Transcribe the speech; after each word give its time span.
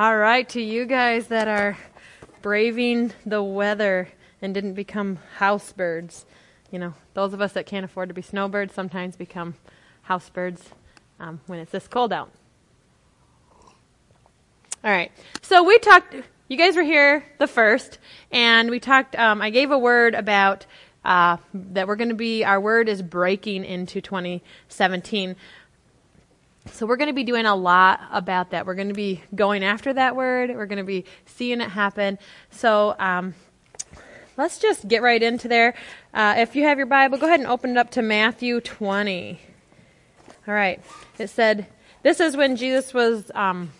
All 0.00 0.16
right, 0.16 0.48
to 0.48 0.62
you 0.62 0.86
guys 0.86 1.26
that 1.26 1.46
are 1.46 1.76
braving 2.40 3.12
the 3.26 3.42
weather 3.42 4.08
and 4.40 4.54
didn't 4.54 4.72
become 4.72 5.18
house 5.36 5.74
birds. 5.74 6.24
You 6.70 6.78
know, 6.78 6.94
those 7.12 7.34
of 7.34 7.42
us 7.42 7.52
that 7.52 7.66
can't 7.66 7.84
afford 7.84 8.08
to 8.08 8.14
be 8.14 8.22
snowbirds 8.22 8.72
sometimes 8.72 9.14
become 9.14 9.56
house 10.00 10.30
birds 10.30 10.70
um, 11.18 11.42
when 11.46 11.58
it's 11.58 11.72
this 11.72 11.86
cold 11.86 12.14
out. 12.14 12.30
All 14.82 14.90
right, 14.90 15.12
so 15.42 15.62
we 15.64 15.78
talked, 15.78 16.16
you 16.48 16.56
guys 16.56 16.76
were 16.76 16.82
here 16.82 17.22
the 17.36 17.46
first, 17.46 17.98
and 18.32 18.70
we 18.70 18.80
talked, 18.80 19.14
um, 19.16 19.42
I 19.42 19.50
gave 19.50 19.70
a 19.70 19.78
word 19.78 20.14
about 20.14 20.64
uh, 21.04 21.36
that 21.52 21.86
we're 21.86 21.96
going 21.96 22.08
to 22.08 22.14
be, 22.14 22.42
our 22.42 22.58
word 22.60 22.88
is 22.88 23.02
breaking 23.02 23.64
into 23.64 24.00
2017. 24.00 25.36
So 26.66 26.86
we're 26.86 26.96
going 26.96 27.08
to 27.08 27.14
be 27.14 27.24
doing 27.24 27.46
a 27.46 27.54
lot 27.54 28.00
about 28.12 28.50
that. 28.50 28.66
We're 28.66 28.74
going 28.74 28.88
to 28.88 28.94
be 28.94 29.22
going 29.34 29.64
after 29.64 29.92
that 29.94 30.14
word. 30.14 30.50
We're 30.50 30.66
going 30.66 30.78
to 30.78 30.84
be 30.84 31.04
seeing 31.24 31.60
it 31.60 31.70
happen. 31.70 32.18
So 32.50 32.94
um, 32.98 33.34
let's 34.36 34.58
just 34.58 34.86
get 34.86 35.02
right 35.02 35.22
into 35.22 35.48
there. 35.48 35.74
Uh, 36.12 36.34
if 36.38 36.54
you 36.54 36.64
have 36.64 36.76
your 36.76 36.86
Bible, 36.86 37.18
go 37.18 37.26
ahead 37.26 37.40
and 37.40 37.48
open 37.48 37.70
it 37.70 37.76
up 37.78 37.90
to 37.92 38.02
Matthew 38.02 38.60
20. 38.60 39.40
All 40.46 40.54
right. 40.54 40.82
It 41.18 41.30
said, 41.30 41.66
this 42.02 42.20
is 42.20 42.36
when 42.36 42.56
Jesus 42.56 42.92
was, 42.92 43.30
um, 43.34 43.70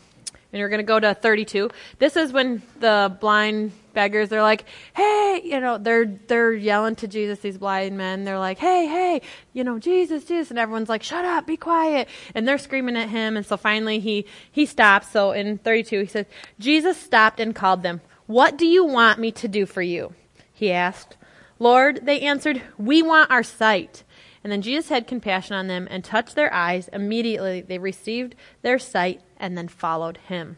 and 0.52 0.60
we're 0.60 0.68
going 0.68 0.78
to 0.78 0.84
go 0.84 1.00
to 1.00 1.14
32. 1.14 1.70
This 1.98 2.16
is 2.16 2.32
when 2.32 2.62
the 2.80 3.14
blind 3.20 3.72
beggars 3.92 4.28
they're 4.28 4.42
like 4.42 4.64
hey 4.94 5.40
you 5.44 5.60
know 5.60 5.78
they're 5.78 6.06
they're 6.26 6.52
yelling 6.52 6.94
to 6.96 7.08
jesus 7.08 7.40
these 7.40 7.58
blind 7.58 7.96
men. 7.96 8.24
They're 8.24 8.38
like 8.38 8.58
hey 8.58 8.86
hey 8.86 9.22
you 9.52 9.64
know 9.64 9.78
jesus 9.78 10.24
jesus 10.24 10.50
and 10.50 10.58
everyone's 10.58 10.88
like 10.88 11.02
shut 11.02 11.24
up 11.24 11.46
be 11.46 11.56
quiet 11.56 12.08
and 12.34 12.46
they're 12.46 12.58
screaming 12.58 12.96
at 12.96 13.08
him 13.08 13.36
and 13.36 13.44
so 13.44 13.56
finally 13.56 14.00
he 14.00 14.26
he 14.50 14.66
stops. 14.66 15.10
So 15.10 15.32
in 15.32 15.58
32 15.58 16.00
he 16.00 16.06
says 16.06 16.26
jesus 16.58 16.96
stopped 16.96 17.40
and 17.40 17.54
called 17.54 17.82
them. 17.82 18.00
What 18.26 18.56
do 18.56 18.66
you 18.66 18.84
want 18.84 19.18
me 19.18 19.32
to 19.32 19.48
do 19.48 19.66
for 19.66 19.82
you? 19.82 20.14
He 20.52 20.72
asked. 20.72 21.16
Lord 21.58 22.06
they 22.06 22.20
answered 22.20 22.62
we 22.78 23.02
want 23.02 23.30
our 23.30 23.42
sight. 23.42 24.04
And 24.42 24.52
then 24.52 24.62
jesus 24.62 24.88
had 24.88 25.06
compassion 25.06 25.54
on 25.54 25.66
them 25.66 25.86
and 25.90 26.02
touched 26.02 26.34
their 26.34 26.52
eyes. 26.52 26.88
Immediately 26.92 27.62
they 27.62 27.78
received 27.78 28.34
their 28.62 28.78
sight 28.78 29.20
and 29.36 29.56
then 29.56 29.68
followed 29.68 30.18
him. 30.28 30.56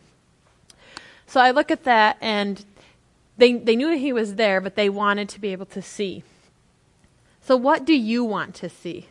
So 1.27 1.41
I 1.41 1.50
look 1.50 1.70
at 1.70 1.84
that 1.84 2.19
and 2.20 2.62
they, 3.36 3.55
they 3.55 3.77
knew 3.77 3.97
he 3.97 4.12
was 4.12 4.34
there, 4.34 4.61
but 4.61 4.77
they 4.77 4.88
wanted 4.88 5.28
to 5.30 5.41
be 5.41 5.52
able 5.52 5.66
to 5.66 5.83
see. 5.83 6.22
So, 7.41 7.56
what 7.56 7.84
do 7.84 7.94
you 7.94 8.25
want 8.25 8.55
to 8.56 8.69
see? 8.69 9.08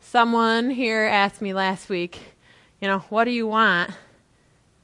Someone 0.00 0.70
here 0.70 1.04
asked 1.04 1.42
me 1.42 1.52
last 1.52 1.88
week, 1.88 2.34
you 2.80 2.88
know, 2.88 3.00
what 3.10 3.24
do 3.24 3.30
you 3.30 3.46
want, 3.46 3.90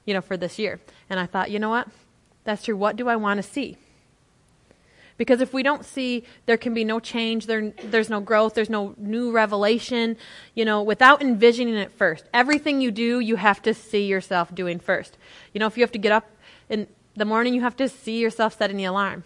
you 0.05 0.15
know, 0.15 0.21
for 0.21 0.37
this 0.37 0.59
year? 0.59 0.81
And 1.09 1.19
I 1.19 1.27
thought, 1.27 1.51
you 1.51 1.59
know 1.59 1.71
what? 1.71 1.89
That's 2.45 2.65
true. 2.65 2.77
What 2.77 2.97
do 2.97 3.09
I 3.09 3.17
want 3.17 3.39
to 3.39 3.43
see? 3.43 3.77
Because 5.17 5.41
if 5.41 5.55
we 5.55 5.62
don't 5.62 5.84
see, 5.84 6.25
there 6.45 6.59
can 6.59 6.75
be 6.75 6.84
no 6.84 7.01
change, 7.01 7.47
there, 7.47 7.71
there's 7.83 8.11
no 8.11 8.21
growth, 8.21 8.55
there's 8.55 8.69
no 8.69 8.95
new 8.99 9.31
revelation, 9.33 10.17
you 10.55 10.65
know, 10.65 10.83
without 10.83 11.23
envisioning 11.23 11.75
it 11.75 11.91
first. 11.93 12.27
Everything 12.34 12.81
you 12.81 12.91
do, 12.91 13.21
you 13.21 13.37
have 13.37 13.62
to 13.62 13.73
see 13.73 14.05
yourself 14.05 14.55
doing 14.55 14.79
first. 14.79 15.17
You 15.55 15.61
know, 15.61 15.67
if 15.67 15.79
you 15.79 15.83
have 15.83 15.93
to 15.93 15.99
get 15.99 16.12
up 16.12 16.29
in 16.69 16.87
the 17.17 17.25
morning 17.25 17.55
you 17.55 17.62
have 17.62 17.77
to 17.77 17.89
see 17.89 18.19
yourself 18.20 18.56
setting 18.59 18.77
the 18.77 18.84
alarm. 18.84 19.25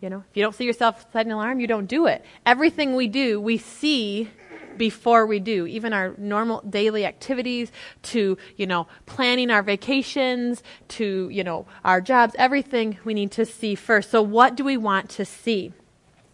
You 0.00 0.10
know, 0.10 0.24
if 0.30 0.36
you 0.36 0.42
don't 0.42 0.54
see 0.54 0.64
yourself 0.64 1.06
setting 1.12 1.32
an 1.32 1.38
alarm, 1.38 1.60
you 1.60 1.66
don't 1.66 1.86
do 1.86 2.06
it. 2.06 2.24
Everything 2.44 2.96
we 2.96 3.08
do, 3.08 3.40
we 3.40 3.56
see 3.56 4.30
before 4.76 5.26
we 5.26 5.40
do. 5.40 5.66
Even 5.66 5.92
our 5.92 6.14
normal 6.18 6.60
daily 6.68 7.06
activities 7.06 7.72
to, 8.02 8.36
you 8.56 8.66
know, 8.66 8.86
planning 9.06 9.50
our 9.50 9.62
vacations 9.62 10.62
to, 10.88 11.28
you 11.30 11.42
know, 11.42 11.66
our 11.84 12.00
jobs, 12.00 12.34
everything 12.38 12.98
we 13.04 13.14
need 13.14 13.30
to 13.32 13.46
see 13.46 13.74
first. 13.74 14.10
So 14.10 14.20
what 14.20 14.54
do 14.54 14.64
we 14.64 14.76
want 14.76 15.08
to 15.10 15.24
see? 15.24 15.72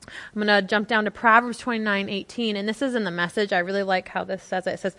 I'm 0.06 0.42
going 0.42 0.47
to 0.47 0.67
jump 0.67 0.89
down 0.89 1.05
to 1.05 1.11
Proverbs 1.11 1.61
29:18 1.61 2.57
and 2.57 2.68
this 2.68 2.83
is 2.83 2.95
in 2.95 3.05
the 3.05 3.11
message. 3.11 3.52
I 3.52 3.58
really 3.58 3.83
like 3.83 4.08
how 4.08 4.24
this 4.24 4.42
says 4.42 4.67
it. 4.67 4.74
It 4.74 4.80
says, 4.80 4.96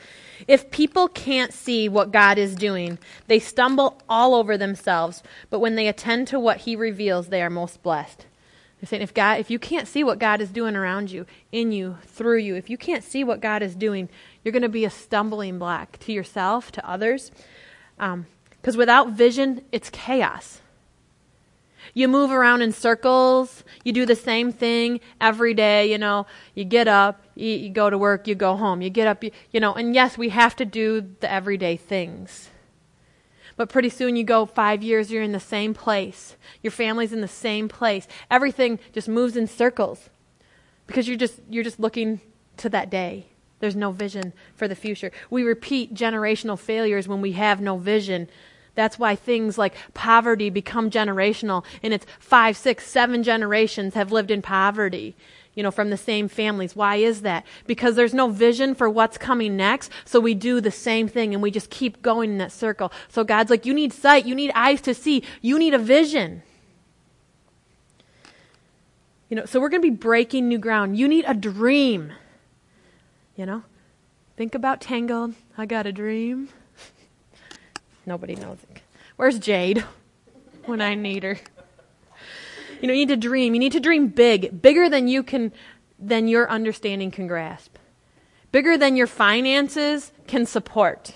"If 0.47 0.71
people 0.71 1.07
can't 1.07 1.53
see 1.53 1.89
what 1.89 2.11
God 2.11 2.37
is 2.37 2.55
doing, 2.55 2.97
they 3.27 3.39
stumble 3.39 4.01
all 4.07 4.33
over 4.35 4.57
themselves, 4.57 5.23
but 5.49 5.59
when 5.59 5.75
they 5.75 5.87
attend 5.87 6.27
to 6.29 6.39
what 6.39 6.57
he 6.61 6.75
reveals, 6.75 7.27
they 7.27 7.41
are 7.41 7.49
most 7.49 7.83
blessed." 7.83 8.25
They're 8.79 8.87
saying 8.87 9.01
if 9.01 9.13
God 9.13 9.39
if 9.39 9.49
you 9.49 9.59
can't 9.59 9.87
see 9.87 10.03
what 10.03 10.19
God 10.19 10.41
is 10.41 10.49
doing 10.49 10.75
around 10.75 11.11
you, 11.11 11.25
in 11.51 11.71
you, 11.71 11.97
through 12.05 12.39
you, 12.39 12.55
if 12.55 12.69
you 12.69 12.77
can't 12.77 13.03
see 13.03 13.23
what 13.23 13.39
God 13.39 13.61
is 13.61 13.75
doing, 13.75 14.09
you're 14.43 14.51
going 14.51 14.61
to 14.61 14.69
be 14.69 14.85
a 14.85 14.89
stumbling 14.89 15.57
block 15.57 15.97
to 15.99 16.11
yourself, 16.11 16.71
to 16.73 16.89
others. 16.89 17.31
Because 17.95 18.75
um, 18.75 18.77
without 18.77 19.11
vision, 19.11 19.61
it's 19.71 19.89
chaos. 19.89 20.59
You 21.93 22.07
move 22.07 22.31
around 22.31 22.61
in 22.61 22.71
circles. 22.71 23.63
You 23.83 23.93
do 23.93 24.05
the 24.05 24.15
same 24.15 24.51
thing 24.51 24.99
every 25.19 25.53
day. 25.53 25.91
You 25.91 25.97
know, 25.97 26.25
you 26.55 26.63
get 26.63 26.87
up, 26.87 27.21
you, 27.35 27.49
you 27.49 27.69
go 27.69 27.89
to 27.89 27.97
work, 27.97 28.27
you 28.27 28.35
go 28.35 28.55
home. 28.55 28.81
You 28.81 28.89
get 28.89 29.07
up, 29.07 29.23
you, 29.23 29.31
you 29.51 29.59
know, 29.59 29.73
and 29.73 29.93
yes, 29.93 30.17
we 30.17 30.29
have 30.29 30.55
to 30.57 30.65
do 30.65 31.15
the 31.19 31.31
everyday 31.31 31.77
things. 31.77 32.49
But 33.55 33.69
pretty 33.69 33.89
soon 33.89 34.15
you 34.15 34.23
go 34.23 34.45
five 34.45 34.81
years, 34.81 35.11
you're 35.11 35.21
in 35.21 35.31
the 35.31 35.39
same 35.39 35.73
place. 35.73 36.35
Your 36.61 36.71
family's 36.71 37.13
in 37.13 37.21
the 37.21 37.27
same 37.27 37.67
place. 37.67 38.07
Everything 38.31 38.79
just 38.91 39.07
moves 39.07 39.37
in 39.37 39.47
circles 39.47 40.09
because 40.87 41.07
you're 41.07 41.17
just, 41.17 41.39
you're 41.49 41.63
just 41.63 41.79
looking 41.79 42.19
to 42.57 42.69
that 42.69 42.89
day. 42.89 43.27
There's 43.59 43.75
no 43.75 43.91
vision 43.91 44.33
for 44.55 44.67
the 44.67 44.75
future. 44.75 45.11
We 45.29 45.43
repeat 45.43 45.93
generational 45.93 46.59
failures 46.59 47.07
when 47.07 47.21
we 47.21 47.33
have 47.33 47.61
no 47.61 47.77
vision 47.77 48.27
that's 48.75 48.97
why 48.97 49.15
things 49.15 49.57
like 49.57 49.75
poverty 49.93 50.49
become 50.49 50.89
generational, 50.89 51.63
and 51.81 51.93
it's 51.93 52.05
five, 52.19 52.57
six, 52.57 52.87
seven 52.87 53.23
generations 53.23 53.93
have 53.93 54.11
lived 54.11 54.31
in 54.31 54.41
poverty, 54.41 55.15
you 55.53 55.61
know, 55.61 55.71
from 55.71 55.89
the 55.91 55.97
same 55.97 56.27
families. 56.27 56.75
Why 56.75 56.95
is 56.95 57.21
that? 57.21 57.45
Because 57.67 57.95
there's 57.95 58.13
no 58.13 58.29
vision 58.29 58.73
for 58.73 58.89
what's 58.89 59.17
coming 59.17 59.55
next, 59.55 59.91
so 60.05 60.19
we 60.19 60.33
do 60.33 60.59
the 60.59 60.71
same 60.71 61.07
thing 61.07 61.33
and 61.33 61.43
we 61.43 61.51
just 61.51 61.69
keep 61.69 62.01
going 62.01 62.31
in 62.31 62.37
that 62.39 62.51
circle. 62.51 62.91
So 63.09 63.23
God's 63.23 63.51
like, 63.51 63.65
you 63.65 63.73
need 63.73 63.93
sight, 63.93 64.25
you 64.25 64.33
need 64.33 64.51
eyes 64.55 64.81
to 64.81 64.93
see, 64.93 65.23
you 65.41 65.59
need 65.59 65.73
a 65.73 65.79
vision. 65.79 66.41
You 69.29 69.37
know, 69.37 69.45
so 69.45 69.59
we're 69.59 69.69
going 69.69 69.81
to 69.81 69.89
be 69.89 69.95
breaking 69.95 70.47
new 70.47 70.59
ground. 70.59 70.97
You 70.97 71.07
need 71.07 71.25
a 71.27 71.33
dream. 71.33 72.13
You 73.35 73.47
know, 73.47 73.63
think 74.37 74.53
about 74.53 74.79
Tangled. 74.79 75.33
I 75.57 75.65
got 75.65 75.87
a 75.87 75.91
dream. 75.91 76.49
Nobody 78.05 78.35
knows 78.35 78.57
it. 78.69 78.81
Where's 79.15 79.39
Jade 79.39 79.83
when 80.65 80.81
I 80.81 80.95
need 80.95 81.23
her? 81.23 81.37
You 82.81 82.87
know, 82.87 82.93
you 82.93 83.05
need 83.05 83.09
to 83.09 83.17
dream. 83.17 83.53
You 83.53 83.59
need 83.59 83.71
to 83.71 83.79
dream 83.79 84.07
big, 84.07 84.61
bigger 84.61 84.89
than 84.89 85.07
you 85.07 85.23
can, 85.23 85.53
than 85.97 86.27
your 86.27 86.49
understanding 86.49 87.11
can 87.11 87.27
grasp, 87.27 87.77
bigger 88.51 88.77
than 88.77 88.97
your 88.97 89.07
finances 89.07 90.11
can 90.27 90.45
support. 90.45 91.13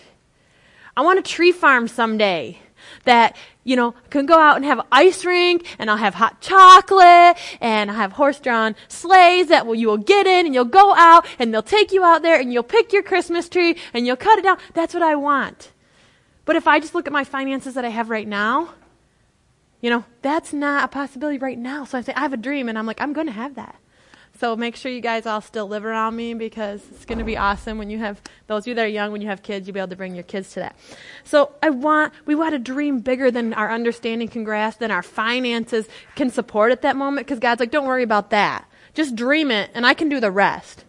I 0.96 1.02
want 1.02 1.20
a 1.20 1.22
tree 1.22 1.52
farm 1.52 1.88
someday 1.88 2.60
that, 3.04 3.36
you 3.64 3.76
know, 3.76 3.94
can 4.10 4.26
go 4.26 4.40
out 4.40 4.56
and 4.56 4.66
have 4.66 4.80
an 4.80 4.86
ice 4.92 5.26
rink 5.26 5.66
and 5.78 5.92
I'll 5.92 5.98
have 5.98 6.16
hot 6.16 6.42
chocolate 6.42 7.38
and 7.60 7.92
I'll 7.92 7.98
have 7.98 8.14
horse 8.14 8.40
drawn 8.40 8.76
sleighs 8.88 9.48
that 9.48 9.68
will, 9.68 9.76
you 9.76 9.88
will 9.88 9.98
get 9.98 10.26
in 10.26 10.46
and 10.46 10.56
you'll 10.56 10.66
go 10.66 10.96
out 10.96 11.26
and 11.38 11.54
they'll 11.54 11.62
take 11.62 11.92
you 11.92 12.04
out 12.04 12.22
there 12.22 12.40
and 12.40 12.54
you'll 12.54 12.64
pick 12.64 12.94
your 12.94 13.04
Christmas 13.04 13.50
tree 13.50 13.78
and 13.94 14.08
you'll 14.08 14.16
cut 14.16 14.40
it 14.40 14.44
down. 14.44 14.58
That's 14.74 14.94
what 14.94 15.04
I 15.04 15.16
want. 15.16 15.72
But 16.48 16.56
if 16.56 16.66
I 16.66 16.80
just 16.80 16.96
look 16.96 17.08
at 17.08 17.14
my 17.14 17.26
finances 17.26 17.74
that 17.74 17.84
I 17.84 17.90
have 17.90 18.10
right 18.10 18.28
now, 18.28 18.74
you 19.82 19.90
know, 19.90 20.06
that's 20.22 20.54
not 20.54 20.86
a 20.86 20.88
possibility 20.88 21.38
right 21.38 21.58
now. 21.58 21.84
So 21.84 21.98
I 21.98 22.02
say, 22.02 22.14
I 22.16 22.22
have 22.22 22.32
a 22.32 22.38
dream, 22.38 22.70
and 22.70 22.80
I'm 22.80 22.86
like, 22.86 23.02
I'm 23.02 23.12
going 23.12 23.28
to 23.28 23.34
have 23.34 23.56
that. 23.56 23.76
So 24.40 24.56
make 24.56 24.78
sure 24.78 24.90
you 24.90 25.02
guys 25.02 25.26
all 25.26 25.42
still 25.42 25.68
live 25.68 25.84
around 25.84 26.16
me 26.16 26.36
because 26.36 26.82
it's 26.92 27.04
going 27.04 27.18
to 27.18 27.26
be 27.26 27.36
awesome 27.36 27.78
when 27.78 27.90
you 27.90 27.98
have 27.98 28.22
those 28.46 28.64
of 28.64 28.68
you 28.68 28.76
that 28.76 28.86
are 28.86 28.88
young, 28.88 29.12
when 29.12 29.20
you 29.20 29.28
have 29.28 29.44
kids, 29.44 29.68
you'll 29.68 29.74
be 29.74 29.82
able 29.82 29.90
to 29.90 29.98
bring 29.98 30.16
your 30.16 30.24
kids 30.24 30.54
to 30.54 30.62
that. 30.62 30.78
So 31.26 31.52
I 31.62 31.70
want, 31.70 32.14
we 32.26 32.34
want 32.34 32.54
to 32.54 32.60
dream 32.60 33.00
bigger 33.00 33.30
than 33.30 33.54
our 33.54 33.70
understanding 33.70 34.30
can 34.30 34.46
grasp, 34.46 34.80
than 34.80 34.90
our 34.90 35.04
finances 35.04 35.88
can 36.16 36.30
support 36.30 36.72
at 36.72 36.82
that 36.84 36.96
moment 36.96 37.28
because 37.28 37.40
God's 37.40 37.60
like, 37.60 37.72
don't 37.72 37.88
worry 37.88 38.04
about 38.04 38.30
that. 38.30 38.66
Just 38.94 39.18
dream 39.18 39.52
it, 39.52 39.70
and 39.74 39.86
I 39.86 39.94
can 39.94 40.08
do 40.08 40.22
the 40.22 40.32
rest. 40.32 40.86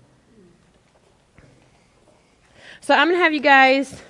So 2.81 2.95
I'm 2.95 3.09
going 3.09 3.19
to 3.19 3.25
have 3.25 3.35
you 3.35 3.41
guys 3.41 4.03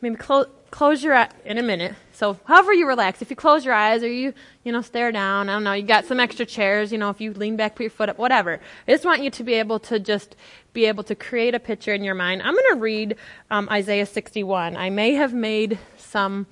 maybe 0.00 0.16
close 0.16 0.46
close 0.70 1.02
your 1.02 1.14
eye 1.14 1.28
in 1.44 1.58
a 1.58 1.62
minute. 1.62 1.94
So 2.12 2.38
however 2.44 2.72
you 2.72 2.86
relax, 2.86 3.22
if 3.22 3.30
you 3.30 3.36
close 3.36 3.64
your 3.64 3.74
eyes 3.74 4.02
or 4.02 4.08
you, 4.10 4.34
you 4.64 4.72
know, 4.72 4.82
stare 4.82 5.12
down, 5.12 5.48
I 5.48 5.54
don't 5.54 5.64
know, 5.64 5.72
you 5.72 5.82
got 5.82 6.04
some 6.04 6.20
extra 6.20 6.44
chairs, 6.44 6.92
you 6.92 6.98
know, 6.98 7.10
if 7.10 7.20
you 7.20 7.32
lean 7.32 7.56
back, 7.56 7.76
put 7.76 7.84
your 7.84 7.90
foot 7.90 8.08
up, 8.08 8.18
whatever. 8.18 8.60
I 8.86 8.90
just 8.90 9.04
want 9.04 9.22
you 9.22 9.30
to 9.30 9.44
be 9.44 9.54
able 9.54 9.78
to 9.80 9.98
just 9.98 10.36
be 10.72 10.84
able 10.84 11.04
to 11.04 11.14
create 11.14 11.54
a 11.54 11.60
picture 11.60 11.94
in 11.94 12.04
your 12.04 12.14
mind. 12.14 12.42
I'm 12.42 12.54
going 12.54 12.74
to 12.74 12.80
read 12.80 13.16
um, 13.50 13.68
Isaiah 13.70 14.06
61. 14.06 14.76
I 14.76 14.90
may 14.90 15.14
have 15.14 15.32
made 15.32 15.78
some 15.96 16.46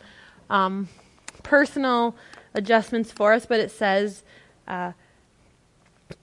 um, 0.49 0.88
personal 1.42 2.16
adjustments 2.54 3.12
for 3.12 3.32
us, 3.34 3.44
but 3.44 3.60
it 3.60 3.70
says, 3.70 4.22
uh, 4.66 4.92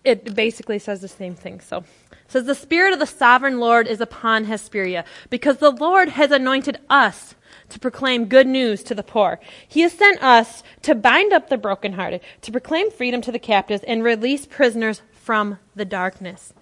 it 0.03 0.35
basically 0.35 0.79
says 0.79 1.01
the 1.01 1.07
same 1.07 1.35
thing. 1.35 1.59
So 1.59 1.77
it 1.77 1.85
says 2.27 2.45
the 2.45 2.55
spirit 2.55 2.93
of 2.93 2.99
the 2.99 3.05
sovereign 3.05 3.59
Lord 3.59 3.87
is 3.87 4.01
upon 4.01 4.45
Hesperia, 4.45 5.05
because 5.29 5.57
the 5.57 5.71
Lord 5.71 6.09
has 6.09 6.31
anointed 6.31 6.79
us 6.89 7.35
to 7.69 7.79
proclaim 7.79 8.25
good 8.25 8.47
news 8.47 8.83
to 8.83 8.95
the 8.95 9.03
poor. 9.03 9.39
He 9.67 9.81
has 9.81 9.93
sent 9.93 10.21
us 10.21 10.63
to 10.83 10.95
bind 10.95 11.33
up 11.33 11.49
the 11.49 11.57
brokenhearted, 11.57 12.21
to 12.41 12.51
proclaim 12.51 12.91
freedom 12.91 13.21
to 13.21 13.31
the 13.31 13.39
captives, 13.39 13.83
and 13.87 14.03
release 14.03 14.45
prisoners 14.45 15.01
from 15.11 15.59
the 15.75 15.85
darkness. 15.85 16.53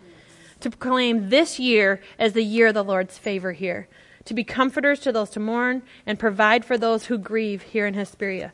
To 0.61 0.69
proclaim 0.69 1.29
this 1.29 1.59
year 1.59 2.01
as 2.19 2.33
the 2.33 2.43
year 2.43 2.67
of 2.67 2.75
the 2.75 2.83
Lord's 2.83 3.17
favor 3.17 3.53
here. 3.53 3.87
To 4.25 4.33
be 4.35 4.43
comforters 4.43 4.99
to 5.01 5.11
those 5.11 5.31
to 5.31 5.39
mourn, 5.39 5.81
and 6.05 6.19
provide 6.19 6.63
for 6.63 6.77
those 6.77 7.05
who 7.05 7.17
grieve 7.17 7.63
here 7.63 7.87
in 7.87 7.95
Hesperia. 7.95 8.53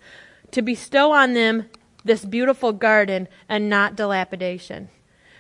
To 0.52 0.62
bestow 0.62 1.12
on 1.12 1.34
them 1.34 1.70
this 2.07 2.25
beautiful 2.25 2.74
garden 2.74 3.27
and 3.48 3.69
not 3.69 3.95
dilapidation. 3.95 4.89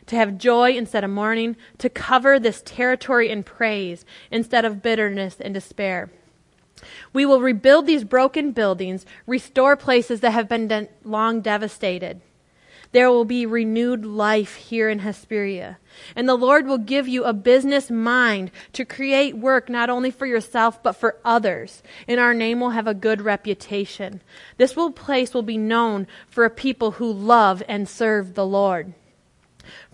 To 0.07 0.15
have 0.15 0.37
joy 0.37 0.71
instead 0.71 1.03
of 1.03 1.09
mourning, 1.09 1.57
to 1.79 1.89
cover 1.89 2.39
this 2.39 2.61
territory 2.63 3.29
in 3.29 3.43
praise 3.43 4.05
instead 4.31 4.63
of 4.63 4.81
bitterness 4.81 5.37
and 5.41 5.53
despair. 5.53 6.09
We 7.11 7.25
will 7.25 7.41
rebuild 7.41 7.87
these 7.87 8.03
broken 8.03 8.51
buildings, 8.51 9.05
restore 9.25 9.75
places 9.75 10.19
that 10.21 10.31
have 10.31 10.47
been 10.47 10.67
de- 10.67 10.87
long 11.03 11.41
devastated. 11.41 12.21
There 12.97 13.11
will 13.11 13.25
be 13.25 13.45
renewed 13.45 14.07
life 14.07 14.55
here 14.55 14.89
in 14.89 14.97
Hesperia. 14.97 15.77
And 16.15 16.27
the 16.27 16.33
Lord 16.33 16.65
will 16.65 16.79
give 16.79 17.07
you 17.07 17.25
a 17.25 17.31
business 17.31 17.91
mind 17.91 18.49
to 18.73 18.85
create 18.85 19.37
work 19.37 19.69
not 19.69 19.91
only 19.91 20.09
for 20.09 20.25
yourself, 20.25 20.81
but 20.81 20.93
for 20.93 21.17
others. 21.23 21.83
And 22.07 22.19
our 22.19 22.33
name 22.33 22.59
will 22.59 22.71
have 22.71 22.87
a 22.87 22.95
good 22.95 23.21
reputation. 23.21 24.23
This 24.57 24.75
will, 24.75 24.89
place 24.89 25.35
will 25.35 25.43
be 25.43 25.59
known 25.59 26.07
for 26.27 26.43
a 26.43 26.49
people 26.49 26.93
who 26.93 27.13
love 27.13 27.61
and 27.67 27.87
serve 27.87 28.33
the 28.33 28.47
Lord. 28.47 28.95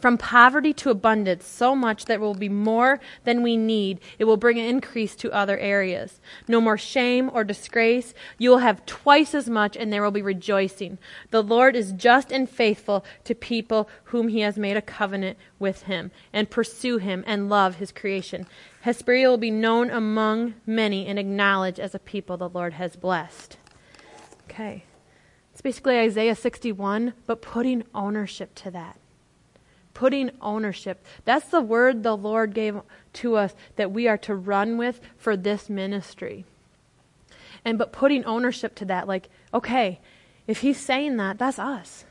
From 0.04 0.18
poverty 0.18 0.74
to 0.74 0.90
abundance, 0.90 1.48
so 1.48 1.74
much 1.74 2.08
that 2.08 2.20
will 2.20 2.34
be 2.34 2.50
more 2.50 3.00
than 3.24 3.42
we 3.42 3.56
need. 3.56 4.02
It 4.20 4.26
will 4.26 4.36
bring 4.36 4.60
an 4.60 4.66
increase 4.66 5.16
to 5.16 5.32
other 5.32 5.58
areas. 5.58 6.20
No 6.46 6.60
more 6.60 6.78
shame 6.78 7.32
or 7.34 7.46
disgrace. 7.46 8.14
You 8.38 8.50
will 8.50 8.58
have 8.58 8.86
twice 8.86 9.34
as 9.34 9.50
much, 9.50 9.78
and 9.78 9.94
there 9.94 10.04
will 10.04 10.12
be 10.12 10.22
rejoicing. 10.22 10.98
The 11.32 11.42
Lord 11.42 11.78
is 11.78 11.94
just 11.94 12.34
and 12.34 12.50
faithful 12.50 13.06
to 13.24 13.34
people 13.34 13.88
whom 14.04 14.28
he 14.28 14.42
has 14.42 14.58
made 14.58 14.76
a 14.76 14.82
covenant 14.82 15.38
with 15.58 15.84
him, 15.84 16.12
and 16.34 16.50
pursue 16.50 16.98
him 16.98 17.24
and 17.26 17.48
love 17.48 17.76
his 17.76 17.94
creation. 17.94 18.46
Hesperia 18.82 19.30
will 19.30 19.38
be 19.38 19.52
known 19.52 19.90
among 19.90 20.56
many 20.66 21.08
and 21.08 21.18
acknowledged 21.18 21.80
as 21.80 21.96
a 21.96 22.00
people 22.00 22.36
the 22.36 22.50
Lord 22.50 22.74
has 22.74 22.98
blessed. 22.98 23.56
Okay. 24.50 24.84
It's 25.54 25.62
basically 25.62 25.98
Isaiah 25.98 26.36
61, 26.36 27.14
but 27.26 27.42
putting 27.42 27.86
ownership 27.96 28.54
to 28.56 28.72
that 28.72 28.98
putting 29.94 30.32
ownership. 30.42 31.06
That's 31.26 31.48
the 31.48 31.62
word 31.62 32.04
the 32.04 32.18
Lord 32.18 32.54
gave 32.54 32.82
to 33.14 33.36
us 33.36 33.54
that 33.76 33.92
we 33.92 34.08
are 34.08 34.18
to 34.20 34.36
run 34.36 34.78
with 34.78 35.00
for 35.18 35.38
this 35.38 35.70
ministry. 35.70 36.46
And 37.66 37.78
but 37.78 37.92
putting 37.92 38.26
ownership 38.26 38.76
to 38.76 38.86
that, 38.86 39.08
like, 39.08 39.30
okay, 39.54 40.00
if 40.48 40.62
he's 40.62 40.80
saying 40.80 41.18
that, 41.18 41.38
that's 41.38 41.60
us. 41.60 42.06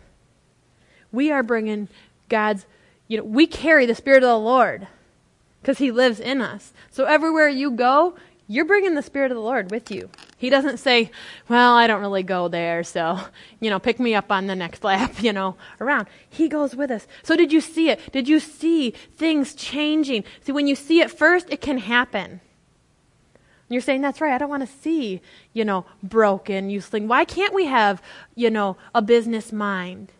We 1.10 1.30
are 1.30 1.42
bringing 1.42 1.88
God's, 2.28 2.66
you 3.08 3.18
know, 3.18 3.24
we 3.24 3.46
carry 3.46 3.84
the 3.84 3.94
Spirit 3.94 4.22
of 4.22 4.28
the 4.28 4.38
Lord 4.38 4.86
because 5.60 5.78
he 5.78 5.90
lives 5.90 6.18
in 6.18 6.40
us. 6.40 6.72
So 6.90 7.04
everywhere 7.04 7.48
you 7.48 7.70
go, 7.70 8.14
you're 8.48 8.64
bringing 8.64 8.94
the 8.94 9.02
Spirit 9.02 9.30
of 9.30 9.36
the 9.36 9.42
Lord 9.42 9.70
with 9.70 9.90
you. 9.90 10.08
He 10.42 10.50
doesn't 10.50 10.78
say, 10.78 11.12
well, 11.48 11.74
I 11.74 11.86
don't 11.86 12.00
really 12.00 12.24
go 12.24 12.48
there, 12.48 12.82
so, 12.82 13.16
you 13.60 13.70
know, 13.70 13.78
pick 13.78 14.00
me 14.00 14.12
up 14.12 14.32
on 14.32 14.48
the 14.48 14.56
next 14.56 14.82
lap, 14.82 15.22
you 15.22 15.32
know, 15.32 15.54
around. 15.80 16.08
He 16.28 16.48
goes 16.48 16.74
with 16.74 16.90
us. 16.90 17.06
So 17.22 17.36
did 17.36 17.52
you 17.52 17.60
see 17.60 17.90
it? 17.90 18.00
Did 18.10 18.26
you 18.26 18.40
see 18.40 18.90
things 19.16 19.54
changing? 19.54 20.24
See, 20.40 20.50
when 20.50 20.66
you 20.66 20.74
see 20.74 20.98
it 20.98 21.12
first, 21.12 21.46
it 21.48 21.60
can 21.60 21.78
happen. 21.78 22.40
You're 23.68 23.82
saying, 23.82 24.00
that's 24.00 24.20
right, 24.20 24.34
I 24.34 24.38
don't 24.38 24.50
want 24.50 24.68
to 24.68 24.76
see, 24.82 25.22
you 25.52 25.64
know, 25.64 25.86
broken, 26.02 26.70
useless. 26.70 27.04
Why 27.04 27.24
can't 27.24 27.54
we 27.54 27.66
have, 27.66 28.02
you 28.34 28.50
know, 28.50 28.76
a 28.96 29.00
business 29.00 29.52
mind? 29.52 30.10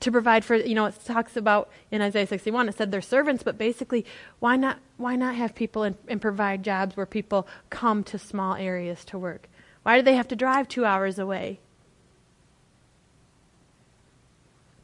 To 0.00 0.12
provide 0.12 0.44
for 0.44 0.54
you 0.54 0.74
know 0.74 0.86
it 0.86 0.94
talks 1.04 1.36
about 1.36 1.68
in 1.90 2.00
isaiah 2.00 2.26
61 2.26 2.68
it 2.68 2.76
said 2.76 2.92
they're 2.92 3.00
servants 3.00 3.42
but 3.42 3.58
basically 3.58 4.04
why 4.38 4.56
not 4.56 4.78
why 4.98 5.16
not 5.16 5.34
have 5.36 5.54
people 5.54 5.84
and, 5.84 5.96
and 6.08 6.20
provide 6.20 6.62
jobs 6.62 6.96
where 6.96 7.06
people 7.06 7.48
come 7.70 8.04
to 8.04 8.18
small 8.18 8.54
areas 8.56 9.04
to 9.06 9.18
work? 9.18 9.48
Why 9.84 9.96
do 9.96 10.02
they 10.02 10.16
have 10.16 10.28
to 10.28 10.36
drive 10.36 10.68
two 10.68 10.84
hours 10.84 11.18
away 11.18 11.60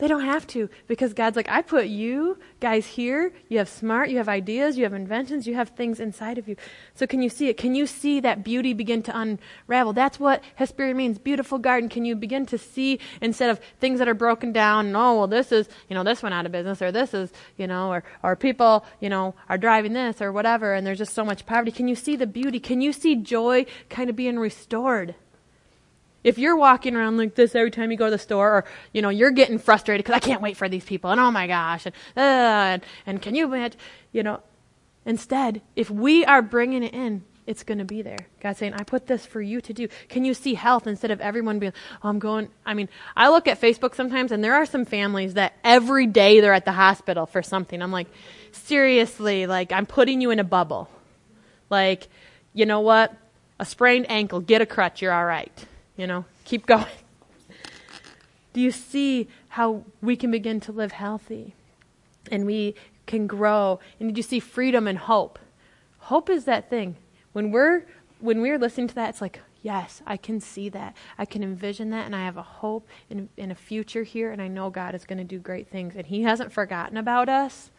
They 0.05 0.09
don't 0.09 0.27
have 0.27 0.47
to 0.49 0.69
because 0.87 1.15
God's 1.15 1.35
like, 1.35 1.49
I 1.49 1.63
put 1.63 1.87
you 1.87 2.37
guys 2.61 2.85
here. 2.85 3.33
You 3.49 3.57
have 3.57 3.71
smart, 3.71 4.11
you 4.11 4.19
have 4.19 4.29
ideas, 4.29 4.77
you 4.77 4.85
have 4.85 4.93
inventions, 4.93 5.47
you 5.47 5.55
have 5.55 5.71
things 5.71 5.99
inside 5.99 6.37
of 6.37 6.47
you. 6.47 6.57
So 6.95 7.07
can 7.07 7.23
you 7.23 7.31
see 7.31 7.49
it? 7.49 7.57
Can 7.57 7.75
you 7.75 7.87
see 7.87 8.21
that 8.21 8.45
beauty 8.45 8.75
begin 8.75 9.03
to 9.05 9.19
unravel? 9.19 9.95
That's 9.95 10.21
what 10.21 10.45
Hesperia 10.57 10.95
means, 10.95 11.19
beautiful 11.19 11.57
garden. 11.57 11.89
Can 11.89 12.05
you 12.05 12.17
begin 12.17 12.45
to 12.45 12.59
see 12.59 13.01
instead 13.23 13.49
of 13.49 13.59
things 13.81 13.99
that 13.99 14.07
are 14.07 14.13
broken 14.13 14.53
down 14.53 14.89
and, 14.89 14.95
oh, 14.95 15.21
well, 15.21 15.27
this 15.27 15.51
is, 15.51 15.71
you 15.89 15.95
know, 15.95 16.05
this 16.05 16.23
went 16.23 16.35
out 16.35 16.45
of 16.45 16.53
business 16.53 16.83
or 16.83 16.93
this 16.93 17.15
is, 17.15 17.33
you 17.57 17.67
know, 17.67 17.91
or, 17.91 18.05
or 18.23 18.37
people, 18.37 18.85
you 19.01 19.09
know, 19.09 19.35
are 19.49 19.57
driving 19.57 19.95
this 19.95 20.21
or 20.21 20.33
whatever 20.33 20.75
and 20.75 20.87
there's 20.87 20.99
just 20.99 21.15
so 21.15 21.25
much 21.25 21.47
poverty. 21.47 21.73
Can 21.73 21.89
you 21.89 21.95
see 21.95 22.15
the 22.15 22.27
beauty? 22.27 22.61
Can 22.61 22.83
you 22.83 22.93
see 22.93 23.17
joy 23.17 23.65
kind 23.89 24.11
of 24.11 24.17
being 24.17 24.39
restored? 24.39 25.15
If 26.25 26.39
you're 26.39 26.57
walking 26.57 26.97
around 26.97 27.19
like 27.19 27.35
this 27.35 27.55
every 27.55 27.71
time 27.71 27.91
you 27.91 27.97
go 27.97 28.07
to 28.07 28.11
the 28.11 28.19
store, 28.19 28.51
or 28.51 28.65
you 28.93 29.03
know 29.03 29.11
you're 29.11 29.31
getting 29.31 29.59
frustrated 29.59 30.05
because 30.05 30.17
I 30.17 30.21
can't 30.27 30.43
wait 30.43 30.57
for 30.57 30.69
these 30.69 30.85
people, 30.85 31.11
and 31.11 31.21
oh 31.21 31.31
my 31.31 31.47
gosh, 31.47 31.87
and 31.87 31.95
uh, 32.17 32.21
and, 32.21 32.83
and 33.07 33.23
can 33.23 33.35
you 33.35 33.45
imagine? 33.45 33.79
You 34.11 34.23
know, 34.23 34.41
instead, 35.05 35.63
if 35.77 35.91
we 35.91 36.25
are 36.25 36.41
bringing 36.43 36.83
it 36.83 36.95
in, 36.95 37.23
it's 37.47 37.63
going 37.63 37.79
to 37.79 37.85
be 37.85 38.01
there. 38.03 38.27
God's 38.41 38.59
saying, 38.59 38.75
I 38.75 38.85
put 38.85 39.07
this 39.07 39.27
for 39.27 39.43
you 39.43 39.61
to 39.61 39.73
do. 39.73 39.89
Can 40.09 40.25
you 40.25 40.33
see 40.33 40.55
health 40.55 40.87
instead 40.87 41.11
of 41.11 41.21
everyone 41.21 41.59
being, 41.59 41.75
oh, 42.03 42.09
I'm 42.09 42.19
going? 42.19 42.49
I 42.65 42.75
mean, 42.75 42.89
I 43.15 43.29
look 43.29 43.47
at 43.47 43.61
Facebook 43.61 43.95
sometimes, 43.95 44.33
and 44.33 44.43
there 44.43 44.55
are 44.55 44.67
some 44.67 44.85
families 44.85 45.35
that 45.35 45.53
every 45.63 46.07
day 46.07 46.41
they're 46.41 46.55
at 46.55 46.65
the 46.65 46.73
hospital 46.73 47.27
for 47.27 47.43
something. 47.43 47.83
I'm 47.83 47.93
like, 47.93 48.09
seriously, 48.53 49.47
like 49.47 49.73
I'm 49.73 49.87
putting 49.87 50.21
you 50.21 50.31
in 50.31 50.39
a 50.39 50.45
bubble. 50.45 50.89
Like, 51.69 52.09
you 52.55 52.67
know 52.67 52.81
what? 52.81 53.15
A 53.61 53.65
sprained 53.65 54.07
ankle, 54.11 54.41
get 54.41 54.63
a 54.63 54.67
crutch, 54.67 55.03
you're 55.03 55.13
all 55.13 55.25
right. 55.25 55.67
You 55.97 56.07
know, 56.07 56.25
keep 56.45 56.67
going. 56.75 56.87
Do 58.53 58.61
you 58.61 58.71
see 58.71 59.29
how 59.49 59.85
we 60.01 60.17
can 60.17 60.31
begin 60.31 60.61
to 60.61 60.73
live 60.73 60.93
healthy 60.93 61.55
and 62.31 62.47
we 62.47 62.75
can 63.07 63.27
grow? 63.27 63.81
And 63.99 64.09
did 64.09 64.17
you 64.17 64.23
see 64.23 64.41
freedom 64.41 64.87
and 64.87 64.99
hope? 64.99 65.39
Hope 65.99 66.31
is 66.31 66.45
that 66.45 66.71
thing. 66.71 66.97
When 67.33 67.51
we're 67.51 67.85
when 68.21 68.41
we're 68.41 68.59
listening 68.59 68.89
to 68.89 68.95
that, 68.95 69.11
it's 69.11 69.21
like, 69.21 69.41
yes, 69.63 70.03
I 70.07 70.17
can 70.17 70.41
see 70.41 70.69
that. 70.71 70.97
I 71.19 71.25
can 71.25 71.43
envision 71.43 71.91
that, 71.91 72.07
and 72.07 72.15
I 72.15 72.25
have 72.25 72.37
a 72.37 72.43
hope 72.43 72.87
in, 73.11 73.29
a 73.37 73.55
future 73.55 74.03
here, 74.03 74.31
and 74.31 74.41
I 74.41 74.49
know 74.49 74.71
God 74.71 74.95
is 74.95 75.05
going 75.05 75.19
to 75.19 75.25
do 75.25 75.39
great 75.39 75.69
things. 75.69 75.95
And 75.97 76.07
He 76.07 76.23
hasn't 76.23 76.53
forgotten 76.53 76.97
about 76.97 77.29
us. 77.29 77.71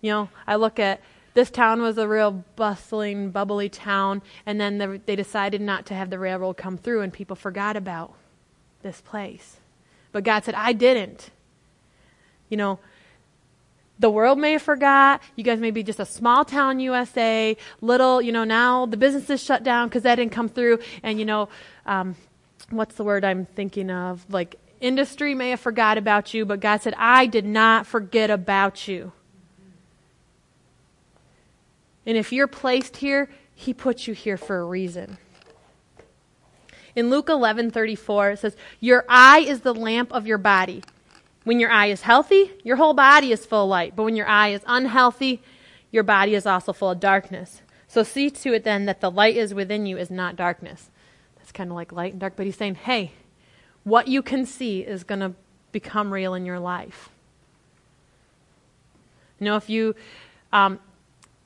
You 0.00 0.10
know, 0.10 0.28
I 0.46 0.56
look 0.56 0.78
at 0.78 1.00
this 1.34 1.50
town 1.50 1.82
was 1.82 1.98
a 1.98 2.08
real 2.08 2.44
bustling, 2.56 3.30
bubbly 3.30 3.68
town, 3.68 4.22
and 4.46 4.60
then 4.60 4.78
the, 4.78 5.00
they 5.06 5.16
decided 5.16 5.60
not 5.60 5.86
to 5.86 5.94
have 5.94 6.10
the 6.10 6.18
railroad 6.18 6.56
come 6.56 6.76
through, 6.76 7.02
and 7.02 7.12
people 7.12 7.36
forgot 7.36 7.76
about 7.76 8.14
this 8.82 9.00
place. 9.00 9.58
But 10.12 10.24
God 10.24 10.44
said, 10.44 10.54
I 10.54 10.72
didn't. 10.72 11.30
You 12.48 12.56
know, 12.56 12.78
the 13.98 14.10
world 14.10 14.38
may 14.38 14.52
have 14.52 14.62
forgot. 14.62 15.22
You 15.36 15.44
guys 15.44 15.60
may 15.60 15.70
be 15.70 15.82
just 15.82 16.00
a 16.00 16.06
small 16.06 16.44
town 16.44 16.80
USA, 16.80 17.56
little, 17.80 18.22
you 18.22 18.32
know, 18.32 18.44
now 18.44 18.86
the 18.86 18.96
businesses 18.96 19.42
shut 19.42 19.62
down 19.62 19.88
because 19.88 20.04
that 20.04 20.16
didn't 20.16 20.32
come 20.32 20.48
through. 20.48 20.78
And, 21.02 21.18
you 21.18 21.24
know, 21.24 21.48
um, 21.84 22.14
what's 22.70 22.94
the 22.94 23.04
word 23.04 23.24
I'm 23.24 23.46
thinking 23.46 23.90
of? 23.90 24.24
Like, 24.30 24.56
industry 24.80 25.34
may 25.34 25.50
have 25.50 25.60
forgot 25.60 25.98
about 25.98 26.32
you, 26.32 26.44
but 26.44 26.60
God 26.60 26.82
said, 26.82 26.94
I 26.96 27.26
did 27.26 27.44
not 27.44 27.86
forget 27.86 28.30
about 28.30 28.86
you. 28.86 29.12
And 32.08 32.16
if 32.16 32.32
you're 32.32 32.46
placed 32.46 32.96
here, 32.96 33.28
he 33.54 33.74
puts 33.74 34.08
you 34.08 34.14
here 34.14 34.38
for 34.38 34.58
a 34.58 34.64
reason. 34.64 35.18
In 36.96 37.10
Luke 37.10 37.28
11:34 37.28 38.30
it 38.30 38.38
says, 38.38 38.56
"Your 38.80 39.04
eye 39.10 39.40
is 39.40 39.60
the 39.60 39.74
lamp 39.74 40.10
of 40.14 40.26
your 40.26 40.38
body. 40.38 40.82
When 41.44 41.60
your 41.60 41.70
eye 41.70 41.86
is 41.86 42.02
healthy, 42.02 42.52
your 42.64 42.76
whole 42.76 42.94
body 42.94 43.30
is 43.30 43.44
full 43.44 43.64
of 43.64 43.68
light, 43.68 43.94
but 43.94 44.04
when 44.04 44.16
your 44.16 44.26
eye 44.26 44.48
is 44.48 44.62
unhealthy, 44.66 45.42
your 45.90 46.02
body 46.02 46.34
is 46.34 46.46
also 46.46 46.72
full 46.72 46.90
of 46.90 46.98
darkness. 46.98 47.60
So 47.88 48.02
see 48.02 48.30
to 48.30 48.54
it 48.54 48.64
then 48.64 48.86
that 48.86 49.02
the 49.02 49.10
light 49.10 49.36
is 49.36 49.52
within 49.52 49.84
you 49.84 49.98
is 49.98 50.10
not 50.10 50.34
darkness." 50.34 50.88
That's 51.36 51.52
kind 51.52 51.70
of 51.70 51.76
like 51.76 51.92
light 51.92 52.12
and 52.12 52.20
dark, 52.20 52.36
but 52.36 52.46
he's 52.46 52.56
saying, 52.56 52.76
"Hey, 52.76 53.12
what 53.84 54.08
you 54.08 54.22
can 54.22 54.46
see 54.46 54.80
is 54.80 55.04
going 55.04 55.20
to 55.20 55.34
become 55.72 56.14
real 56.14 56.32
in 56.32 56.46
your 56.46 56.58
life." 56.58 57.10
You 59.38 59.44
know, 59.44 59.56
if 59.56 59.68
you 59.68 59.94
um, 60.54 60.80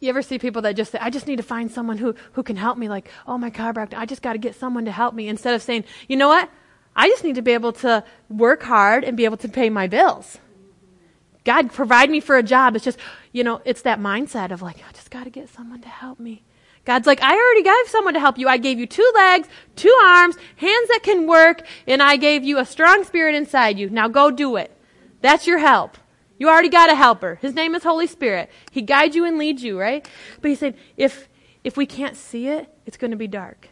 you 0.02 0.08
ever 0.08 0.22
see 0.22 0.38
people 0.38 0.62
that 0.62 0.74
just 0.74 0.92
say, 0.92 0.98
I 1.00 1.10
just 1.10 1.26
need 1.26 1.36
to 1.36 1.42
find 1.42 1.70
someone 1.70 1.98
who, 1.98 2.14
who 2.32 2.42
can 2.42 2.56
help 2.56 2.76
me? 2.76 2.88
Like, 2.88 3.08
oh, 3.26 3.38
my 3.38 3.50
down. 3.50 3.88
I 3.94 4.04
just 4.04 4.20
got 4.20 4.32
to 4.32 4.38
get 4.38 4.56
someone 4.56 4.84
to 4.86 4.92
help 4.92 5.14
me. 5.14 5.28
Instead 5.28 5.54
of 5.54 5.62
saying, 5.62 5.84
you 6.08 6.16
know 6.16 6.28
what? 6.28 6.50
I 6.94 7.08
just 7.08 7.24
need 7.24 7.36
to 7.36 7.42
be 7.42 7.52
able 7.52 7.72
to 7.74 8.04
work 8.28 8.62
hard 8.64 9.04
and 9.04 9.16
be 9.16 9.24
able 9.24 9.36
to 9.38 9.48
pay 9.48 9.70
my 9.70 9.86
bills. 9.86 10.38
God 11.44 11.72
provide 11.72 12.10
me 12.10 12.20
for 12.20 12.36
a 12.36 12.42
job. 12.42 12.76
It's 12.76 12.84
just, 12.84 12.98
you 13.32 13.44
know, 13.44 13.62
it's 13.64 13.82
that 13.82 13.98
mindset 13.98 14.50
of 14.50 14.60
like, 14.60 14.78
I 14.88 14.92
just 14.92 15.10
got 15.10 15.24
to 15.24 15.30
get 15.30 15.48
someone 15.48 15.80
to 15.82 15.88
help 15.88 16.18
me. 16.18 16.42
God's 16.84 17.06
like, 17.06 17.22
I 17.22 17.32
already 17.32 17.62
gave 17.62 17.88
someone 17.88 18.14
to 18.14 18.20
help 18.20 18.38
you. 18.38 18.48
I 18.48 18.56
gave 18.56 18.78
you 18.78 18.86
two 18.86 19.08
legs, 19.14 19.48
two 19.76 19.96
arms, 20.02 20.36
hands 20.56 20.88
that 20.88 21.00
can 21.04 21.28
work, 21.28 21.62
and 21.86 22.02
I 22.02 22.16
gave 22.16 22.42
you 22.42 22.58
a 22.58 22.66
strong 22.66 23.04
spirit 23.04 23.36
inside 23.36 23.78
you. 23.78 23.88
Now 23.88 24.08
go 24.08 24.30
do 24.30 24.56
it. 24.56 24.76
That's 25.20 25.46
your 25.46 25.58
help. 25.58 25.96
You 26.42 26.48
already 26.48 26.70
got 26.70 26.90
a 26.90 26.96
helper. 26.96 27.38
His 27.40 27.54
name 27.54 27.72
is 27.76 27.84
Holy 27.84 28.08
Spirit. 28.08 28.50
He 28.72 28.82
guides 28.82 29.14
you 29.14 29.24
and 29.24 29.38
leads 29.38 29.62
you, 29.62 29.78
right? 29.78 30.04
But 30.40 30.48
he 30.48 30.56
said, 30.56 30.74
if, 30.96 31.28
if 31.62 31.76
we 31.76 31.86
can't 31.86 32.16
see 32.16 32.48
it, 32.48 32.68
it's 32.84 32.96
going 32.96 33.12
to 33.12 33.16
be 33.16 33.28
dark. 33.28 33.68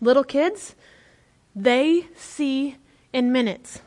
Little 0.00 0.24
kids, 0.24 0.74
they 1.54 2.06
see 2.16 2.78
in 3.12 3.30
minutes. 3.30 3.82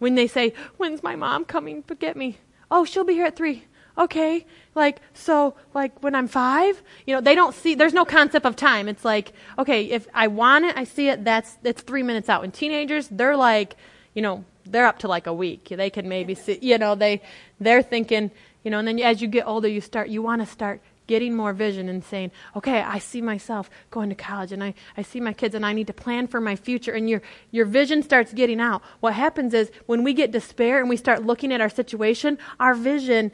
When 0.00 0.16
they 0.16 0.26
say, 0.26 0.52
When's 0.78 1.00
my 1.04 1.14
mom 1.14 1.44
coming 1.44 1.84
to 1.84 1.94
get 1.94 2.16
me? 2.16 2.38
Oh, 2.72 2.84
she'll 2.84 3.04
be 3.04 3.14
here 3.14 3.26
at 3.26 3.36
three. 3.36 3.66
Okay. 3.96 4.46
Like, 4.74 4.98
so, 5.14 5.54
like, 5.74 6.02
when 6.02 6.16
I'm 6.16 6.26
five, 6.26 6.82
you 7.06 7.14
know, 7.14 7.20
they 7.20 7.36
don't 7.36 7.54
see, 7.54 7.76
there's 7.76 7.94
no 7.94 8.04
concept 8.04 8.44
of 8.46 8.56
time. 8.56 8.88
It's 8.88 9.04
like, 9.04 9.32
okay, 9.60 9.84
if 9.84 10.08
I 10.12 10.26
want 10.26 10.64
it, 10.64 10.76
I 10.76 10.82
see 10.82 11.08
it, 11.08 11.24
that's, 11.24 11.56
it's 11.62 11.82
three 11.82 12.02
minutes 12.02 12.28
out. 12.28 12.42
And 12.42 12.52
teenagers, 12.52 13.06
they're 13.06 13.36
like, 13.36 13.76
you 14.12 14.22
know, 14.22 14.44
they're 14.64 14.86
up 14.86 14.98
to 15.00 15.08
like 15.08 15.26
a 15.26 15.32
week. 15.32 15.68
They 15.68 15.90
can 15.90 16.08
maybe 16.08 16.34
see, 16.34 16.58
you 16.60 16.78
know, 16.78 16.94
they, 16.94 17.22
they're 17.58 17.82
thinking, 17.82 18.30
you 18.62 18.70
know, 18.70 18.78
and 18.78 18.88
then 18.88 19.00
as 19.00 19.22
you 19.22 19.28
get 19.28 19.46
older, 19.46 19.68
you 19.68 19.80
start, 19.80 20.08
you 20.08 20.22
want 20.22 20.42
to 20.42 20.46
start 20.46 20.80
getting 21.06 21.34
more 21.34 21.52
vision 21.52 21.88
and 21.88 22.04
saying, 22.04 22.30
okay, 22.54 22.82
I 22.82 23.00
see 23.00 23.20
myself 23.20 23.68
going 23.90 24.10
to 24.10 24.14
college 24.14 24.52
and 24.52 24.62
I, 24.62 24.74
I 24.96 25.02
see 25.02 25.18
my 25.18 25.32
kids 25.32 25.56
and 25.56 25.66
I 25.66 25.72
need 25.72 25.88
to 25.88 25.92
plan 25.92 26.28
for 26.28 26.40
my 26.40 26.54
future. 26.54 26.92
And 26.92 27.10
your, 27.10 27.20
your 27.50 27.66
vision 27.66 28.04
starts 28.04 28.32
getting 28.32 28.60
out. 28.60 28.80
What 29.00 29.14
happens 29.14 29.52
is 29.52 29.72
when 29.86 30.04
we 30.04 30.14
get 30.14 30.30
despair 30.30 30.78
and 30.78 30.88
we 30.88 30.96
start 30.96 31.26
looking 31.26 31.52
at 31.52 31.60
our 31.60 31.68
situation, 31.68 32.38
our 32.60 32.74
vision 32.74 33.32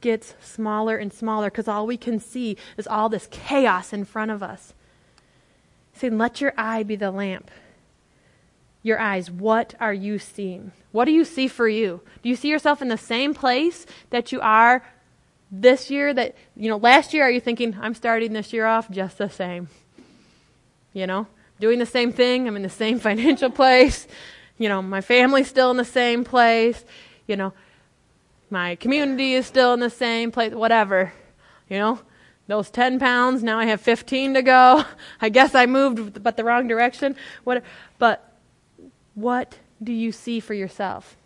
gets 0.00 0.34
smaller 0.40 0.96
and 0.96 1.12
smaller 1.12 1.50
because 1.50 1.68
all 1.68 1.86
we 1.86 1.96
can 1.96 2.18
see 2.18 2.56
is 2.76 2.88
all 2.88 3.08
this 3.08 3.28
chaos 3.30 3.92
in 3.92 4.04
front 4.04 4.32
of 4.32 4.42
us. 4.42 4.74
Saying, 5.92 6.18
let 6.18 6.40
your 6.40 6.52
eye 6.58 6.82
be 6.82 6.96
the 6.96 7.12
lamp. 7.12 7.48
Your 8.84 9.00
eyes, 9.00 9.30
what 9.30 9.74
are 9.80 9.94
you 9.94 10.18
seeing? 10.18 10.72
What 10.92 11.06
do 11.06 11.10
you 11.10 11.24
see 11.24 11.48
for 11.48 11.66
you? 11.66 12.02
Do 12.22 12.28
you 12.28 12.36
see 12.36 12.48
yourself 12.48 12.82
in 12.82 12.88
the 12.88 12.98
same 12.98 13.32
place 13.32 13.86
that 14.10 14.30
you 14.30 14.40
are 14.42 14.84
this 15.50 15.90
year 15.90 16.12
that, 16.12 16.36
you 16.54 16.68
know, 16.68 16.76
last 16.76 17.14
year, 17.14 17.24
are 17.24 17.30
you 17.30 17.40
thinking, 17.40 17.76
I'm 17.80 17.94
starting 17.94 18.34
this 18.34 18.52
year 18.52 18.66
off 18.66 18.90
just 18.90 19.16
the 19.16 19.30
same? 19.30 19.68
You 20.92 21.06
know, 21.06 21.26
doing 21.60 21.78
the 21.78 21.86
same 21.86 22.12
thing. 22.12 22.46
I'm 22.46 22.56
in 22.56 22.62
the 22.62 22.68
same 22.68 22.98
financial 23.10 23.50
place. 23.50 24.06
You 24.58 24.68
know, 24.68 24.82
my 24.82 25.00
family's 25.00 25.48
still 25.48 25.70
in 25.70 25.78
the 25.78 25.84
same 25.84 26.22
place. 26.22 26.84
You 27.26 27.36
know, 27.36 27.54
my 28.50 28.76
community 28.76 29.32
is 29.32 29.46
still 29.46 29.72
in 29.72 29.80
the 29.80 29.90
same 29.90 30.30
place, 30.30 30.52
whatever. 30.52 31.14
You 31.70 31.78
know, 31.78 32.00
those 32.48 32.70
10 32.70 32.98
pounds, 32.98 33.42
now 33.42 33.58
I 33.58 33.64
have 33.64 33.80
15 33.80 34.34
to 34.34 34.42
go. 34.42 34.84
I 35.22 35.30
guess 35.30 35.54
I 35.54 35.64
moved, 35.64 36.22
but 36.22 36.36
the 36.36 36.44
wrong 36.44 36.68
direction. 36.68 37.16
What, 37.44 37.64
but 37.98 38.23
what 39.14 39.58
do 39.82 39.92
you 39.92 40.12
see 40.12 40.40
for 40.40 40.54
yourself? 40.54 41.16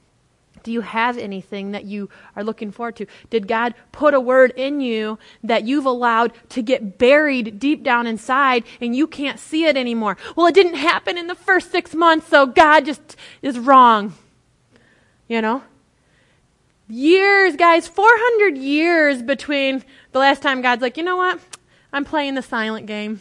Do 0.63 0.73
you 0.73 0.81
have 0.81 1.17
anything 1.17 1.73
that 1.73 1.85
you 1.85 2.11
are 2.37 2.45
looking 2.45 2.71
forward 2.71 2.97
to? 2.97 3.07
Did 3.31 3.49
God 3.49 3.75
put 3.93 4.15
a 4.15 4.21
word 4.21 4.53
in 4.57 4.81
you 4.81 5.19
that 5.43 5.65
you've 5.65 5.87
allowed 5.87 6.33
to 6.51 6.63
get 6.63 6.99
buried 6.99 7.59
deep 7.59 7.83
down 7.83 8.07
inside 8.07 8.65
and 8.81 8.95
you 8.95 9.07
can't 9.07 9.39
see 9.39 9.65
it 9.65 9.77
anymore? 9.77 10.17
Well, 10.37 10.47
it 10.47 10.55
didn't 10.55 10.75
happen 10.75 11.17
in 11.17 11.27
the 11.27 11.35
first 11.35 11.71
six 11.71 11.95
months, 11.95 12.29
so 12.29 12.47
God 12.47 12.85
just 12.85 13.17
is 13.43 13.59
wrong. 13.59 14.15
You 15.27 15.41
know? 15.41 15.63
Years, 16.89 17.57
guys, 17.57 17.87
400 17.87 18.57
years 18.57 19.23
between 19.23 19.85
the 20.13 20.19
last 20.19 20.43
time 20.43 20.63
God's 20.63 20.83
like, 20.83 20.97
you 20.97 21.03
know 21.03 21.17
what? 21.17 21.39
I'm 21.93 22.05
playing 22.05 22.35
the 22.35 22.43
silent 22.43 22.87
game. 22.87 23.21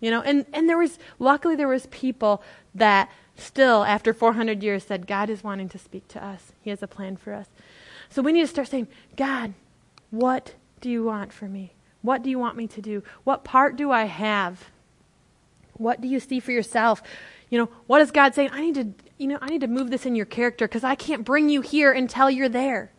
You 0.00 0.10
know, 0.10 0.22
and, 0.22 0.46
and 0.52 0.68
there 0.68 0.78
was, 0.78 0.98
luckily 1.18 1.56
there 1.56 1.68
was 1.68 1.86
people 1.86 2.42
that 2.74 3.10
still, 3.40 3.84
after 3.84 4.12
400 4.12 4.62
years, 4.62 4.84
said, 4.84 5.06
God 5.06 5.30
is 5.30 5.44
wanting 5.44 5.68
to 5.70 5.78
speak 5.78 6.08
to 6.08 6.24
us. 6.24 6.52
He 6.60 6.70
has 6.70 6.82
a 6.82 6.86
plan 6.86 7.16
for 7.16 7.32
us. 7.34 7.48
So 8.08 8.22
we 8.22 8.32
need 8.32 8.42
to 8.42 8.46
start 8.46 8.68
saying, 8.68 8.88
God, 9.16 9.54
what 10.10 10.54
do 10.80 10.90
you 10.90 11.04
want 11.04 11.32
for 11.32 11.46
me? 11.46 11.72
What 12.02 12.22
do 12.22 12.30
you 12.30 12.38
want 12.38 12.56
me 12.56 12.66
to 12.68 12.80
do? 12.80 13.02
What 13.24 13.44
part 13.44 13.76
do 13.76 13.90
I 13.90 14.04
have? 14.04 14.70
What 15.74 16.00
do 16.00 16.08
you 16.08 16.20
see 16.20 16.40
for 16.40 16.52
yourself? 16.52 17.02
You 17.50 17.58
know, 17.58 17.68
what 17.86 18.00
is 18.00 18.10
God 18.10 18.34
saying? 18.34 18.50
I 18.52 18.60
need 18.60 18.74
to, 18.74 18.88
you 19.18 19.26
know, 19.26 19.38
I 19.40 19.48
need 19.48 19.60
to 19.60 19.66
move 19.66 19.90
this 19.90 20.06
in 20.06 20.14
your 20.14 20.26
character 20.26 20.66
because 20.66 20.84
I 20.84 20.94
can't 20.94 21.24
bring 21.24 21.48
you 21.48 21.60
here 21.60 21.92
until 21.92 22.30
you're 22.30 22.48
there. 22.48 22.92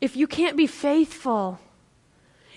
If 0.00 0.16
you 0.16 0.26
can't 0.26 0.56
be 0.56 0.66
faithful 0.66 1.58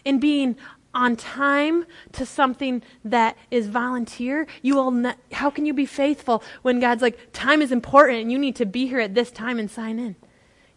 in 0.05 0.20
being 0.20 0.58
on 0.93 1.15
time 1.15 1.86
to 2.13 2.25
something 2.25 2.81
that 3.03 3.38
is 3.50 3.67
volunteer, 3.67 4.48
you 4.62 4.75
will 4.75 4.91
not, 4.91 5.17
how 5.31 5.50
can 5.50 5.65
you 5.65 5.74
be 5.74 5.86
faithful 5.86 6.43
when 6.62 6.79
God's 6.79 7.01
like, 7.01 7.31
time 7.33 7.62
is 7.62 7.71
important 7.71 8.21
and 8.21 8.31
you 8.31 8.38
need 8.38 8.55
to 8.57 8.65
be 8.65 8.88
here 8.88 9.00
at 9.00 9.15
this 9.15 9.31
time 9.31 9.60
and 9.60 9.69
sign 9.69 10.00
in? 10.00 10.15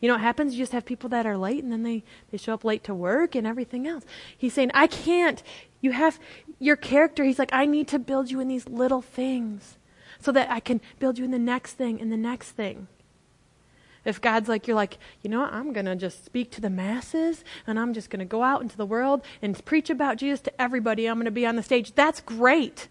You 0.00 0.08
know 0.08 0.14
what 0.14 0.22
happens? 0.22 0.54
You 0.54 0.58
just 0.58 0.72
have 0.72 0.84
people 0.84 1.08
that 1.10 1.26
are 1.26 1.36
late 1.36 1.64
and 1.64 1.72
then 1.72 1.82
they, 1.82 2.04
they 2.30 2.36
show 2.36 2.54
up 2.54 2.64
late 2.64 2.84
to 2.84 2.94
work 2.94 3.34
and 3.34 3.46
everything 3.46 3.86
else. 3.86 4.04
He's 4.36 4.52
saying, 4.52 4.70
I 4.74 4.86
can't. 4.86 5.42
You 5.80 5.92
have 5.92 6.20
your 6.58 6.76
character. 6.76 7.24
He's 7.24 7.38
like, 7.38 7.52
I 7.52 7.64
need 7.66 7.88
to 7.88 7.98
build 7.98 8.30
you 8.30 8.38
in 8.40 8.48
these 8.48 8.68
little 8.68 9.02
things 9.02 9.78
so 10.20 10.30
that 10.32 10.50
I 10.50 10.60
can 10.60 10.80
build 10.98 11.18
you 11.18 11.24
in 11.24 11.30
the 11.30 11.38
next 11.38 11.72
thing 11.72 12.00
and 12.00 12.12
the 12.12 12.16
next 12.16 12.50
thing. 12.50 12.88
If 14.04 14.20
God's 14.20 14.48
like, 14.48 14.66
you're 14.66 14.76
like, 14.76 14.98
you 15.22 15.30
know 15.30 15.40
what, 15.40 15.52
I'm 15.52 15.72
going 15.72 15.86
to 15.86 15.96
just 15.96 16.24
speak 16.24 16.50
to 16.52 16.60
the 16.60 16.70
masses 16.70 17.44
and 17.66 17.78
I'm 17.78 17.94
just 17.94 18.10
going 18.10 18.20
to 18.20 18.26
go 18.26 18.42
out 18.42 18.60
into 18.60 18.76
the 18.76 18.86
world 18.86 19.24
and 19.40 19.64
preach 19.64 19.88
about 19.90 20.18
Jesus 20.18 20.40
to 20.42 20.60
everybody. 20.60 21.06
I'm 21.06 21.16
going 21.16 21.24
to 21.24 21.30
be 21.30 21.46
on 21.46 21.56
the 21.56 21.62
stage. 21.62 21.94
That's 21.94 22.20
great. 22.20 22.88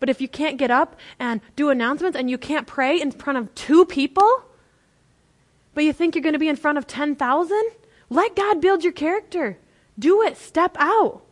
But 0.00 0.08
if 0.08 0.20
you 0.20 0.28
can't 0.28 0.58
get 0.58 0.70
up 0.70 0.96
and 1.18 1.40
do 1.56 1.70
announcements 1.70 2.16
and 2.16 2.30
you 2.30 2.38
can't 2.38 2.66
pray 2.66 3.00
in 3.00 3.10
front 3.10 3.38
of 3.38 3.54
two 3.54 3.84
people, 3.84 4.44
but 5.74 5.84
you 5.84 5.92
think 5.92 6.14
you're 6.14 6.22
going 6.22 6.34
to 6.34 6.38
be 6.38 6.48
in 6.48 6.56
front 6.56 6.78
of 6.78 6.86
10,000, 6.86 7.62
let 8.10 8.36
God 8.36 8.60
build 8.60 8.84
your 8.84 8.92
character. 8.92 9.58
Do 9.98 10.22
it. 10.22 10.36
Step 10.36 10.76
out. 10.78 11.22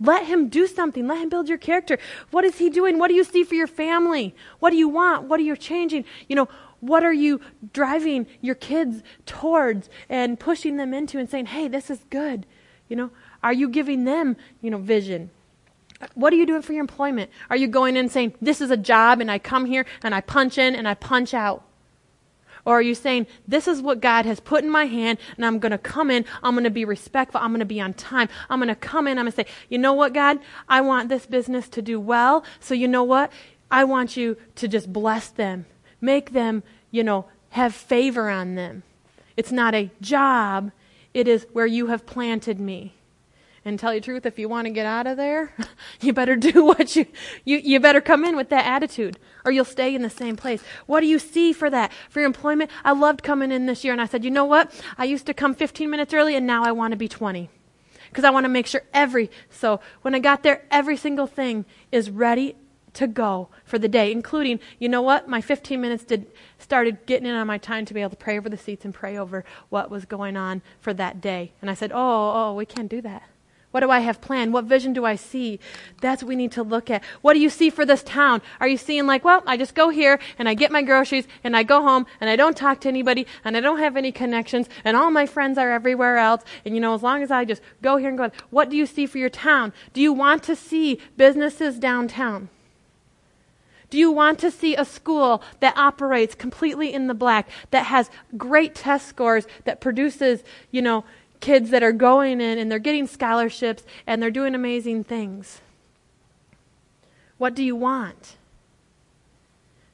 Let 0.00 0.26
him 0.26 0.48
do 0.48 0.66
something. 0.66 1.06
Let 1.06 1.18
him 1.18 1.28
build 1.28 1.48
your 1.48 1.58
character. 1.58 1.98
What 2.30 2.44
is 2.44 2.58
he 2.58 2.68
doing? 2.68 2.98
What 2.98 3.08
do 3.08 3.14
you 3.14 3.24
see 3.24 3.44
for 3.44 3.54
your 3.54 3.66
family? 3.66 4.34
What 4.58 4.70
do 4.70 4.76
you 4.76 4.88
want? 4.88 5.28
What 5.28 5.38
are 5.38 5.44
you 5.44 5.56
changing? 5.56 6.04
You 6.28 6.36
know, 6.36 6.48
what 6.84 7.02
are 7.02 7.12
you 7.12 7.40
driving 7.72 8.26
your 8.40 8.54
kids 8.54 9.02
towards 9.24 9.88
and 10.08 10.38
pushing 10.38 10.76
them 10.76 10.92
into 10.92 11.18
and 11.18 11.30
saying, 11.30 11.46
hey, 11.46 11.66
this 11.66 11.90
is 11.90 12.04
good? 12.10 12.46
You 12.88 12.96
know, 12.96 13.10
are 13.42 13.52
you 13.52 13.68
giving 13.68 14.04
them, 14.04 14.36
you 14.60 14.70
know, 14.70 14.78
vision? 14.78 15.30
What 16.14 16.32
are 16.32 16.36
you 16.36 16.44
doing 16.44 16.60
for 16.60 16.72
your 16.72 16.82
employment? 16.82 17.30
Are 17.48 17.56
you 17.56 17.68
going 17.68 17.96
in 17.96 18.00
and 18.00 18.12
saying, 18.12 18.34
this 18.42 18.60
is 18.60 18.70
a 18.70 18.76
job 18.76 19.20
and 19.20 19.30
I 19.30 19.38
come 19.38 19.64
here 19.64 19.86
and 20.02 20.14
I 20.14 20.20
punch 20.20 20.58
in 20.58 20.74
and 20.74 20.86
I 20.86 20.94
punch 20.94 21.32
out? 21.32 21.64
Or 22.66 22.78
are 22.78 22.82
you 22.82 22.94
saying, 22.94 23.26
this 23.48 23.66
is 23.68 23.80
what 23.80 24.00
God 24.00 24.26
has 24.26 24.40
put 24.40 24.64
in 24.64 24.70
my 24.70 24.84
hand 24.84 25.18
and 25.36 25.44
I'm 25.44 25.58
going 25.58 25.72
to 25.72 25.78
come 25.78 26.10
in, 26.10 26.24
I'm 26.42 26.54
going 26.54 26.64
to 26.64 26.70
be 26.70 26.84
respectful, 26.84 27.40
I'm 27.40 27.50
going 27.50 27.60
to 27.60 27.66
be 27.66 27.80
on 27.80 27.94
time, 27.94 28.28
I'm 28.48 28.58
going 28.58 28.68
to 28.68 28.74
come 28.74 29.06
in, 29.06 29.18
I'm 29.18 29.24
going 29.24 29.32
to 29.32 29.36
say, 29.36 29.46
you 29.68 29.78
know 29.78 29.92
what, 29.92 30.12
God? 30.12 30.38
I 30.68 30.80
want 30.80 31.08
this 31.08 31.26
business 31.26 31.68
to 31.70 31.82
do 31.82 32.00
well, 32.00 32.44
so 32.60 32.74
you 32.74 32.88
know 32.88 33.04
what? 33.04 33.32
I 33.70 33.84
want 33.84 34.16
you 34.16 34.36
to 34.56 34.68
just 34.68 34.92
bless 34.92 35.28
them 35.28 35.66
make 36.04 36.32
them, 36.32 36.62
you 36.90 37.02
know, 37.02 37.26
have 37.50 37.74
favor 37.74 38.28
on 38.28 38.54
them. 38.54 38.82
It's 39.36 39.52
not 39.52 39.74
a 39.74 39.90
job, 40.00 40.70
it 41.12 41.26
is 41.26 41.46
where 41.52 41.66
you 41.66 41.86
have 41.86 42.06
planted 42.06 42.60
me. 42.60 42.94
And 43.66 43.78
tell 43.78 43.94
you 43.94 44.00
the 44.00 44.04
truth, 44.04 44.26
if 44.26 44.38
you 44.38 44.46
want 44.46 44.66
to 44.66 44.70
get 44.70 44.84
out 44.84 45.06
of 45.06 45.16
there, 45.16 45.54
you 46.00 46.12
better 46.12 46.36
do 46.36 46.64
what 46.66 46.94
you, 46.96 47.06
you, 47.44 47.56
you 47.56 47.80
better 47.80 48.02
come 48.02 48.24
in 48.24 48.36
with 48.36 48.50
that 48.50 48.66
attitude 48.66 49.18
or 49.44 49.52
you'll 49.52 49.64
stay 49.64 49.94
in 49.94 50.02
the 50.02 50.10
same 50.10 50.36
place. 50.36 50.62
What 50.86 51.00
do 51.00 51.06
you 51.06 51.18
see 51.18 51.52
for 51.54 51.70
that? 51.70 51.90
For 52.10 52.20
your 52.20 52.26
employment? 52.26 52.70
I 52.84 52.92
loved 52.92 53.22
coming 53.22 53.50
in 53.50 53.64
this 53.64 53.82
year 53.82 53.94
and 53.94 54.02
I 54.02 54.06
said, 54.06 54.22
you 54.22 54.30
know 54.30 54.44
what? 54.44 54.70
I 54.98 55.04
used 55.04 55.24
to 55.26 55.34
come 55.34 55.54
15 55.54 55.88
minutes 55.88 56.12
early 56.12 56.36
and 56.36 56.46
now 56.46 56.62
I 56.62 56.72
want 56.72 56.92
to 56.92 56.96
be 56.96 57.08
20 57.08 57.48
because 58.10 58.24
I 58.24 58.30
want 58.30 58.44
to 58.44 58.48
make 58.50 58.66
sure 58.66 58.82
every, 58.92 59.30
so 59.48 59.80
when 60.02 60.14
I 60.14 60.18
got 60.18 60.42
there, 60.42 60.64
every 60.70 60.96
single 60.96 61.26
thing 61.26 61.64
is 61.90 62.10
ready 62.10 62.56
to 62.94 63.06
go 63.06 63.48
for 63.64 63.78
the 63.78 63.88
day, 63.88 64.10
including, 64.10 64.60
you 64.78 64.88
know 64.88 65.02
what, 65.02 65.28
my 65.28 65.40
15 65.40 65.80
minutes 65.80 66.04
did 66.04 66.26
started 66.58 67.04
getting 67.06 67.26
in 67.26 67.34
on 67.34 67.46
my 67.46 67.58
time 67.58 67.84
to 67.84 67.94
be 67.94 68.00
able 68.00 68.10
to 68.10 68.16
pray 68.16 68.38
over 68.38 68.48
the 68.48 68.56
seats 68.56 68.84
and 68.84 68.94
pray 68.94 69.16
over 69.16 69.44
what 69.68 69.90
was 69.90 70.04
going 70.04 70.36
on 70.36 70.62
for 70.80 70.94
that 70.94 71.20
day. 71.20 71.52
And 71.60 71.70
I 71.70 71.74
said, 71.74 71.92
oh, 71.92 72.32
oh, 72.34 72.54
we 72.54 72.64
can't 72.64 72.88
do 72.88 73.00
that. 73.02 73.22
What 73.74 73.80
do 73.80 73.90
I 73.90 73.98
have 73.98 74.20
planned? 74.20 74.52
What 74.52 74.66
vision 74.66 74.92
do 74.92 75.04
I 75.04 75.16
see? 75.16 75.58
That's 76.00 76.22
what 76.22 76.28
we 76.28 76.36
need 76.36 76.52
to 76.52 76.62
look 76.62 76.90
at. 76.90 77.02
What 77.22 77.34
do 77.34 77.40
you 77.40 77.50
see 77.50 77.70
for 77.70 77.84
this 77.84 78.04
town? 78.04 78.40
Are 78.60 78.68
you 78.68 78.76
seeing 78.76 79.04
like, 79.04 79.24
well, 79.24 79.42
I 79.48 79.56
just 79.56 79.74
go 79.74 79.88
here 79.88 80.20
and 80.38 80.48
I 80.48 80.54
get 80.54 80.70
my 80.70 80.80
groceries 80.80 81.26
and 81.42 81.56
I 81.56 81.64
go 81.64 81.82
home 81.82 82.06
and 82.20 82.30
I 82.30 82.36
don't 82.36 82.56
talk 82.56 82.80
to 82.82 82.88
anybody 82.88 83.26
and 83.44 83.56
I 83.56 83.60
don't 83.60 83.80
have 83.80 83.96
any 83.96 84.12
connections 84.12 84.68
and 84.84 84.96
all 84.96 85.10
my 85.10 85.26
friends 85.26 85.58
are 85.58 85.72
everywhere 85.72 86.18
else. 86.18 86.44
And 86.64 86.76
you 86.76 86.80
know, 86.80 86.94
as 86.94 87.02
long 87.02 87.24
as 87.24 87.32
I 87.32 87.44
just 87.44 87.62
go 87.82 87.96
here 87.96 88.10
and 88.10 88.16
go, 88.16 88.30
what 88.50 88.70
do 88.70 88.76
you 88.76 88.86
see 88.86 89.06
for 89.06 89.18
your 89.18 89.28
town? 89.28 89.72
Do 89.92 90.00
you 90.00 90.12
want 90.12 90.44
to 90.44 90.54
see 90.54 91.00
businesses 91.16 91.80
downtown? 91.80 92.50
Do 93.90 93.98
you 93.98 94.10
want 94.10 94.38
to 94.40 94.50
see 94.50 94.74
a 94.74 94.84
school 94.84 95.42
that 95.60 95.76
operates 95.76 96.34
completely 96.34 96.92
in 96.92 97.06
the 97.06 97.14
black, 97.14 97.48
that 97.70 97.86
has 97.86 98.10
great 98.36 98.74
test 98.74 99.06
scores, 99.06 99.46
that 99.64 99.80
produces, 99.80 100.42
you 100.70 100.82
know, 100.82 101.04
kids 101.40 101.70
that 101.70 101.82
are 101.82 101.92
going 101.92 102.40
in 102.40 102.58
and 102.58 102.70
they're 102.70 102.78
getting 102.78 103.06
scholarships 103.06 103.84
and 104.06 104.22
they're 104.22 104.30
doing 104.30 104.54
amazing 104.54 105.04
things? 105.04 105.60
What 107.38 107.54
do 107.54 107.62
you 107.62 107.76
want? 107.76 108.36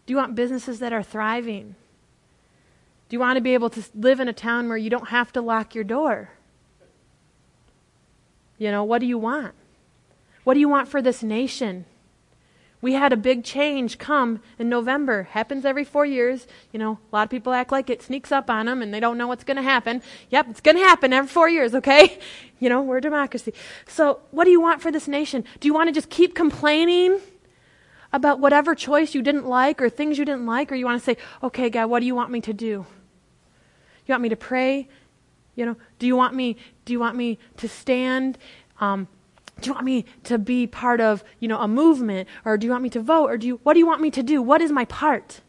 Do 0.07 0.13
you 0.13 0.17
want 0.17 0.35
businesses 0.35 0.79
that 0.79 0.93
are 0.93 1.03
thriving? 1.03 1.75
Do 3.09 3.17
you 3.17 3.21
want 3.21 3.37
to 3.37 3.41
be 3.41 3.55
able 3.55 3.71
to 3.71 3.83
live 3.95 4.21
in 4.21 4.29
a 4.29 4.33
town 4.33 4.69
where 4.69 4.79
you 4.79 4.91
don't 4.91 5.09
have 5.09 5.33
to 5.33 5.41
lock 5.41 5.75
your 5.75 5.85
door? 5.85 6.31
You 8.57 8.71
know, 8.71 8.85
what 8.85 9.01
do 9.01 9.07
you 9.07 9.19
want? 9.19 9.55
What 10.45 10.55
do 10.55 10.61
you 10.61 10.69
want 10.69 10.89
for 10.89 11.03
this 11.03 11.23
nation? 11.23 11.87
We 12.83 12.95
had 12.95 13.13
a 13.13 13.17
big 13.17 13.45
change 13.45 13.99
come 13.99 14.41
in 14.59 14.71
November. 14.71 15.25
Happens 15.25 15.67
every 15.67 15.85
four 15.85 16.07
years. 16.07 16.47
You 16.73 16.79
know, 16.79 16.99
a 17.13 17.17
lot 17.17 17.25
of 17.25 17.31
people 17.31 17.53
act 17.53 17.71
like 17.71 17.91
it 17.91 18.03
sneaks 18.03 18.33
up 18.33 18.49
on 18.49 18.67
them 18.67 18.81
and 18.81 18.93
they 18.93 19.01
don't 19.01 19.19
know 19.19 19.27
what's 19.27 19.45
going 19.45 19.59
to 19.59 19.63
happen. 19.63 20.03
Yep, 20.31 20.47
it's 20.51 20.61
going 20.61 20.77
to 20.77 20.83
happen 20.83 21.13
every 21.13 21.29
four 21.29 21.49
years, 21.49 21.75
okay? 21.75 22.19
You 22.63 22.69
know, 22.69 22.83
we're 22.83 22.99
a 22.99 23.01
democracy. 23.01 23.55
So, 23.89 24.21
what 24.33 24.45
do 24.45 24.51
you 24.51 24.61
want 24.61 24.83
for 24.83 24.93
this 24.93 25.09
nation? 25.09 25.47
Do 25.61 25.67
you 25.67 25.73
want 25.73 25.89
to 25.89 25.95
just 25.95 26.11
keep 26.11 26.35
complaining 26.35 27.19
about 28.13 28.39
whatever 28.39 28.75
choice 28.75 29.15
you 29.15 29.23
didn't 29.23 29.47
like 29.47 29.81
or 29.81 29.89
things 29.89 30.19
you 30.19 30.27
didn't 30.27 30.45
like? 30.45 30.71
Or 30.71 30.75
you 30.75 30.85
want 30.85 31.01
to 31.01 31.03
say, 31.03 31.17
okay, 31.43 31.71
God, 31.71 31.87
what 31.87 32.01
do 32.01 32.07
you 32.07 32.15
want 32.15 32.31
me 32.31 32.43
to 32.43 32.53
do? 32.53 32.85
You 34.05 34.13
want 34.13 34.21
me 34.21 34.29
to 34.29 34.37
pray? 34.37 34.91
You 35.57 35.65
know, 35.65 35.77
do 35.99 36.07
you 36.07 36.17
want 36.17 36.35
me? 36.35 36.59
Do 36.85 36.93
you 36.93 37.01
want 37.01 37.17
me 37.17 37.39
to 37.57 37.67
stand? 37.67 38.37
Um, 38.79 39.09
do 39.61 39.69
you 39.69 39.75
want 39.75 39.85
me 39.85 40.05
to 40.25 40.39
be 40.39 40.67
part 40.67 41.01
of, 41.01 41.25
you 41.39 41.49
know, 41.49 41.59
a 41.59 41.69
movement, 41.69 42.29
or 42.45 42.57
do 42.57 42.67
you 42.67 42.71
want 42.71 42.83
me 42.83 42.91
to 42.91 43.01
vote, 43.01 43.31
or 43.31 43.37
do 43.37 43.47
you? 43.47 43.61
What 43.63 43.75
do 43.75 43.79
you 43.79 43.87
want 43.87 44.01
me 44.01 44.11
to 44.11 44.23
do? 44.23 44.43
What 44.43 44.61
is 44.61 44.73
my 44.73 44.85
part? 44.85 45.41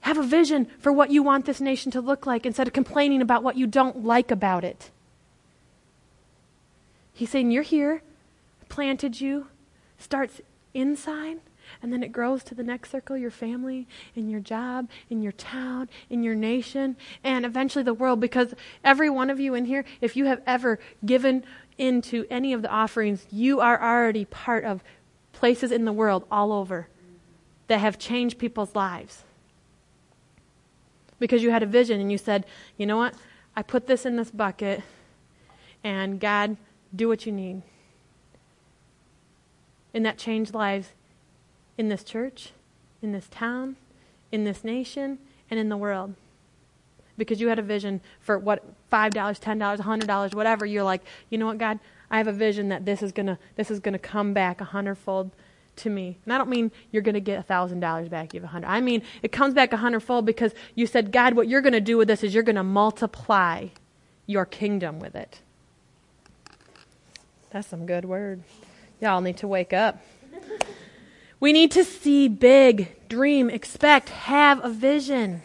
Have 0.00 0.18
a 0.18 0.22
vision 0.22 0.66
for 0.78 0.92
what 0.92 1.10
you 1.10 1.22
want 1.22 1.44
this 1.44 1.60
nation 1.60 1.92
to 1.92 2.00
look 2.00 2.26
like 2.26 2.44
instead 2.44 2.66
of 2.66 2.72
complaining 2.72 3.22
about 3.22 3.42
what 3.42 3.56
you 3.56 3.66
don't 3.66 4.04
like 4.04 4.30
about 4.30 4.64
it. 4.64 4.90
He's 7.12 7.30
saying, 7.30 7.50
You're 7.50 7.62
here, 7.62 8.02
planted 8.68 9.20
you, 9.20 9.46
starts 9.98 10.40
inside, 10.74 11.38
and 11.80 11.92
then 11.92 12.02
it 12.02 12.12
grows 12.12 12.42
to 12.44 12.54
the 12.54 12.62
next 12.62 12.90
circle 12.90 13.16
your 13.16 13.30
family, 13.30 13.86
in 14.14 14.28
your 14.28 14.40
job, 14.40 14.88
in 15.08 15.22
your 15.22 15.32
town, 15.32 15.88
in 16.10 16.22
your 16.22 16.34
nation, 16.34 16.96
and 17.22 17.44
eventually 17.44 17.84
the 17.84 17.94
world. 17.94 18.20
Because 18.20 18.54
every 18.84 19.08
one 19.08 19.30
of 19.30 19.40
you 19.40 19.54
in 19.54 19.66
here, 19.66 19.84
if 20.00 20.16
you 20.16 20.24
have 20.26 20.42
ever 20.46 20.78
given 21.04 21.44
into 21.82 22.24
any 22.30 22.52
of 22.52 22.62
the 22.62 22.70
offerings, 22.70 23.26
you 23.32 23.60
are 23.60 23.82
already 23.82 24.24
part 24.24 24.64
of 24.64 24.84
places 25.32 25.72
in 25.72 25.84
the 25.84 25.92
world 25.92 26.24
all 26.30 26.52
over 26.52 26.86
that 27.66 27.78
have 27.78 27.98
changed 27.98 28.38
people's 28.38 28.76
lives. 28.76 29.24
Because 31.18 31.42
you 31.42 31.50
had 31.50 31.64
a 31.64 31.66
vision 31.66 32.00
and 32.00 32.12
you 32.12 32.18
said, 32.18 32.46
you 32.76 32.86
know 32.86 32.96
what? 32.96 33.14
I 33.56 33.62
put 33.62 33.88
this 33.88 34.06
in 34.06 34.16
this 34.16 34.30
bucket, 34.30 34.82
and 35.82 36.20
God, 36.20 36.56
do 36.94 37.08
what 37.08 37.26
you 37.26 37.32
need. 37.32 37.62
And 39.92 40.06
that 40.06 40.18
changed 40.18 40.54
lives 40.54 40.92
in 41.76 41.88
this 41.88 42.04
church, 42.04 42.52
in 43.02 43.10
this 43.10 43.26
town, 43.28 43.74
in 44.30 44.44
this 44.44 44.62
nation, 44.62 45.18
and 45.50 45.58
in 45.58 45.68
the 45.68 45.76
world. 45.76 46.14
Because 47.18 47.40
you 47.40 47.48
had 47.48 47.58
a 47.58 47.62
vision 47.62 48.00
for 48.20 48.38
what 48.38 48.64
$5, 48.92 49.12
$10, 49.12 49.78
$100, 49.78 50.34
whatever. 50.34 50.66
You're 50.66 50.84
like, 50.84 51.02
you 51.30 51.38
know 51.38 51.46
what, 51.46 51.58
God? 51.58 51.78
I 52.10 52.18
have 52.18 52.28
a 52.28 52.32
vision 52.32 52.68
that 52.68 52.84
this 52.84 53.02
is 53.02 53.10
gonna 53.10 53.38
this 53.56 53.70
is 53.70 53.80
gonna 53.80 53.98
come 53.98 54.34
back 54.34 54.60
a 54.60 54.64
hundredfold 54.64 55.30
to 55.76 55.88
me. 55.88 56.18
And 56.24 56.34
I 56.34 56.38
don't 56.38 56.50
mean 56.50 56.70
you're 56.90 57.02
gonna 57.02 57.20
get 57.20 57.38
a 57.38 57.42
thousand 57.42 57.80
dollars 57.80 58.10
back, 58.10 58.34
you 58.34 58.40
have 58.40 58.44
a 58.44 58.52
hundred. 58.52 58.68
I 58.68 58.82
mean 58.82 59.02
it 59.22 59.32
comes 59.32 59.54
back 59.54 59.72
a 59.72 59.78
hundredfold 59.78 60.26
because 60.26 60.52
you 60.74 60.86
said, 60.86 61.10
God, 61.10 61.34
what 61.34 61.48
you're 61.48 61.62
gonna 61.62 61.80
do 61.80 61.96
with 61.96 62.08
this 62.08 62.22
is 62.22 62.34
you're 62.34 62.42
gonna 62.42 62.62
multiply 62.62 63.68
your 64.26 64.44
kingdom 64.44 64.98
with 64.98 65.14
it. 65.14 65.40
That's 67.50 67.66
some 67.66 67.86
good 67.86 68.04
word. 68.04 68.42
Y'all 69.00 69.22
need 69.22 69.38
to 69.38 69.48
wake 69.48 69.72
up. 69.72 70.02
We 71.40 71.52
need 71.52 71.72
to 71.72 71.82
see 71.82 72.28
big, 72.28 73.08
dream, 73.08 73.50
expect, 73.50 74.10
have 74.10 74.62
a 74.64 74.68
vision. 74.68 75.42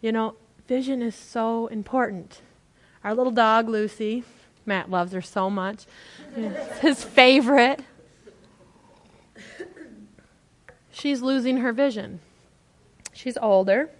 You 0.00 0.12
know, 0.12 0.34
vision 0.66 1.02
is 1.02 1.14
so 1.14 1.66
important. 1.68 2.40
Our 3.04 3.14
little 3.14 3.32
dog, 3.32 3.68
Lucy, 3.68 4.24
Matt 4.64 4.90
loves 4.90 5.12
her 5.12 5.22
so 5.22 5.48
much. 5.48 5.86
It's 6.36 6.78
his 6.80 7.04
favorite. 7.04 7.80
She's 10.90 11.22
losing 11.22 11.58
her 11.58 11.72
vision. 11.72 12.20
She's 13.12 13.36
older. 13.36 13.90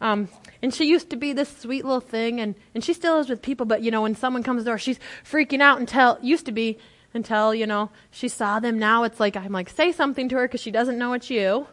Um, 0.00 0.28
and 0.62 0.72
she 0.72 0.84
used 0.84 1.10
to 1.10 1.16
be 1.16 1.32
this 1.32 1.56
sweet 1.56 1.84
little 1.84 2.00
thing, 2.00 2.40
and, 2.40 2.54
and 2.74 2.84
she 2.84 2.92
still 2.92 3.18
is 3.18 3.28
with 3.28 3.42
people, 3.42 3.64
but, 3.66 3.82
you 3.82 3.90
know, 3.90 4.02
when 4.02 4.14
someone 4.14 4.42
comes 4.42 4.64
to 4.64 4.70
her, 4.72 4.78
she's 4.78 4.98
freaking 5.24 5.60
out 5.60 5.80
until, 5.80 6.18
used 6.20 6.46
to 6.46 6.52
be, 6.52 6.78
until, 7.14 7.54
you 7.54 7.66
know, 7.66 7.90
she 8.10 8.28
saw 8.28 8.60
them. 8.60 8.78
Now 8.78 9.04
it's 9.04 9.18
like, 9.18 9.36
I'm 9.36 9.52
like, 9.52 9.70
say 9.70 9.92
something 9.92 10.28
to 10.28 10.36
her 10.36 10.46
because 10.46 10.60
she 10.60 10.70
doesn't 10.70 10.98
know 10.98 11.14
it's 11.14 11.30
you, 11.30 11.66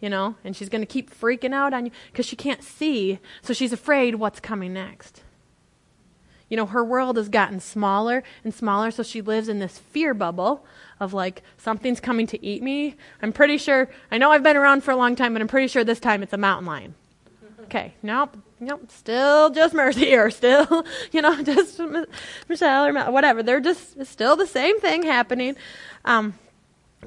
you 0.00 0.10
know, 0.10 0.36
and 0.44 0.56
she's 0.56 0.68
going 0.68 0.82
to 0.82 0.86
keep 0.86 1.14
freaking 1.14 1.54
out 1.54 1.72
on 1.72 1.86
you 1.86 1.92
because 2.12 2.26
she 2.26 2.36
can't 2.36 2.62
see. 2.62 3.18
So 3.42 3.52
she's 3.52 3.72
afraid 3.72 4.16
what's 4.16 4.40
coming 4.40 4.72
next. 4.72 5.22
You 6.48 6.56
know, 6.56 6.66
her 6.66 6.84
world 6.84 7.16
has 7.16 7.28
gotten 7.28 7.58
smaller 7.58 8.22
and 8.44 8.54
smaller, 8.54 8.90
so 8.90 9.02
she 9.02 9.20
lives 9.20 9.48
in 9.48 9.58
this 9.58 9.78
fear 9.78 10.14
bubble 10.14 10.64
of 11.00 11.12
like, 11.12 11.42
something's 11.58 11.98
coming 11.98 12.26
to 12.28 12.44
eat 12.44 12.62
me. 12.62 12.94
I'm 13.20 13.32
pretty 13.32 13.58
sure, 13.58 13.90
I 14.12 14.18
know 14.18 14.30
I've 14.30 14.44
been 14.44 14.56
around 14.56 14.84
for 14.84 14.92
a 14.92 14.96
long 14.96 15.16
time, 15.16 15.32
but 15.32 15.42
I'm 15.42 15.48
pretty 15.48 15.66
sure 15.66 15.82
this 15.82 15.98
time 15.98 16.22
it's 16.22 16.32
a 16.32 16.38
mountain 16.38 16.66
lion. 16.66 16.94
Okay, 17.64 17.94
nope, 18.00 18.36
nope, 18.60 18.92
still 18.92 19.50
just 19.50 19.74
Mercy 19.74 20.14
or 20.14 20.30
still, 20.30 20.86
you 21.12 21.20
know, 21.20 21.42
just 21.42 21.80
Michelle 22.48 22.86
or 22.86 23.10
whatever. 23.10 23.42
They're 23.42 23.60
just 23.60 24.06
still 24.06 24.36
the 24.36 24.46
same 24.46 24.78
thing 24.78 25.02
happening. 25.02 25.56
Um, 26.04 26.34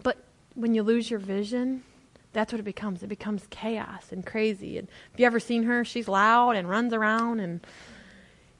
but 0.04 0.17
when 0.56 0.73
you 0.73 0.84
lose 0.84 1.10
your 1.10 1.19
vision, 1.19 1.84
that's 2.33 2.51
what 2.53 2.59
it 2.59 2.63
becomes. 2.63 3.01
It 3.03 3.07
becomes 3.07 3.43
chaos 3.49 4.11
and 4.11 4.25
crazy. 4.25 4.77
And 4.77 4.87
have 5.11 5.19
you 5.19 5.25
ever 5.25 5.39
seen 5.39 5.63
her? 5.63 5.83
She's 5.83 6.07
loud 6.07 6.55
and 6.55 6.69
runs 6.69 6.93
around 6.93 7.39
and 7.39 7.61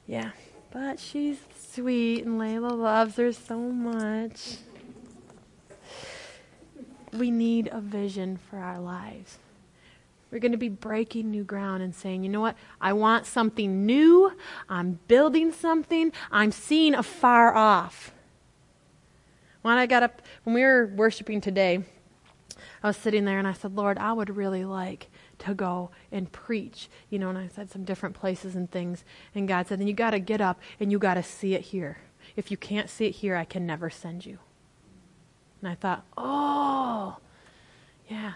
yeah. 0.06 0.30
But 0.72 0.98
she's 0.98 1.38
sweet 1.56 2.24
and 2.24 2.40
Layla 2.40 2.76
loves 2.76 3.16
her 3.16 3.32
so 3.32 3.58
much. 3.58 4.56
We 7.12 7.30
need 7.30 7.68
a 7.72 7.80
vision 7.80 8.38
for 8.48 8.58
our 8.58 8.80
lives. 8.80 9.38
We're 10.30 10.38
going 10.38 10.52
to 10.52 10.58
be 10.58 10.68
breaking 10.68 11.30
new 11.30 11.42
ground 11.42 11.82
and 11.82 11.92
saying, 11.92 12.22
you 12.22 12.28
know 12.28 12.40
what? 12.40 12.56
I 12.80 12.92
want 12.92 13.26
something 13.26 13.84
new. 13.84 14.32
I'm 14.68 15.00
building 15.08 15.50
something. 15.50 16.12
I'm 16.30 16.52
seeing 16.52 16.94
afar 16.94 17.54
off. 17.54 18.12
When 19.62 19.76
I 19.76 19.86
got 19.86 20.04
up, 20.04 20.22
when 20.44 20.54
we 20.54 20.62
were 20.62 20.86
worshiping 20.86 21.40
today, 21.40 21.84
I 22.82 22.88
was 22.88 22.96
sitting 22.96 23.24
there 23.24 23.38
and 23.38 23.46
I 23.46 23.52
said, 23.52 23.76
Lord, 23.76 23.98
I 23.98 24.12
would 24.12 24.36
really 24.36 24.64
like 24.64 25.10
to 25.40 25.54
go 25.54 25.90
and 26.10 26.30
preach. 26.32 26.88
You 27.10 27.18
know, 27.18 27.28
and 27.28 27.38
I 27.38 27.48
said 27.48 27.70
some 27.70 27.84
different 27.84 28.14
places 28.14 28.56
and 28.56 28.70
things. 28.70 29.04
And 29.34 29.46
God 29.46 29.66
said, 29.66 29.80
then 29.80 29.86
you 29.86 29.92
got 29.92 30.10
to 30.10 30.18
get 30.18 30.40
up 30.40 30.60
and 30.78 30.90
you 30.90 30.98
got 30.98 31.14
to 31.14 31.22
see 31.22 31.54
it 31.54 31.62
here. 31.62 31.98
If 32.36 32.50
you 32.50 32.56
can't 32.56 32.88
see 32.88 33.06
it 33.06 33.16
here, 33.16 33.36
I 33.36 33.44
can 33.44 33.66
never 33.66 33.90
send 33.90 34.24
you. 34.24 34.38
And 35.60 35.70
I 35.70 35.74
thought, 35.74 36.04
oh, 36.16 37.16
yeah. 38.08 38.34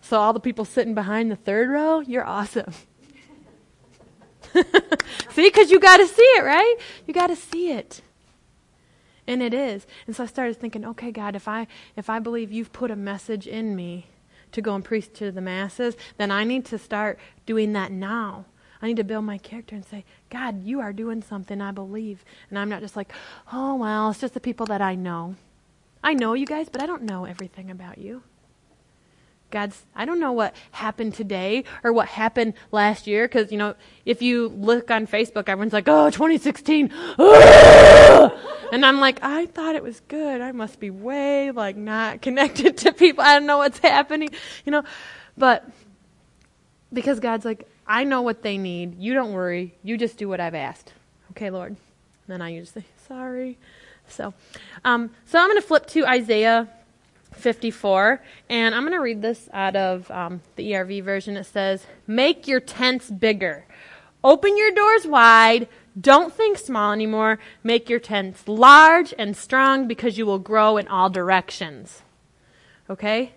So 0.00 0.18
all 0.18 0.32
the 0.32 0.40
people 0.40 0.64
sitting 0.64 0.94
behind 0.94 1.30
the 1.30 1.36
third 1.36 1.68
row, 1.68 2.00
you're 2.00 2.26
awesome. 2.26 2.72
see, 5.30 5.48
because 5.48 5.70
you 5.70 5.78
got 5.78 5.98
to 5.98 6.06
see 6.06 6.22
it, 6.22 6.44
right? 6.44 6.76
You 7.06 7.14
got 7.14 7.28
to 7.28 7.36
see 7.36 7.70
it. 7.70 8.00
And 9.28 9.42
it 9.42 9.52
is. 9.52 9.86
And 10.06 10.16
so 10.16 10.24
I 10.24 10.26
started 10.26 10.56
thinking, 10.56 10.86
okay, 10.86 11.12
God, 11.12 11.36
if 11.36 11.46
I 11.46 11.66
if 11.96 12.08
I 12.08 12.18
believe 12.18 12.50
you've 12.50 12.72
put 12.72 12.90
a 12.90 12.96
message 12.96 13.46
in 13.46 13.76
me 13.76 14.06
to 14.52 14.62
go 14.62 14.74
and 14.74 14.82
preach 14.82 15.12
to 15.12 15.30
the 15.30 15.42
masses, 15.42 15.98
then 16.16 16.30
I 16.30 16.44
need 16.44 16.64
to 16.64 16.78
start 16.78 17.18
doing 17.44 17.74
that 17.74 17.92
now. 17.92 18.46
I 18.80 18.86
need 18.86 18.96
to 18.96 19.04
build 19.04 19.26
my 19.26 19.36
character 19.36 19.74
and 19.74 19.84
say, 19.84 20.06
God, 20.30 20.64
you 20.64 20.80
are 20.80 20.94
doing 20.94 21.20
something 21.20 21.60
I 21.60 21.72
believe. 21.72 22.24
And 22.48 22.58
I'm 22.58 22.70
not 22.70 22.80
just 22.80 22.96
like, 22.96 23.12
oh, 23.52 23.74
well, 23.74 24.10
it's 24.10 24.20
just 24.20 24.32
the 24.32 24.40
people 24.40 24.64
that 24.66 24.80
I 24.80 24.94
know. 24.94 25.34
I 26.02 26.14
know 26.14 26.32
you 26.32 26.46
guys, 26.46 26.70
but 26.70 26.80
I 26.80 26.86
don't 26.86 27.02
know 27.02 27.26
everything 27.26 27.70
about 27.70 27.98
you. 27.98 28.22
God's, 29.50 29.82
I 29.94 30.04
don't 30.04 30.20
know 30.20 30.32
what 30.32 30.54
happened 30.72 31.14
today 31.14 31.64
or 31.82 31.92
what 31.92 32.08
happened 32.08 32.54
last 32.70 33.06
year 33.06 33.26
because, 33.26 33.50
you 33.50 33.56
know, 33.56 33.74
if 34.04 34.20
you 34.20 34.48
look 34.48 34.90
on 34.90 35.06
Facebook, 35.06 35.48
everyone's 35.48 35.72
like, 35.72 35.88
oh, 35.88 36.10
2016. 36.10 36.92
and 38.72 38.84
I'm 38.84 39.00
like, 39.00 39.20
I 39.22 39.46
thought 39.46 39.74
it 39.74 39.82
was 39.82 40.00
good. 40.08 40.42
I 40.42 40.52
must 40.52 40.78
be 40.80 40.90
way, 40.90 41.50
like, 41.50 41.76
not 41.76 42.20
connected 42.22 42.76
to 42.78 42.92
people. 42.92 43.24
I 43.24 43.38
don't 43.38 43.46
know 43.46 43.58
what's 43.58 43.78
happening, 43.78 44.28
you 44.66 44.72
know. 44.72 44.84
But 45.36 45.64
because 46.92 47.20
God's 47.20 47.44
like, 47.44 47.66
I 47.86 48.04
know 48.04 48.20
what 48.22 48.42
they 48.42 48.58
need. 48.58 48.98
You 48.98 49.14
don't 49.14 49.32
worry. 49.32 49.74
You 49.82 49.96
just 49.96 50.18
do 50.18 50.28
what 50.28 50.40
I've 50.40 50.54
asked. 50.54 50.92
Okay, 51.30 51.50
Lord. 51.50 51.70
And 51.70 51.78
then 52.26 52.42
I 52.42 52.50
usually 52.50 52.82
say, 52.82 52.88
sorry. 53.06 53.58
So, 54.08 54.34
um, 54.84 55.10
so 55.26 55.38
I'm 55.38 55.48
going 55.48 55.60
to 55.60 55.66
flip 55.66 55.86
to 55.88 56.06
Isaiah 56.06 56.68
54. 57.38 58.22
And 58.48 58.74
I'm 58.74 58.82
going 58.82 58.92
to 58.92 59.00
read 59.00 59.22
this 59.22 59.48
out 59.52 59.76
of 59.76 60.10
um, 60.10 60.42
the 60.56 60.72
ERV 60.72 61.02
version. 61.02 61.36
It 61.36 61.44
says, 61.44 61.86
Make 62.06 62.46
your 62.46 62.60
tents 62.60 63.10
bigger. 63.10 63.66
Open 64.22 64.56
your 64.56 64.72
doors 64.72 65.06
wide. 65.06 65.68
Don't 66.00 66.32
think 66.32 66.58
small 66.58 66.92
anymore. 66.92 67.38
Make 67.62 67.88
your 67.88 67.98
tents 67.98 68.46
large 68.46 69.14
and 69.18 69.36
strong 69.36 69.88
because 69.88 70.18
you 70.18 70.26
will 70.26 70.38
grow 70.38 70.76
in 70.76 70.86
all 70.88 71.10
directions. 71.10 72.02
Okay? 72.88 73.32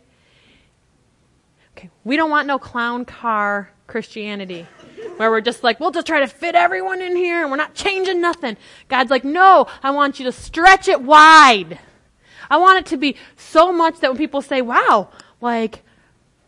Okay. 1.78 1.90
We 2.04 2.18
don't 2.18 2.30
want 2.30 2.48
no 2.48 2.60
clown 2.60 3.06
car 3.06 3.72
Christianity 3.88 4.68
where 5.18 5.30
we're 5.30 5.42
just 5.42 5.64
like, 5.64 5.80
we'll 5.80 5.92
just 5.92 6.08
try 6.08 6.20
to 6.20 6.28
fit 6.28 6.56
everyone 6.56 7.02
in 7.02 7.16
here 7.16 7.42
and 7.42 7.52
we're 7.52 7.58
not 7.58 7.76
changing 7.76 8.22
nothing. 8.22 8.58
God's 8.88 9.12
like, 9.12 9.24
no, 9.24 9.68
I 9.84 9.92
want 9.92 10.20
you 10.20 10.26
to 10.26 10.32
stretch 10.32 10.88
it 10.88 11.02
wide. 11.02 11.80
I 12.52 12.58
want 12.58 12.80
it 12.80 12.86
to 12.88 12.98
be 12.98 13.16
so 13.38 13.72
much 13.72 14.02
that 14.02 14.12
when 14.12 14.18
people 14.18 14.42
say, 14.42 14.62
wow, 14.62 15.10
like, 15.40 15.84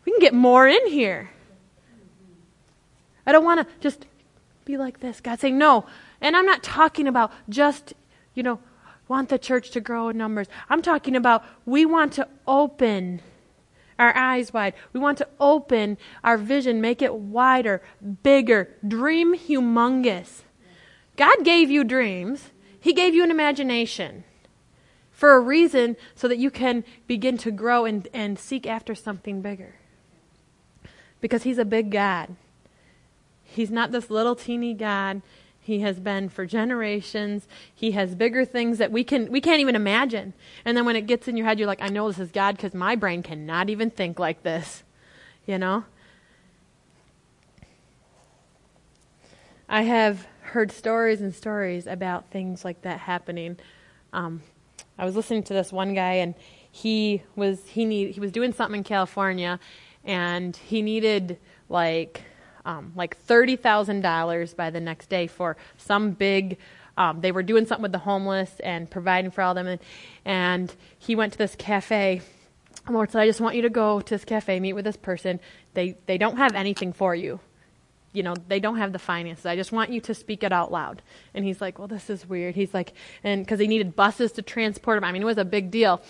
we 0.04 0.12
can 0.12 0.20
get 0.20 0.34
more 0.34 0.68
in 0.68 0.86
here. 0.86 1.30
I 3.26 3.32
don't 3.32 3.42
want 3.42 3.66
to 3.66 3.74
just 3.80 4.04
be 4.66 4.76
like 4.76 5.00
this. 5.00 5.22
God 5.22 5.40
saying, 5.40 5.56
no. 5.56 5.86
And 6.20 6.36
I'm 6.36 6.44
not 6.44 6.62
talking 6.62 7.08
about 7.08 7.32
just, 7.48 7.94
you 8.34 8.42
know, 8.42 8.60
want 9.08 9.30
the 9.30 9.38
church 9.38 9.70
to 9.70 9.80
grow 9.80 10.10
in 10.10 10.18
numbers. 10.18 10.46
I'm 10.68 10.82
talking 10.82 11.16
about 11.16 11.42
we 11.64 11.86
want 11.86 12.12
to 12.14 12.28
open 12.46 13.22
our 13.98 14.14
eyes 14.14 14.52
wide. 14.52 14.74
We 14.92 15.00
want 15.00 15.16
to 15.18 15.28
open 15.40 15.96
our 16.22 16.36
vision, 16.36 16.82
make 16.82 17.00
it 17.00 17.14
wider, 17.14 17.80
bigger, 18.22 18.68
dream 18.86 19.34
humongous. 19.34 20.42
God 21.16 21.44
gave 21.44 21.70
you 21.70 21.82
dreams, 21.82 22.50
He 22.78 22.92
gave 22.92 23.14
you 23.14 23.24
an 23.24 23.30
imagination 23.30 24.24
for 25.24 25.36
a 25.36 25.40
reason 25.40 25.96
so 26.14 26.28
that 26.28 26.36
you 26.36 26.50
can 26.50 26.84
begin 27.06 27.38
to 27.38 27.50
grow 27.50 27.86
and, 27.86 28.08
and 28.12 28.38
seek 28.38 28.66
after 28.66 28.94
something 28.94 29.40
bigger. 29.40 29.76
Because 31.22 31.44
He's 31.44 31.56
a 31.56 31.64
big 31.64 31.90
God. 31.90 32.36
He's 33.42 33.70
not 33.70 33.90
this 33.90 34.10
little 34.10 34.34
teeny 34.36 34.74
God. 34.74 35.22
He 35.58 35.80
has 35.80 35.98
been 35.98 36.28
for 36.28 36.44
generations. 36.44 37.48
He 37.74 37.92
has 37.92 38.14
bigger 38.14 38.44
things 38.44 38.76
that 38.76 38.92
we 38.92 39.02
can 39.02 39.32
we 39.32 39.40
can't 39.40 39.60
even 39.60 39.74
imagine. 39.74 40.34
And 40.62 40.76
then 40.76 40.84
when 40.84 40.94
it 40.94 41.06
gets 41.06 41.26
in 41.26 41.38
your 41.38 41.46
head, 41.46 41.58
you're 41.58 41.68
like, 41.68 41.80
I 41.80 41.88
know 41.88 42.06
this 42.06 42.18
is 42.18 42.30
God 42.30 42.58
because 42.58 42.74
my 42.74 42.94
brain 42.94 43.22
cannot 43.22 43.70
even 43.70 43.88
think 43.88 44.18
like 44.18 44.42
this. 44.42 44.82
You 45.46 45.56
know? 45.56 45.86
I 49.70 49.84
have 49.84 50.26
heard 50.42 50.70
stories 50.70 51.22
and 51.22 51.34
stories 51.34 51.86
about 51.86 52.30
things 52.30 52.62
like 52.62 52.82
that 52.82 53.00
happening. 53.00 53.56
Um, 54.12 54.42
I 54.98 55.04
was 55.04 55.16
listening 55.16 55.42
to 55.44 55.54
this 55.54 55.72
one 55.72 55.94
guy, 55.94 56.14
and 56.14 56.34
he 56.70 57.22
was 57.36 57.66
he 57.66 57.84
need 57.84 58.12
he 58.12 58.20
was 58.20 58.32
doing 58.32 58.52
something 58.52 58.78
in 58.78 58.84
California, 58.84 59.58
and 60.04 60.56
he 60.56 60.82
needed 60.82 61.38
like 61.68 62.22
um, 62.64 62.92
like 62.96 63.22
$30,000 63.26 64.56
by 64.56 64.70
the 64.70 64.80
next 64.80 65.08
day 65.08 65.26
for 65.26 65.56
some 65.76 66.12
big, 66.12 66.58
um, 66.96 67.20
they 67.20 67.32
were 67.32 67.42
doing 67.42 67.66
something 67.66 67.82
with 67.82 67.92
the 67.92 67.98
homeless 67.98 68.58
and 68.60 68.90
providing 68.90 69.30
for 69.30 69.42
all 69.42 69.54
them. 69.54 69.66
And, 69.66 69.80
and 70.24 70.74
he 70.98 71.14
went 71.14 71.32
to 71.32 71.38
this 71.38 71.54
cafe. 71.56 72.22
Lord 72.88 73.10
said, 73.10 73.20
I 73.20 73.26
just 73.26 73.40
want 73.40 73.56
you 73.56 73.62
to 73.62 73.70
go 73.70 74.00
to 74.00 74.14
this 74.14 74.24
cafe, 74.24 74.60
meet 74.60 74.74
with 74.74 74.84
this 74.84 74.96
person. 74.96 75.40
They, 75.74 75.96
they 76.06 76.18
don't 76.18 76.36
have 76.36 76.54
anything 76.54 76.92
for 76.92 77.14
you. 77.14 77.40
You 78.14 78.22
know, 78.22 78.34
they 78.48 78.60
don't 78.60 78.78
have 78.78 78.92
the 78.92 78.98
finances. 78.98 79.44
I 79.44 79.56
just 79.56 79.72
want 79.72 79.90
you 79.90 80.00
to 80.02 80.14
speak 80.14 80.42
it 80.42 80.52
out 80.52 80.72
loud. 80.72 81.02
And 81.34 81.44
he's 81.44 81.60
like, 81.60 81.78
well, 81.78 81.88
this 81.88 82.08
is 82.08 82.26
weird. 82.26 82.54
He's 82.54 82.72
like, 82.72 82.94
and 83.22 83.44
because 83.44 83.60
he 83.60 83.66
needed 83.66 83.94
buses 83.94 84.32
to 84.32 84.42
transport 84.42 84.96
him. 84.96 85.04
I 85.04 85.12
mean, 85.12 85.20
it 85.22 85.26
was 85.26 85.38
a 85.38 85.44
big 85.44 85.70
deal. 85.70 86.00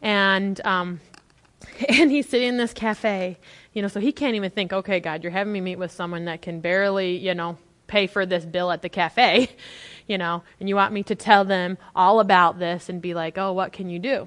And, 0.00 0.60
um, 0.64 1.00
and 1.88 2.10
he's 2.10 2.28
sitting 2.28 2.48
in 2.48 2.56
this 2.56 2.72
cafe 2.72 3.38
you 3.72 3.82
know, 3.82 3.88
so 3.88 4.00
he 4.00 4.12
can't 4.12 4.34
even 4.34 4.50
think, 4.50 4.72
okay, 4.72 5.00
God, 5.00 5.22
you're 5.22 5.32
having 5.32 5.52
me 5.52 5.60
meet 5.60 5.76
with 5.76 5.92
someone 5.92 6.24
that 6.24 6.42
can 6.42 6.60
barely, 6.60 7.16
you 7.16 7.34
know, 7.34 7.56
pay 7.86 8.06
for 8.06 8.26
this 8.26 8.44
bill 8.44 8.70
at 8.70 8.82
the 8.82 8.88
cafe, 8.88 9.50
you 10.06 10.18
know, 10.18 10.42
and 10.58 10.68
you 10.68 10.74
want 10.74 10.92
me 10.92 11.02
to 11.04 11.14
tell 11.14 11.44
them 11.44 11.78
all 11.94 12.20
about 12.20 12.58
this 12.58 12.88
and 12.88 13.00
be 13.00 13.14
like, 13.14 13.38
oh, 13.38 13.52
what 13.52 13.72
can 13.72 13.88
you 13.88 13.98
do? 13.98 14.26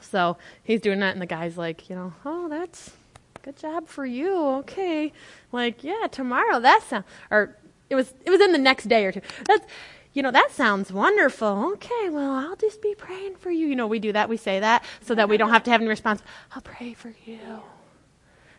So 0.00 0.36
he's 0.62 0.80
doing 0.80 1.00
that, 1.00 1.12
and 1.12 1.22
the 1.22 1.26
guy's 1.26 1.56
like, 1.56 1.88
you 1.88 1.96
know, 1.96 2.12
oh, 2.24 2.48
that's 2.48 2.92
good 3.46 3.56
job 3.56 3.86
for 3.86 4.04
you. 4.04 4.36
Okay, 4.58 5.12
like, 5.52 5.84
yeah, 5.84 6.08
tomorrow. 6.10 6.58
That 6.58 6.82
sounds, 6.82 7.04
or 7.30 7.56
it 7.88 7.94
was, 7.94 8.12
it 8.24 8.30
was 8.30 8.40
in 8.40 8.50
the 8.50 8.58
next 8.58 8.88
day 8.88 9.04
or 9.04 9.12
two. 9.12 9.20
That's, 9.46 9.64
you 10.12 10.22
know, 10.22 10.32
that 10.32 10.50
sounds 10.50 10.90
wonderful. 10.90 11.70
Okay, 11.74 12.10
well, 12.10 12.32
I'll 12.32 12.56
just 12.56 12.82
be 12.82 12.96
praying 12.96 13.36
for 13.36 13.52
you. 13.52 13.68
You 13.68 13.76
know, 13.76 13.86
we 13.86 14.00
do 14.00 14.12
that. 14.12 14.28
We 14.28 14.36
say 14.36 14.58
that 14.58 14.84
so 15.00 15.14
that 15.14 15.28
we 15.28 15.36
don't 15.36 15.50
have 15.50 15.62
to 15.62 15.70
have 15.70 15.80
any 15.80 15.88
response. 15.88 16.22
I'll 16.56 16.62
pray 16.62 16.92
for 16.92 17.14
you 17.24 17.38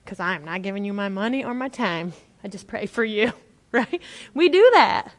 because 0.05 0.21
I'm 0.21 0.45
not 0.45 0.61
giving 0.61 0.85
you 0.85 0.93
my 0.93 1.09
money 1.09 1.43
or 1.43 1.53
my 1.53 1.67
time. 1.67 2.13
I 2.41 2.47
just 2.47 2.65
pray 2.67 2.85
for 2.85 3.03
you, 3.03 3.33
right? 3.73 4.01
We 4.33 4.47
do 4.47 4.69
that. 4.73 5.11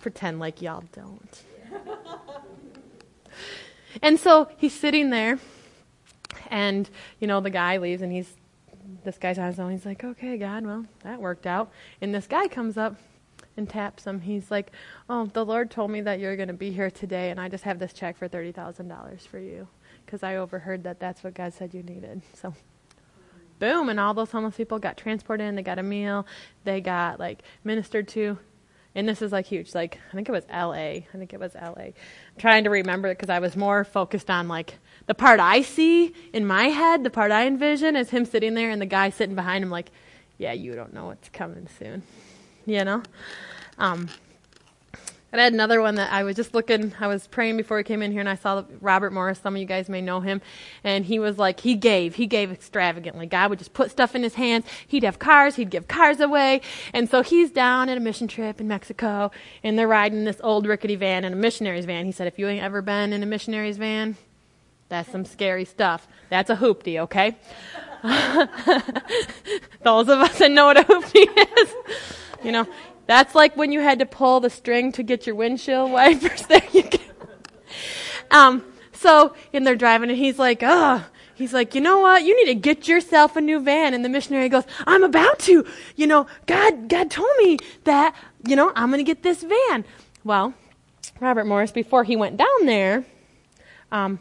Pretend 0.00 0.40
like 0.40 0.62
y'all 0.62 0.84
don't. 0.92 1.42
and 4.00 4.18
so 4.18 4.48
he's 4.56 4.72
sitting 4.72 5.10
there, 5.10 5.38
and, 6.52 6.88
you 7.18 7.26
know, 7.26 7.40
the 7.40 7.50
guy 7.50 7.78
leaves, 7.78 8.02
and 8.02 8.12
he's, 8.12 8.32
this 9.04 9.18
guy's 9.18 9.38
on 9.38 9.46
his 9.46 9.58
own. 9.58 9.72
He's 9.72 9.86
like, 9.86 10.04
okay, 10.04 10.36
God, 10.36 10.64
well, 10.64 10.84
that 11.02 11.20
worked 11.20 11.46
out. 11.46 11.72
And 12.00 12.14
this 12.14 12.26
guy 12.28 12.46
comes 12.46 12.76
up 12.76 12.96
and 13.56 13.68
taps 13.68 14.06
him. 14.06 14.20
He's 14.20 14.50
like, 14.50 14.70
oh, 15.08 15.26
the 15.26 15.44
Lord 15.44 15.70
told 15.70 15.90
me 15.90 16.02
that 16.02 16.20
you're 16.20 16.36
going 16.36 16.48
to 16.48 16.54
be 16.54 16.70
here 16.70 16.90
today, 16.90 17.30
and 17.30 17.40
I 17.40 17.48
just 17.48 17.64
have 17.64 17.78
this 17.78 17.94
check 17.94 18.18
for 18.18 18.28
$30,000 18.28 19.26
for 19.26 19.38
you 19.38 19.66
because 20.04 20.22
I 20.22 20.36
overheard 20.36 20.84
that 20.84 21.00
that's 21.00 21.24
what 21.24 21.34
God 21.34 21.54
said 21.54 21.74
you 21.74 21.82
needed. 21.82 22.22
So 22.34 22.54
boom, 23.58 23.88
and 23.88 24.00
all 24.00 24.12
those 24.12 24.32
homeless 24.32 24.56
people 24.56 24.80
got 24.80 24.96
transported 24.96 25.46
in. 25.46 25.54
They 25.54 25.62
got 25.62 25.78
a 25.78 25.84
meal. 25.84 26.26
They 26.64 26.80
got 26.80 27.20
like 27.20 27.42
ministered 27.62 28.08
to. 28.08 28.36
And 28.94 29.08
this 29.08 29.22
is 29.22 29.30
like 29.30 29.46
huge. 29.46 29.72
Like 29.72 30.00
I 30.10 30.14
think 30.16 30.28
it 30.28 30.32
was 30.32 30.44
L.A. 30.50 31.06
I 31.14 31.16
think 31.16 31.32
it 31.32 31.38
was 31.38 31.54
L.A. 31.54 31.82
I'm 31.84 31.94
trying 32.38 32.64
to 32.64 32.70
remember 32.70 33.08
it 33.08 33.16
because 33.16 33.30
I 33.30 33.38
was 33.38 33.56
more 33.56 33.84
focused 33.84 34.30
on 34.30 34.48
like 34.48 34.78
the 35.12 35.16
part 35.16 35.40
I 35.40 35.60
see 35.60 36.14
in 36.32 36.46
my 36.46 36.68
head. 36.68 37.04
The 37.04 37.10
part 37.10 37.32
I 37.32 37.46
envision 37.46 37.96
is 37.96 38.08
him 38.08 38.24
sitting 38.24 38.54
there 38.54 38.70
and 38.70 38.80
the 38.80 38.86
guy 38.86 39.10
sitting 39.10 39.34
behind 39.34 39.62
him, 39.62 39.68
like, 39.68 39.90
yeah, 40.38 40.52
you 40.52 40.74
don't 40.74 40.94
know 40.94 41.04
what's 41.04 41.28
coming 41.28 41.68
soon, 41.78 42.02
you 42.64 42.82
know. 42.82 43.02
Um, 43.76 44.08
and 45.30 45.38
I 45.38 45.44
had 45.44 45.52
another 45.52 45.82
one 45.82 45.96
that 45.96 46.10
I 46.10 46.22
was 46.22 46.34
just 46.34 46.54
looking, 46.54 46.94
I 46.98 47.08
was 47.08 47.26
praying 47.26 47.58
before 47.58 47.76
we 47.76 47.82
came 47.82 48.00
in 48.00 48.10
here 48.10 48.20
and 48.20 48.28
I 48.28 48.36
saw 48.36 48.64
Robert 48.80 49.12
Morris. 49.12 49.38
Some 49.38 49.54
of 49.54 49.60
you 49.60 49.66
guys 49.66 49.90
may 49.90 50.00
know 50.00 50.20
him. 50.20 50.40
And 50.82 51.04
he 51.04 51.18
was 51.18 51.36
like, 51.36 51.60
he 51.60 51.74
gave, 51.74 52.14
he 52.14 52.26
gave 52.26 52.50
extravagantly. 52.50 53.26
God 53.26 53.50
would 53.50 53.58
just 53.58 53.74
put 53.74 53.90
stuff 53.90 54.14
in 54.14 54.22
his 54.22 54.36
hands. 54.36 54.64
He'd 54.86 55.02
have 55.02 55.18
cars, 55.18 55.56
he'd 55.56 55.68
give 55.68 55.88
cars 55.88 56.20
away. 56.20 56.62
And 56.94 57.10
so 57.10 57.20
he's 57.22 57.50
down 57.50 57.90
at 57.90 57.98
a 57.98 58.00
mission 58.00 58.28
trip 58.28 58.62
in 58.62 58.68
Mexico 58.68 59.30
and 59.62 59.78
they're 59.78 59.86
riding 59.86 60.24
this 60.24 60.40
old 60.42 60.66
rickety 60.66 60.96
van 60.96 61.22
in 61.22 61.34
a 61.34 61.36
missionary's 61.36 61.84
van. 61.84 62.06
He 62.06 62.12
said, 62.12 62.26
if 62.28 62.38
you 62.38 62.48
ain't 62.48 62.64
ever 62.64 62.80
been 62.80 63.12
in 63.12 63.22
a 63.22 63.26
missionary's 63.26 63.76
van, 63.76 64.16
that's 64.92 65.10
some 65.10 65.24
scary 65.24 65.64
stuff. 65.64 66.06
That's 66.28 66.50
a 66.50 66.56
hoopty, 66.56 66.98
okay? 67.00 67.36
Those 69.82 70.08
of 70.08 70.18
us 70.18 70.38
that 70.38 70.50
know 70.50 70.66
what 70.66 70.76
a 70.76 70.82
hoopty 70.82 71.26
is, 71.58 71.74
you 72.44 72.52
know, 72.52 72.66
that's 73.06 73.34
like 73.34 73.56
when 73.56 73.72
you 73.72 73.80
had 73.80 73.98
to 74.00 74.06
pull 74.06 74.40
the 74.40 74.50
string 74.50 74.92
to 74.92 75.02
get 75.02 75.26
your 75.26 75.36
windshield 75.36 75.90
wipers. 75.90 76.46
There 76.48 76.62
you. 76.72 76.84
Um, 78.30 78.64
so, 78.92 79.34
and 79.52 79.66
they're 79.66 79.76
driving, 79.76 80.10
and 80.10 80.18
he's 80.18 80.38
like, 80.38 80.60
oh, 80.62 81.04
he's 81.34 81.52
like, 81.52 81.74
you 81.74 81.80
know 81.80 82.00
what? 82.00 82.24
You 82.24 82.36
need 82.36 82.52
to 82.52 82.58
get 82.58 82.88
yourself 82.88 83.36
a 83.36 83.40
new 83.40 83.60
van. 83.60 83.94
And 83.94 84.04
the 84.04 84.08
missionary 84.08 84.48
goes, 84.48 84.64
I'm 84.86 85.02
about 85.02 85.38
to. 85.40 85.66
You 85.96 86.06
know, 86.06 86.26
God, 86.46 86.88
God 86.88 87.10
told 87.10 87.30
me 87.38 87.58
that, 87.84 88.14
you 88.46 88.56
know, 88.56 88.72
I'm 88.74 88.90
going 88.90 89.04
to 89.04 89.08
get 89.08 89.22
this 89.22 89.42
van. 89.42 89.84
Well, 90.24 90.54
Robert 91.20 91.46
Morris, 91.46 91.72
before 91.72 92.04
he 92.04 92.16
went 92.16 92.36
down 92.36 92.66
there, 92.66 93.04
um, 93.90 94.18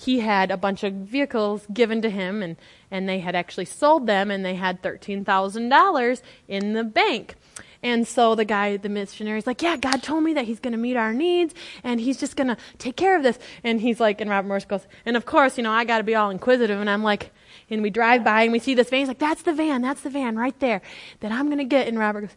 he 0.00 0.20
had 0.20 0.50
a 0.50 0.56
bunch 0.56 0.82
of 0.82 0.94
vehicles 0.94 1.66
given 1.72 2.00
to 2.02 2.10
him, 2.10 2.42
and, 2.42 2.56
and 2.90 3.08
they 3.08 3.18
had 3.18 3.36
actually 3.36 3.66
sold 3.66 4.06
them, 4.06 4.30
and 4.30 4.44
they 4.44 4.54
had 4.54 4.82
$13,000 4.82 6.22
in 6.48 6.72
the 6.72 6.84
bank. 6.84 7.34
And 7.82 8.06
so 8.06 8.34
the 8.34 8.44
guy, 8.44 8.76
the 8.76 8.88
missionary, 8.88 9.38
is 9.38 9.46
like, 9.46 9.62
Yeah, 9.62 9.76
God 9.76 10.02
told 10.02 10.22
me 10.22 10.34
that 10.34 10.44
He's 10.44 10.60
going 10.60 10.72
to 10.72 10.78
meet 10.78 10.96
our 10.96 11.14
needs 11.14 11.54
and 11.82 11.98
He's 11.98 12.18
just 12.18 12.36
going 12.36 12.48
to 12.48 12.56
take 12.78 12.96
care 12.96 13.16
of 13.16 13.22
this. 13.22 13.38
And 13.64 13.80
he's 13.80 14.00
like, 14.00 14.20
and 14.20 14.28
Robert 14.28 14.48
Morris 14.48 14.66
goes, 14.66 14.86
And 15.06 15.16
of 15.16 15.24
course, 15.24 15.56
you 15.56 15.64
know, 15.64 15.72
I 15.72 15.84
got 15.84 15.98
to 15.98 16.04
be 16.04 16.14
all 16.14 16.28
inquisitive. 16.28 16.78
And 16.78 16.90
I'm 16.90 17.02
like, 17.02 17.30
and 17.70 17.80
we 17.82 17.88
drive 17.88 18.22
by 18.22 18.42
and 18.42 18.52
we 18.52 18.58
see 18.58 18.74
this 18.74 18.90
van. 18.90 19.00
He's 19.00 19.08
like, 19.08 19.18
That's 19.18 19.42
the 19.42 19.54
van. 19.54 19.80
That's 19.80 20.02
the 20.02 20.10
van 20.10 20.36
right 20.36 20.58
there 20.60 20.82
that 21.20 21.32
I'm 21.32 21.46
going 21.46 21.58
to 21.58 21.64
get. 21.64 21.88
And 21.88 21.98
Robert 21.98 22.22
goes, 22.22 22.36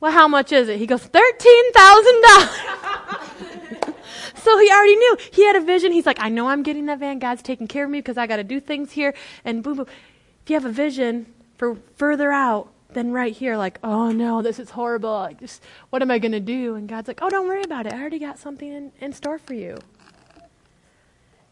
Well, 0.00 0.12
how 0.12 0.28
much 0.28 0.52
is 0.52 0.68
it? 0.68 0.78
He 0.78 0.86
goes, 0.86 1.06
$13,000. 1.06 3.94
so 4.36 4.58
he 4.58 4.70
already 4.70 4.96
knew. 4.96 5.16
He 5.32 5.44
had 5.44 5.56
a 5.56 5.60
vision. 5.60 5.92
He's 5.92 6.06
like, 6.06 6.20
I 6.20 6.28
know 6.28 6.48
I'm 6.48 6.62
getting 6.62 6.86
that 6.86 7.00
van. 7.00 7.18
God's 7.18 7.42
taking 7.42 7.66
care 7.66 7.84
of 7.84 7.90
me 7.90 7.98
because 7.98 8.16
I 8.16 8.26
got 8.26 8.36
to 8.36 8.44
do 8.44 8.60
things 8.60 8.92
here. 8.92 9.12
And 9.44 9.62
boom, 9.62 9.76
boom. 9.76 9.86
If 10.44 10.50
you 10.50 10.54
have 10.54 10.64
a 10.64 10.70
vision 10.70 11.26
for 11.56 11.76
further 11.96 12.32
out, 12.32 12.72
than 12.90 13.12
right 13.12 13.34
here, 13.34 13.56
like, 13.56 13.78
oh 13.84 14.10
no, 14.10 14.42
this 14.42 14.58
is 14.58 14.70
horrible. 14.70 15.12
Like, 15.12 15.40
just 15.40 15.62
what 15.90 16.02
am 16.02 16.10
I 16.10 16.18
going 16.18 16.32
to 16.32 16.40
do? 16.40 16.74
And 16.74 16.88
God's 16.88 17.08
like, 17.08 17.20
oh, 17.22 17.28
don't 17.28 17.46
worry 17.46 17.62
about 17.62 17.86
it. 17.86 17.92
I 17.92 18.00
already 18.00 18.18
got 18.18 18.38
something 18.38 18.72
in, 18.72 18.92
in 19.00 19.12
store 19.12 19.38
for 19.38 19.54
you. 19.54 19.78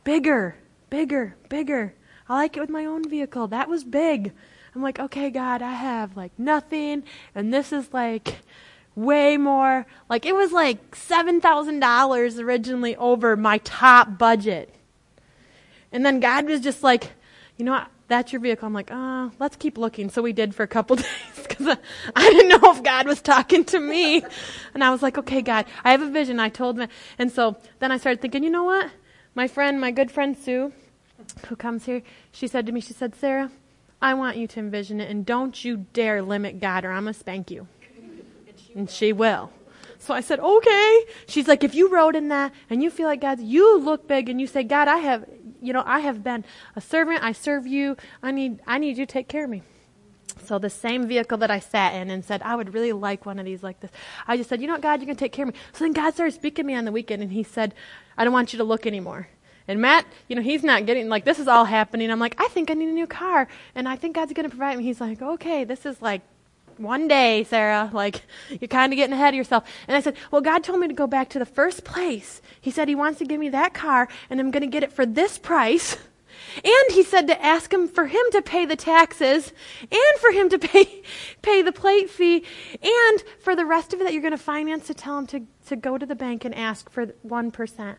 Bigger, 0.04 0.56
bigger, 0.88 1.36
bigger. 1.48 1.94
I 2.28 2.34
like 2.34 2.56
it 2.56 2.60
with 2.60 2.70
my 2.70 2.84
own 2.84 3.08
vehicle. 3.08 3.48
That 3.48 3.68
was 3.68 3.84
big. 3.84 4.32
I'm 4.76 4.82
like, 4.82 5.00
okay, 5.00 5.30
God, 5.30 5.62
I 5.62 5.72
have 5.72 6.18
like 6.18 6.38
nothing, 6.38 7.02
and 7.34 7.52
this 7.52 7.72
is 7.72 7.94
like 7.94 8.40
way 8.94 9.38
more. 9.38 9.86
Like 10.10 10.26
it 10.26 10.34
was 10.34 10.52
like 10.52 10.94
seven 10.94 11.40
thousand 11.40 11.80
dollars 11.80 12.38
originally 12.38 12.94
over 12.96 13.38
my 13.38 13.56
top 13.58 14.18
budget. 14.18 14.74
And 15.92 16.04
then 16.04 16.20
God 16.20 16.44
was 16.44 16.60
just 16.60 16.82
like, 16.82 17.10
you 17.56 17.64
know 17.64 17.72
what? 17.72 17.88
That's 18.08 18.34
your 18.34 18.40
vehicle. 18.40 18.66
I'm 18.66 18.74
like, 18.74 18.90
uh, 18.92 19.30
let's 19.38 19.56
keep 19.56 19.78
looking. 19.78 20.10
So 20.10 20.20
we 20.20 20.34
did 20.34 20.54
for 20.54 20.62
a 20.62 20.68
couple 20.68 20.96
days 20.96 21.06
because 21.48 21.78
I 22.14 22.30
didn't 22.30 22.60
know 22.60 22.70
if 22.70 22.82
God 22.82 23.06
was 23.06 23.22
talking 23.22 23.64
to 23.64 23.80
me. 23.80 24.22
And 24.74 24.84
I 24.84 24.90
was 24.90 25.02
like, 25.02 25.16
okay, 25.16 25.40
God, 25.40 25.64
I 25.84 25.92
have 25.92 26.02
a 26.02 26.10
vision. 26.10 26.38
I 26.38 26.50
told 26.50 26.78
him. 26.78 26.90
And 27.18 27.32
so 27.32 27.56
then 27.78 27.92
I 27.92 27.96
started 27.96 28.20
thinking, 28.20 28.44
you 28.44 28.50
know 28.50 28.64
what? 28.64 28.90
My 29.34 29.48
friend, 29.48 29.80
my 29.80 29.90
good 29.90 30.10
friend 30.10 30.36
Sue, 30.36 30.70
who 31.46 31.56
comes 31.56 31.86
here, 31.86 32.02
she 32.30 32.46
said 32.46 32.66
to 32.66 32.72
me, 32.72 32.82
she 32.82 32.92
said, 32.92 33.14
Sara, 33.14 33.50
I 34.00 34.14
want 34.14 34.36
you 34.36 34.46
to 34.46 34.60
envision 34.60 35.00
it, 35.00 35.10
and 35.10 35.24
don't 35.24 35.64
you 35.64 35.86
dare 35.92 36.22
limit 36.22 36.60
God, 36.60 36.84
or 36.84 36.92
I'm 36.92 37.04
going 37.04 37.14
to 37.14 37.20
spank 37.20 37.50
you. 37.50 37.66
And 38.74 38.90
she 38.90 39.12
will. 39.12 39.50
So 39.98 40.14
I 40.14 40.20
said, 40.20 40.38
okay. 40.38 41.04
She's 41.26 41.48
like, 41.48 41.64
if 41.64 41.74
you 41.74 41.88
wrote 41.88 42.14
in 42.14 42.28
that 42.28 42.52
and 42.68 42.82
you 42.82 42.90
feel 42.90 43.06
like 43.06 43.20
God's, 43.20 43.42
you 43.42 43.78
look 43.80 44.06
big 44.06 44.28
and 44.28 44.40
you 44.40 44.46
say, 44.46 44.62
God, 44.62 44.86
I 44.86 44.98
have, 44.98 45.24
you 45.60 45.72
know, 45.72 45.82
I 45.86 46.00
have 46.00 46.22
been 46.22 46.44
a 46.76 46.80
servant. 46.80 47.24
I 47.24 47.32
serve 47.32 47.66
you. 47.66 47.96
I 48.22 48.30
need, 48.30 48.60
I 48.66 48.78
need 48.78 48.98
you 48.98 49.06
to 49.06 49.12
take 49.12 49.28
care 49.28 49.44
of 49.44 49.50
me. 49.50 49.62
So 50.44 50.58
the 50.58 50.70
same 50.70 51.08
vehicle 51.08 51.38
that 51.38 51.50
I 51.50 51.58
sat 51.58 51.94
in 51.94 52.10
and 52.10 52.24
said, 52.24 52.42
I 52.42 52.54
would 52.54 52.74
really 52.74 52.92
like 52.92 53.24
one 53.24 53.38
of 53.38 53.46
these 53.46 53.62
like 53.62 53.80
this. 53.80 53.90
I 54.28 54.36
just 54.36 54.48
said, 54.48 54.60
you 54.60 54.66
know 54.66 54.74
what, 54.74 54.82
God, 54.82 55.00
going 55.00 55.08
to 55.08 55.14
take 55.14 55.32
care 55.32 55.46
of 55.46 55.54
me. 55.54 55.58
So 55.72 55.84
then 55.84 55.92
God 55.92 56.14
started 56.14 56.34
speaking 56.34 56.64
to 56.64 56.66
me 56.66 56.74
on 56.74 56.84
the 56.84 56.92
weekend 56.92 57.22
and 57.22 57.32
he 57.32 57.42
said, 57.42 57.74
I 58.16 58.24
don't 58.24 58.32
want 58.32 58.52
you 58.52 58.58
to 58.58 58.64
look 58.64 58.86
anymore. 58.86 59.28
And 59.68 59.80
Matt, 59.80 60.06
you 60.28 60.36
know, 60.36 60.42
he's 60.42 60.62
not 60.62 60.86
getting, 60.86 61.08
like, 61.08 61.24
this 61.24 61.38
is 61.38 61.48
all 61.48 61.64
happening. 61.64 62.10
I'm 62.10 62.20
like, 62.20 62.40
I 62.40 62.48
think 62.48 62.70
I 62.70 62.74
need 62.74 62.88
a 62.88 62.92
new 62.92 63.06
car. 63.06 63.48
And 63.74 63.88
I 63.88 63.96
think 63.96 64.14
God's 64.14 64.32
going 64.32 64.48
to 64.48 64.56
provide 64.56 64.78
me. 64.78 64.84
He's 64.84 65.00
like, 65.00 65.20
okay, 65.20 65.64
this 65.64 65.84
is 65.84 66.00
like 66.00 66.22
one 66.78 67.08
day, 67.08 67.44
Sara. 67.44 67.90
Like, 67.92 68.22
you're 68.48 68.68
kind 68.68 68.92
of 68.92 68.96
getting 68.96 69.12
ahead 69.12 69.34
of 69.34 69.38
yourself. 69.38 69.64
And 69.88 69.96
I 69.96 70.00
said, 70.00 70.16
well, 70.30 70.42
God 70.42 70.62
told 70.62 70.80
me 70.80 70.88
to 70.88 70.94
go 70.94 71.06
back 71.06 71.30
to 71.30 71.38
the 71.38 71.46
first 71.46 71.84
place. 71.84 72.40
He 72.60 72.70
said 72.70 72.88
he 72.88 72.94
wants 72.94 73.18
to 73.18 73.24
give 73.24 73.40
me 73.40 73.48
that 73.50 73.74
car, 73.74 74.08
and 74.30 74.40
I'm 74.40 74.50
going 74.50 74.62
to 74.62 74.68
get 74.68 74.82
it 74.82 74.92
for 74.92 75.06
this 75.06 75.38
price. 75.38 75.96
And 76.56 76.94
he 76.94 77.02
said 77.02 77.26
to 77.26 77.44
ask 77.44 77.72
him 77.72 77.88
for 77.88 78.06
him 78.06 78.22
to 78.32 78.40
pay 78.40 78.66
the 78.66 78.76
taxes 78.76 79.52
and 79.80 80.20
for 80.20 80.30
him 80.30 80.48
to 80.50 80.58
pay, 80.58 81.02
pay 81.42 81.60
the 81.62 81.72
plate 81.72 82.08
fee 82.08 82.44
and 82.82 83.24
for 83.40 83.56
the 83.56 83.66
rest 83.66 83.92
of 83.92 84.00
it 84.00 84.04
that 84.04 84.12
you're 84.12 84.22
going 84.22 84.32
to 84.32 84.38
finance 84.38 84.86
to 84.86 84.94
tell 84.94 85.18
him 85.18 85.26
to, 85.28 85.46
to 85.66 85.76
go 85.76 85.98
to 85.98 86.06
the 86.06 86.14
bank 86.14 86.44
and 86.44 86.54
ask 86.54 86.88
for 86.88 87.06
1% 87.06 87.96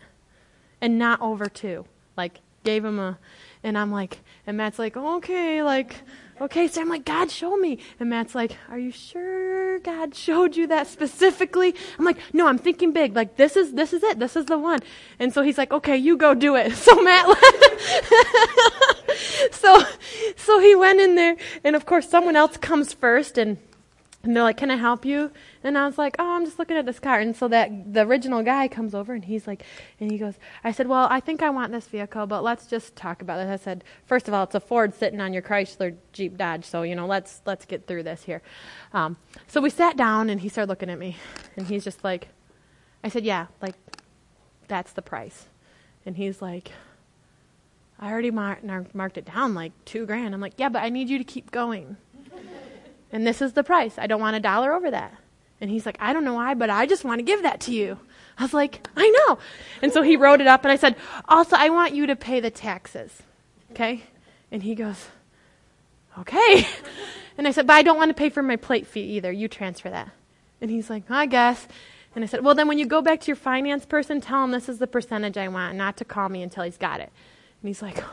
and 0.82 0.98
not 0.98 1.22
over 1.22 1.48
two. 1.48 1.86
Like, 2.16 2.40
gave 2.64 2.84
him 2.84 3.00
a, 3.00 3.18
and 3.64 3.78
I'm 3.78 3.92
like, 3.92 4.20
and 4.46 4.58
Matt's 4.58 4.78
like, 4.78 4.98
okay, 4.98 5.64
like, 5.64 5.96
okay. 6.42 6.68
So 6.68 6.82
I'm 6.82 6.90
like, 6.90 7.06
God, 7.06 7.32
show 7.32 7.56
me. 7.58 7.80
And 8.00 8.10
Matt's 8.10 8.36
like, 8.36 8.58
are 8.70 8.78
you 8.78 8.92
sure 8.92 9.80
God 9.80 10.16
showed 10.16 10.56
you 10.56 10.68
that 10.68 10.88
specifically? 10.88 11.76
I'm 11.98 12.06
like, 12.06 12.18
no, 12.34 12.48
I'm 12.48 12.58
thinking 12.58 12.92
big. 12.92 13.16
Like, 13.16 13.38
this 13.38 13.56
is, 13.56 13.74
this 13.74 13.94
is 13.94 14.04
it. 14.04 14.20
This 14.20 14.36
is 14.36 14.46
the 14.46 14.58
one. 14.58 14.80
And 15.20 15.34
so 15.34 15.42
he's 15.44 15.58
like, 15.58 15.72
okay, 15.72 15.98
you 15.98 16.18
go 16.18 16.34
do 16.34 16.56
it. 16.56 16.74
So 16.88 17.02
Matt, 17.02 17.26
so, 19.52 19.84
so 20.38 20.60
he 20.60 20.74
went 20.76 21.02
in 21.02 21.16
there, 21.16 21.36
and 21.66 21.76
of 21.76 21.86
course, 21.86 22.08
someone 22.08 22.38
else 22.38 22.56
comes 22.56 22.94
first, 22.94 23.38
and 23.38 23.58
and 24.28 24.36
they're 24.36 24.44
like, 24.44 24.58
"Can 24.58 24.70
I 24.70 24.76
help 24.76 25.06
you?" 25.06 25.32
And 25.64 25.78
I 25.78 25.86
was 25.86 25.98
like, 25.98 26.18
"Oh, 26.20 26.36
I'm 26.36 26.44
just 26.46 26.60
looking 26.60 26.76
at 26.76 26.86
this 26.86 27.00
car." 27.00 27.20
And 27.20 27.36
so 27.36 27.48
that 27.48 27.94
the 27.94 28.02
original 28.02 28.44
guy 28.44 28.68
comes 28.68 28.94
over 28.94 29.14
and 29.14 29.24
he's 29.24 29.48
like, 29.48 29.64
and 30.00 30.12
he 30.12 30.18
goes, 30.18 30.36
"I 30.66 30.72
said, 30.74 30.88
well, 30.88 31.08
I 31.10 31.22
think 31.22 31.42
I 31.42 31.50
want 31.50 31.72
this 31.72 31.88
vehicle, 31.88 32.28
but 32.28 32.44
let's 32.44 32.68
just 32.68 32.96
talk 32.96 33.22
about 33.22 33.40
it." 33.40 33.48
I 33.50 33.56
said, 33.56 33.86
first 34.06 34.28
of 34.28 34.34
all, 34.34 34.44
it's 34.44 34.54
a 34.54 34.60
Ford 34.60 34.94
sitting 34.94 35.22
on 35.22 35.32
your 35.34 35.42
Chrysler 35.42 35.96
Jeep 36.12 36.38
Dodge, 36.38 36.66
so 36.66 36.82
you 36.84 36.94
know, 36.94 37.08
let's 37.08 37.42
let's 37.46 37.66
get 37.66 37.88
through 37.88 38.04
this 38.04 38.24
here." 38.24 38.42
Um, 38.94 39.16
so 39.48 39.62
we 39.62 39.70
sat 39.70 39.96
down 39.96 40.30
and 40.30 40.42
he 40.42 40.50
started 40.50 40.70
looking 40.70 40.90
at 40.90 41.00
me, 41.00 41.16
and 41.56 41.66
he's 41.68 41.86
just 41.86 42.04
like, 42.04 42.28
"I 43.04 43.10
said, 43.10 43.24
yeah, 43.24 43.48
like 43.62 43.76
that's 44.68 44.92
the 44.92 45.02
price," 45.02 45.48
and 46.06 46.18
he's 46.18 46.42
like. 46.42 46.72
I 48.00 48.12
already 48.12 48.30
mar- 48.30 48.60
marked 48.94 49.18
it 49.18 49.26
down 49.26 49.56
like 49.56 49.72
two 49.84 50.06
grand. 50.06 50.36
I'm 50.36 50.40
like, 50.40 50.54
yeah, 50.58 50.70
but 50.70 50.84
I 50.84 50.90
need 50.90 51.10
you 51.10 51.18
to 51.18 51.24
keep 51.24 51.50
going. 51.50 51.98
And 53.12 53.26
this 53.26 53.42
is 53.42 53.54
the 53.54 53.64
price. 53.64 53.98
I 53.98 54.08
don't 54.08 54.22
want 54.22 54.36
a 54.36 54.40
dollar 54.40 54.74
over 54.74 54.92
that. 54.92 55.14
And 55.60 55.70
he's 55.70 55.86
like, 55.86 55.98
I 56.00 56.14
don't 56.14 56.24
know 56.24 56.36
why, 56.36 56.54
but 56.54 56.70
I 56.70 56.86
just 56.86 57.04
want 57.04 57.20
to 57.20 57.24
give 57.24 57.44
that 57.44 57.62
to 57.62 57.74
you. 57.74 57.98
I 58.38 58.44
was 58.44 58.54
like, 58.54 58.88
I 58.96 59.10
know. 59.10 59.40
And 59.82 59.92
so 59.92 60.04
he 60.04 60.16
wrote 60.16 60.42
it 60.42 60.48
up, 60.48 60.64
and 60.64 60.72
I 60.72 60.76
said, 60.76 60.96
Also, 61.28 61.56
I 61.58 61.70
want 61.70 61.96
you 61.96 62.06
to 62.08 62.16
pay 62.16 62.40
the 62.40 62.52
taxes. 62.52 63.24
Okay? 63.72 64.04
And 64.52 64.64
he 64.64 64.76
goes, 64.76 65.08
Okay. 66.20 66.68
And 67.38 67.48
I 67.48 67.52
said, 67.52 67.68
But 67.68 67.74
I 67.74 67.84
don't 67.84 67.98
want 67.98 68.10
to 68.10 68.16
pay 68.16 68.30
for 68.30 68.42
my 68.42 68.56
plate 68.56 68.88
fee 68.88 69.02
either. 69.02 69.32
You 69.32 69.48
transfer 69.48 69.92
that. 69.92 70.10
And 70.60 70.72
he's 70.72 70.90
like, 70.90 71.04
I 71.12 71.28
guess. 71.28 71.68
And 72.16 72.24
I 72.24 72.28
said, 72.28 72.44
Well, 72.44 72.56
then 72.56 72.68
when 72.68 72.80
you 72.80 72.88
go 72.88 73.00
back 73.00 73.22
to 73.22 73.28
your 73.28 73.36
finance 73.36 73.86
person, 73.86 74.22
tell 74.22 74.44
him 74.44 74.50
this 74.50 74.68
is 74.68 74.80
the 74.80 74.88
percentage 74.88 75.38
I 75.38 75.48
want, 75.48 75.78
not 75.78 75.98
to 75.98 76.06
call 76.06 76.30
me 76.30 76.42
until 76.42 76.64
he's 76.64 76.78
got 76.78 77.00
it. 77.00 77.12
And 77.62 77.68
he's 77.68 77.84
like, 77.84 78.04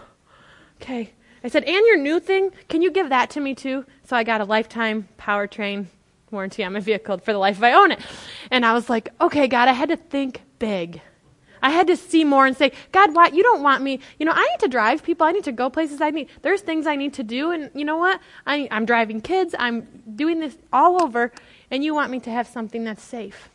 Okay. 0.83 1.13
I 1.45 1.49
said, 1.49 1.65
and 1.65 1.87
your 1.87 1.99
new 1.99 2.19
thing, 2.21 2.51
can 2.69 2.81
you 2.81 2.91
give 2.91 3.11
that 3.11 3.29
to 3.31 3.41
me 3.41 3.55
too? 3.55 3.85
So 4.05 4.17
I 4.17 4.25
got 4.25 4.41
a 4.41 4.45
lifetime 4.45 5.09
powertrain 5.19 5.87
warranty 6.31 6.65
on 6.65 6.73
my 6.73 6.81
vehicle 6.81 7.19
for 7.19 7.33
the 7.33 7.39
life 7.39 7.59
if 7.59 7.63
I 7.63 7.75
own 7.75 7.93
it. 7.93 8.01
And 8.51 8.65
I 8.65 8.73
was 8.73 8.89
like, 8.89 9.11
okay, 9.21 9.47
God, 9.47 9.69
I 9.69 9.73
had 9.73 9.91
to 9.91 9.97
think 9.97 10.41
big. 10.59 11.03
I 11.63 11.71
had 11.71 11.87
to 11.87 11.97
see 11.97 12.25
more 12.25 12.47
and 12.47 12.57
say, 12.57 12.73
God, 12.93 13.15
why 13.15 13.29
you 13.29 13.43
don't 13.43 13.63
want 13.63 13.83
me? 13.83 14.01
You 14.19 14.27
know, 14.27 14.33
I 14.35 14.43
need 14.43 14.61
to 14.61 14.69
drive 14.69 15.03
people. 15.03 15.27
I 15.27 15.33
need 15.33 15.45
to 15.45 15.53
go 15.53 15.71
places. 15.71 16.01
I 16.01 16.11
need. 16.11 16.29
There's 16.43 16.61
things 16.61 16.87
I 16.87 16.95
need 16.95 17.15
to 17.15 17.23
do, 17.23 17.53
and 17.53 17.71
you 17.75 17.87
know 17.87 17.97
what? 17.97 18.21
I, 18.47 18.69
I'm 18.71 18.85
driving 18.85 19.23
kids. 19.23 19.55
I'm 19.59 19.89
doing 20.15 20.41
this 20.41 20.59
all 20.75 21.03
over, 21.03 21.33
and 21.71 21.83
you 21.83 21.95
want 21.95 22.11
me 22.11 22.21
to 22.21 22.31
have 22.31 22.47
something 22.47 22.85
that's 22.85 23.03
safe. 23.03 23.49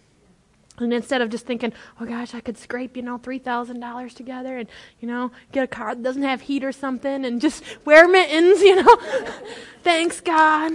And 0.80 0.94
instead 0.94 1.22
of 1.22 1.30
just 1.30 1.46
thinking, 1.46 1.74
oh 2.00 2.06
gosh, 2.06 2.34
I 2.34 2.40
could 2.40 2.58
scrape, 2.58 2.96
you 2.96 3.02
know, 3.02 3.18
$3,000 3.18 4.14
together 4.14 4.58
and, 4.58 4.70
you 5.00 5.08
know, 5.08 5.32
get 5.52 5.64
a 5.64 5.68
car 5.68 5.96
that 5.96 6.04
doesn't 6.04 6.24
have 6.24 6.42
heat 6.42 6.64
or 6.64 6.72
something 6.72 7.26
and 7.26 7.42
just 7.42 7.64
wear 7.86 8.08
mittens, 8.08 8.62
you 8.64 8.82
know. 8.82 8.98
Thanks, 9.84 10.22
God. 10.22 10.74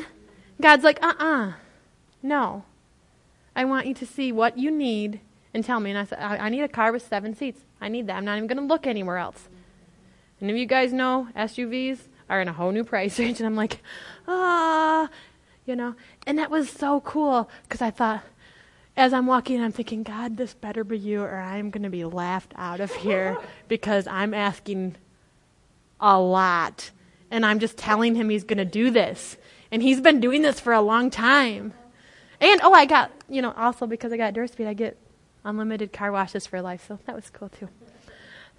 God's 0.60 0.84
like, 0.84 1.02
uh 1.02 1.14
uh 1.18 1.52
No. 2.22 2.64
I 3.56 3.64
want 3.64 3.86
you 3.86 3.94
to 3.94 4.06
see 4.06 4.32
what 4.32 4.58
you 4.58 4.70
need 4.70 5.20
and 5.52 5.64
tell 5.64 5.80
me. 5.80 5.90
And 5.90 5.98
I 5.98 6.04
said, 6.04 6.18
I, 6.18 6.36
I 6.38 6.48
need 6.48 6.62
a 6.62 6.68
car 6.68 6.92
with 6.92 7.06
seven 7.06 7.34
seats. 7.34 7.60
I 7.80 7.88
need 7.88 8.08
that. 8.08 8.16
I'm 8.16 8.24
not 8.24 8.36
even 8.36 8.48
going 8.48 8.58
to 8.58 8.64
look 8.64 8.86
anywhere 8.86 9.18
else. 9.18 9.48
And 10.40 10.50
if 10.50 10.56
you 10.56 10.66
guys 10.66 10.92
know, 10.92 11.28
SUVs 11.36 12.00
are 12.28 12.40
in 12.40 12.48
a 12.48 12.52
whole 12.52 12.72
new 12.72 12.84
price 12.84 13.18
range. 13.18 13.38
And 13.38 13.46
I'm 13.46 13.54
like, 13.54 13.80
ah, 14.26 15.08
you 15.64 15.76
know. 15.76 15.94
And 16.26 16.38
that 16.38 16.50
was 16.50 16.68
so 16.68 17.00
cool 17.00 17.48
because 17.62 17.80
I 17.80 17.90
thought, 17.90 18.22
as 18.96 19.12
I'm 19.12 19.26
walking, 19.26 19.60
I'm 19.60 19.72
thinking, 19.72 20.02
God, 20.02 20.36
this 20.36 20.54
better 20.54 20.84
be 20.84 20.98
you, 20.98 21.22
or 21.22 21.36
I'm 21.36 21.70
going 21.70 21.82
to 21.82 21.90
be 21.90 22.04
laughed 22.04 22.52
out 22.56 22.80
of 22.80 22.92
here 22.94 23.36
because 23.68 24.06
I'm 24.06 24.32
asking 24.32 24.96
a 26.00 26.20
lot. 26.20 26.90
And 27.30 27.44
I'm 27.44 27.58
just 27.58 27.76
telling 27.76 28.14
him 28.14 28.28
he's 28.28 28.44
going 28.44 28.58
to 28.58 28.64
do 28.64 28.90
this. 28.90 29.36
And 29.72 29.82
he's 29.82 30.00
been 30.00 30.20
doing 30.20 30.42
this 30.42 30.60
for 30.60 30.72
a 30.72 30.80
long 30.80 31.10
time. 31.10 31.72
And, 32.40 32.60
oh, 32.62 32.72
I 32.72 32.84
got, 32.84 33.10
you 33.28 33.42
know, 33.42 33.52
also 33.56 33.86
because 33.86 34.12
I 34.12 34.16
got 34.16 34.34
Duraspeed, 34.34 34.68
I 34.68 34.74
get 34.74 34.96
unlimited 35.44 35.92
car 35.92 36.12
washes 36.12 36.46
for 36.46 36.62
life. 36.62 36.84
So 36.86 36.98
that 37.06 37.16
was 37.16 37.30
cool, 37.30 37.48
too. 37.48 37.68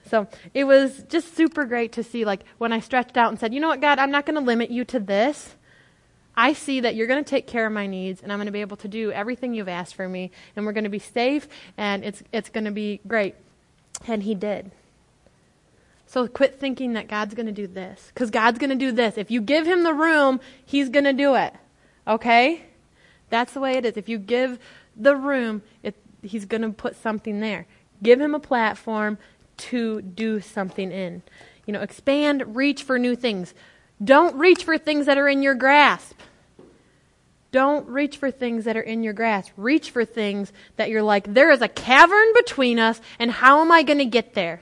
So 0.10 0.28
it 0.54 0.66
was 0.66 1.04
just 1.08 1.36
super 1.36 1.66
great 1.66 1.94
to 1.94 2.04
see, 2.04 2.26
like, 2.26 2.42
when 2.58 2.74
I 2.74 2.80
stretched 2.80 3.16
out 3.16 3.30
and 3.30 3.40
said, 3.40 3.54
you 3.54 3.60
know 3.60 3.70
what, 3.70 3.82
God, 3.82 4.00
I'm 4.00 4.12
not 4.12 4.26
going 4.26 4.36
to 4.36 4.42
limit 4.42 4.70
you 4.70 4.84
to 4.86 5.00
this. 5.00 5.55
I 6.38 6.54
see 6.54 6.82
that 6.82 6.96
you're 6.96 7.08
going 7.08 7.24
to 7.24 7.30
take 7.30 7.48
care 7.48 7.66
of 7.66 7.74
my 7.74 7.88
needs 7.88 8.22
and 8.22 8.32
I'm 8.32 8.38
going 8.38 8.48
to 8.48 8.52
be 8.52 8.62
able 8.62 8.78
to 8.78 8.88
do 8.88 9.12
everything 9.12 9.54
you've 9.54 9.70
asked 9.70 9.96
for 9.96 10.08
me 10.08 10.32
and 10.56 10.66
we're 10.66 10.74
going 10.74 10.84
to 10.84 10.90
be 10.90 11.00
safe 11.00 11.48
and 11.78 12.04
it's, 12.04 12.24
it's 12.32 12.50
going 12.50 12.66
to 12.66 12.72
be 12.72 13.00
great. 13.08 13.36
And 14.08 14.24
he 14.24 14.36
did. 14.36 14.72
So 16.08 16.28
quit 16.28 16.60
thinking 16.60 16.94
that 16.94 17.08
God's 17.08 17.34
going 17.34 17.48
to 17.48 17.52
do 17.52 17.68
this 17.68 18.12
because 18.14 18.30
God's 18.30 18.60
going 18.60 18.70
to 18.70 18.76
do 18.76 18.92
this. 18.92 19.18
If 19.18 19.32
you 19.32 19.42
give 19.42 19.66
him 19.66 19.84
the 19.84 19.94
room, 19.94 20.40
he's 20.66 20.90
going 20.90 21.06
to 21.06 21.14
do 21.14 21.36
it. 21.36 21.54
Okay? 22.08 22.64
That's 23.30 23.54
the 23.54 23.60
way 23.60 23.74
it 23.78 23.86
is. 23.86 23.98
If 23.98 24.08
you 24.08 24.18
give 24.18 24.60
the 24.96 25.16
room, 25.16 25.62
it, 25.84 25.96
he's 26.22 26.46
going 26.46 26.62
to 26.62 26.70
put 26.70 26.96
something 26.96 27.40
there. 27.40 27.66
Give 28.04 28.20
him 28.20 28.36
a 28.36 28.40
platform 28.40 29.18
to 29.58 30.02
do 30.02 30.42
something 30.42 30.92
in. 30.92 31.24
You 31.66 31.74
know, 31.74 31.82
expand, 31.82 32.56
reach 32.56 32.84
for 32.84 33.00
new 33.00 33.16
things. 33.16 33.54
Don't 34.04 34.36
reach 34.36 34.64
for 34.64 34.78
things 34.78 35.06
that 35.06 35.18
are 35.18 35.28
in 35.28 35.42
your 35.42 35.56
grasp. 35.56 36.20
Don't 37.52 37.88
reach 37.88 38.18
for 38.18 38.32
things 38.32 38.66
that 38.66 38.76
are 38.76 38.82
in 38.82 39.02
your 39.02 39.14
grasp. 39.14 39.54
Reach 39.56 39.92
for 39.92 40.04
things 40.04 40.52
that 40.76 40.90
you're 40.90 41.02
like, 41.02 41.34
there 41.34 41.52
is 41.52 41.62
a 41.62 41.70
cavern 41.70 42.34
between 42.34 42.80
us, 42.80 43.00
and 43.18 43.32
how 43.32 43.62
am 43.62 43.72
I 43.72 43.84
going 43.84 44.00
to 44.00 44.06
get 44.06 44.34
there? 44.34 44.62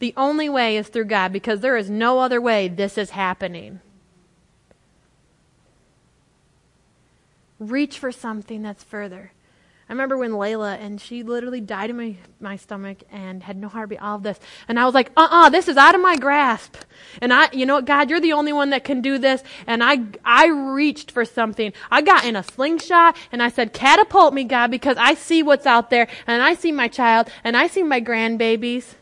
The 0.00 0.12
only 0.16 0.50
way 0.50 0.76
is 0.76 0.88
through 0.88 1.06
God 1.06 1.32
because 1.32 1.60
there 1.60 1.78
is 1.78 1.88
no 1.88 2.18
other 2.18 2.40
way 2.40 2.68
this 2.68 2.98
is 2.98 3.10
happening. 3.10 3.80
Reach 7.58 7.98
for 7.98 8.12
something 8.12 8.60
that's 8.60 8.84
further. 8.84 9.32
I 9.86 9.92
remember 9.92 10.16
when 10.16 10.30
Layla, 10.30 10.80
and 10.80 10.98
she 10.98 11.22
literally 11.22 11.60
died 11.60 11.90
in 11.90 11.96
my, 11.98 12.16
my 12.40 12.56
stomach 12.56 12.98
and 13.12 13.42
had 13.42 13.58
no 13.58 13.68
heartbeat, 13.68 14.00
all 14.00 14.16
of 14.16 14.22
this. 14.22 14.40
And 14.66 14.80
I 14.80 14.86
was 14.86 14.94
like, 14.94 15.10
uh 15.14 15.28
uh 15.30 15.50
this 15.50 15.68
is 15.68 15.76
out 15.76 15.94
of 15.94 16.00
my 16.00 16.16
grasp. 16.16 16.76
And 17.20 17.34
I, 17.34 17.50
you 17.52 17.66
know 17.66 17.74
what, 17.74 17.84
God, 17.84 18.08
you're 18.08 18.20
the 18.20 18.32
only 18.32 18.54
one 18.54 18.70
that 18.70 18.84
can 18.84 19.02
do 19.02 19.18
this. 19.18 19.42
And 19.66 19.84
I, 19.84 20.00
I 20.24 20.46
reached 20.46 21.10
for 21.10 21.26
something. 21.26 21.74
I 21.90 22.00
got 22.00 22.24
in 22.24 22.34
a 22.34 22.42
slingshot 22.42 23.16
and 23.30 23.42
I 23.42 23.50
said, 23.50 23.74
catapult 23.74 24.32
me, 24.32 24.44
God, 24.44 24.70
because 24.70 24.96
I 24.96 25.14
see 25.14 25.42
what's 25.42 25.66
out 25.66 25.90
there 25.90 26.08
and 26.26 26.42
I 26.42 26.54
see 26.54 26.72
my 26.72 26.88
child 26.88 27.28
and 27.44 27.54
I 27.54 27.66
see 27.66 27.82
my 27.82 28.00
grandbabies. 28.00 28.94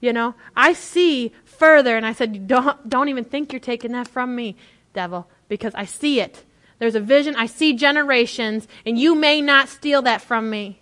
You 0.00 0.14
know, 0.14 0.34
I 0.56 0.72
see 0.72 1.32
further 1.44 1.98
and 1.98 2.06
I 2.06 2.14
said, 2.14 2.48
don't, 2.48 2.88
don't 2.88 3.10
even 3.10 3.24
think 3.24 3.52
you're 3.52 3.60
taking 3.60 3.92
that 3.92 4.08
from 4.08 4.34
me, 4.34 4.56
devil, 4.94 5.28
because 5.48 5.74
I 5.74 5.84
see 5.84 6.18
it. 6.20 6.44
There's 6.82 6.96
a 6.96 7.00
vision. 7.00 7.36
I 7.36 7.46
see 7.46 7.74
generations, 7.74 8.66
and 8.84 8.98
you 8.98 9.14
may 9.14 9.40
not 9.40 9.68
steal 9.68 10.02
that 10.02 10.20
from 10.20 10.50
me 10.50 10.80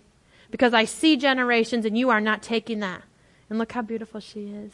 because 0.49 0.73
I 0.73 0.83
see 0.83 1.15
generations, 1.15 1.85
and 1.85 1.95
you 1.95 2.09
are 2.09 2.19
not 2.19 2.41
taking 2.41 2.79
that. 2.79 3.03
And 3.51 3.59
look 3.59 3.73
how 3.73 3.83
beautiful 3.83 4.19
she 4.19 4.47
is. 4.47 4.71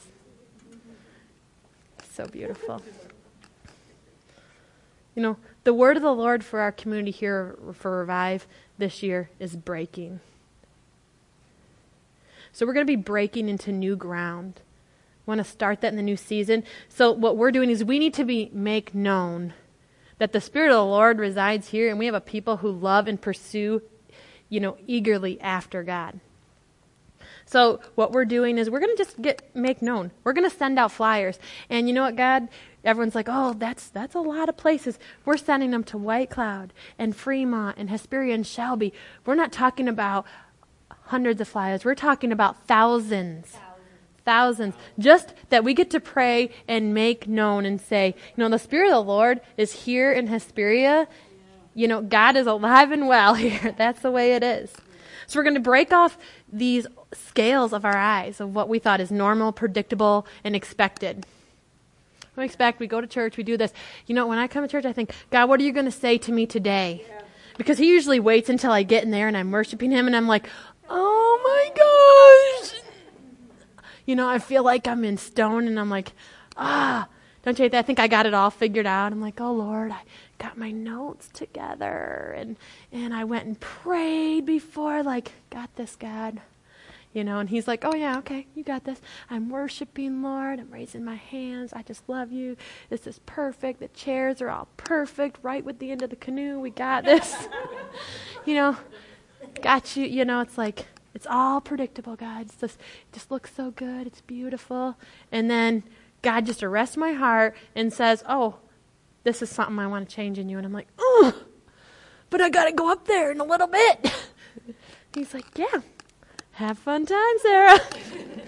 So 2.14 2.28
beautiful. 2.28 2.82
You 5.16 5.22
know, 5.22 5.38
the 5.66 5.74
word 5.74 5.98
of 5.98 6.04
the 6.04 6.14
Lord 6.14 6.46
for 6.46 6.62
our 6.62 6.72
community 6.72 7.12
here 7.12 7.60
for 7.74 7.98
Revive 7.98 8.48
this 8.78 9.04
year 9.04 9.30
is 9.38 9.58
breaking. 9.58 10.22
So 12.54 12.66
we're 12.66 12.72
going 12.72 12.88
to 12.88 12.90
be 12.90 12.96
breaking 12.96 13.50
into 13.50 13.74
new 13.74 13.98
ground. 13.98 14.62
Want 15.26 15.40
to 15.40 15.44
start 15.44 15.82
that 15.82 15.90
in 15.90 15.98
the 15.98 16.04
new 16.04 16.16
season. 16.16 16.64
So 16.88 17.12
what 17.12 17.36
we're 17.36 17.52
doing 17.52 17.70
is 17.70 17.84
we 17.84 18.00
need 18.00 18.14
to 18.14 18.24
be 18.24 18.50
make 18.54 18.96
known 18.96 19.54
that 20.20 20.32
the 20.32 20.42
Spirit 20.42 20.70
of 20.70 20.76
the 20.76 20.86
Lord 20.86 21.20
resides 21.20 21.70
here, 21.70 21.90
and 21.90 22.00
we 22.00 22.06
have 22.06 22.16
a 22.16 22.22
people 22.22 22.58
who 22.58 22.72
love 22.72 23.08
and 23.08 23.22
pursue, 23.22 23.82
you 24.50 24.60
know, 24.60 24.78
eagerly 24.88 25.40
after 25.42 25.84
God. 25.84 26.20
So 27.46 27.80
what 27.96 28.12
we're 28.12 28.26
doing 28.26 28.58
is 28.58 28.70
we're 28.70 28.80
going 28.80 28.96
to 28.96 29.04
just 29.04 29.22
get 29.22 29.56
make 29.56 29.82
known. 29.82 30.12
We're 30.24 30.34
going 30.34 30.50
to 30.50 30.56
send 30.56 30.78
out 30.78 30.92
flyers, 30.92 31.40
and 31.70 31.88
you 31.88 31.94
know 31.94 32.04
what, 32.04 32.18
God? 32.18 32.50
Everyone's 32.84 33.16
like, 33.16 33.28
"Oh, 33.30 33.54
that's 33.54 33.88
that's 33.88 34.16
a 34.16 34.20
lot 34.20 34.50
of 34.50 34.58
places." 34.58 35.00
We're 35.24 35.38
sending 35.38 35.72
them 35.72 35.84
to 35.86 35.98
White 35.98 36.30
Cloud 36.30 36.74
and 37.00 37.16
Fremont 37.16 37.78
and 37.78 37.90
Hesperia 37.90 38.34
and 38.34 38.46
Shelby. 38.46 38.94
We're 39.26 39.36
not 39.36 39.54
talking 39.54 39.88
about 39.88 40.26
hundreds 41.06 41.40
of 41.40 41.48
flyers. 41.48 41.86
We're 41.86 41.96
talking 41.96 42.34
about 42.34 42.66
thousands 42.68 43.58
thousands, 44.28 44.76
just 45.00 45.34
that 45.50 45.64
we 45.64 45.74
get 45.74 45.90
to 45.92 46.02
pray 46.02 46.52
and 46.68 46.94
make 46.94 47.30
known 47.30 47.66
and 47.66 47.80
say, 47.80 48.14
you 48.36 48.44
know, 48.44 48.50
the 48.50 48.60
Spirit 48.60 48.88
of 48.88 48.94
the 49.06 49.10
Lord 49.10 49.40
is 49.56 49.72
here 49.72 50.12
in 50.12 50.28
Hesperia. 50.28 51.08
You 51.74 51.88
know, 51.88 52.02
God 52.02 52.36
is 52.36 52.46
alive 52.46 52.92
and 52.92 53.08
well 53.08 53.34
here. 53.46 53.74
That's 53.78 54.02
the 54.02 54.12
way 54.12 54.34
it 54.34 54.44
is. 54.44 54.70
So 55.28 55.40
we're 55.40 55.44
going 55.44 55.56
to 55.56 55.62
break 55.62 55.94
off 55.94 56.18
these 56.52 56.88
scales 57.14 57.72
of 57.72 57.86
our 57.86 57.96
eyes 57.98 58.42
of 58.42 58.54
what 58.54 58.68
we 58.68 58.80
thought 58.80 59.00
is 59.00 59.12
normal, 59.12 59.54
predictable, 59.54 60.28
and 60.44 60.58
expected. 60.58 61.26
We 62.36 62.44
expect, 62.44 62.80
we 62.82 62.88
go 62.88 63.00
to 63.00 63.08
church, 63.08 63.38
we 63.38 63.44
do 63.44 63.56
this. 63.56 63.72
You 64.08 64.14
know, 64.14 64.28
when 64.28 64.38
I 64.38 64.48
come 64.48 64.64
to 64.64 64.68
church, 64.68 64.86
I 64.86 64.94
think, 64.94 65.14
God, 65.32 65.48
what 65.48 65.60
are 65.60 65.64
you 65.64 65.72
going 65.72 65.86
to 65.86 65.92
say 65.92 66.18
to 66.20 66.32
me 66.34 66.46
today? 66.46 67.06
Because 67.58 67.78
He 67.78 67.88
usually 67.88 68.20
waits 68.20 68.50
until 68.50 68.72
I 68.72 68.84
get 68.84 69.04
in 69.04 69.12
there 69.12 69.28
and 69.28 69.38
I'm 69.38 69.52
worshiping 69.52 69.92
Him 69.92 70.06
and 70.06 70.16
I'm 70.16 70.28
like, 70.28 70.48
oh 70.90 71.40
my 71.44 71.72
gosh, 71.76 71.87
you 74.08 74.16
know, 74.16 74.28
I 74.28 74.40
feel 74.40 74.64
like 74.64 74.88
I'm 74.88 75.04
in 75.04 75.18
stone 75.18 75.68
and 75.68 75.80
I'm 75.80 75.92
like, 75.92 76.14
ah, 76.56 77.08
don't 77.44 77.60
you 77.60 77.70
I 77.72 77.82
think 77.84 78.00
I 78.00 78.08
got 78.08 78.26
it 78.26 78.34
all 78.34 78.50
figured 78.50 78.88
out. 78.88 79.12
I'm 79.12 79.22
like, 79.22 79.40
oh 79.40 79.52
Lord, 79.52 79.92
I 79.92 80.02
got 80.40 80.58
my 80.58 80.72
notes 80.72 81.30
together 81.32 82.34
and 82.36 82.56
and 82.92 83.14
I 83.14 83.26
went 83.26 83.46
and 83.46 83.60
prayed 83.60 84.46
before, 84.46 85.04
like, 85.04 85.34
got 85.52 85.76
this, 85.76 85.96
God. 85.96 86.40
You 87.14 87.24
know, 87.24 87.40
and 87.40 87.50
he's 87.50 87.68
like, 87.68 87.84
Oh 87.84 87.96
yeah, 87.96 88.18
okay, 88.20 88.48
you 88.54 88.64
got 88.64 88.84
this. 88.84 89.02
I'm 89.30 89.50
worshiping, 89.50 90.22
Lord. 90.22 90.60
I'm 90.60 90.72
raising 90.72 91.04
my 91.04 91.16
hands. 91.16 91.74
I 91.74 91.82
just 91.82 92.08
love 92.08 92.32
you. 92.32 92.56
This 92.90 93.08
is 93.08 93.20
perfect. 93.26 93.80
The 93.80 93.88
chairs 93.90 94.42
are 94.42 94.50
all 94.50 94.68
perfect, 94.78 95.40
right 95.42 95.66
with 95.66 95.80
the 95.80 95.92
end 95.92 96.02
of 96.02 96.12
the 96.12 96.16
canoe. 96.16 96.60
We 96.60 96.70
got 96.70 97.06
this. 97.06 97.48
you 98.46 98.54
know, 98.54 98.78
got 99.62 99.98
you, 99.98 100.06
you 100.06 100.26
know, 100.26 100.42
it's 100.42 100.58
like 100.58 100.86
it's 101.18 101.26
all 101.28 101.62
predictable, 101.62 102.16
God. 102.16 102.44
It's 102.44 102.56
just, 102.58 102.80
it 102.80 103.14
just 103.14 103.32
looks 103.32 103.52
so 103.52 103.72
good. 103.72 104.06
It's 104.06 104.22
beautiful. 104.22 104.96
And 105.32 105.50
then 105.50 105.82
God 106.22 106.46
just 106.46 106.62
arrests 106.62 106.96
my 106.96 107.14
heart 107.14 107.56
and 107.76 107.92
says, 107.92 108.24
Oh, 108.30 108.58
this 109.24 109.42
is 109.42 109.50
something 109.50 109.80
I 109.80 109.88
want 109.88 110.08
to 110.08 110.16
change 110.16 110.38
in 110.38 110.48
you. 110.48 110.58
And 110.58 110.66
I'm 110.68 110.74
like, 110.74 110.90
Oh, 111.00 111.34
but 112.30 112.40
I 112.40 112.52
got 112.52 112.66
to 112.66 112.72
go 112.72 112.92
up 112.92 113.08
there 113.08 113.32
in 113.32 113.40
a 113.40 113.44
little 113.44 113.66
bit. 113.66 114.14
He's 115.16 115.34
like, 115.34 115.46
Yeah, 115.58 115.82
have 116.52 116.78
fun 116.78 117.08
time, 117.08 117.40
Sara. 117.42 117.80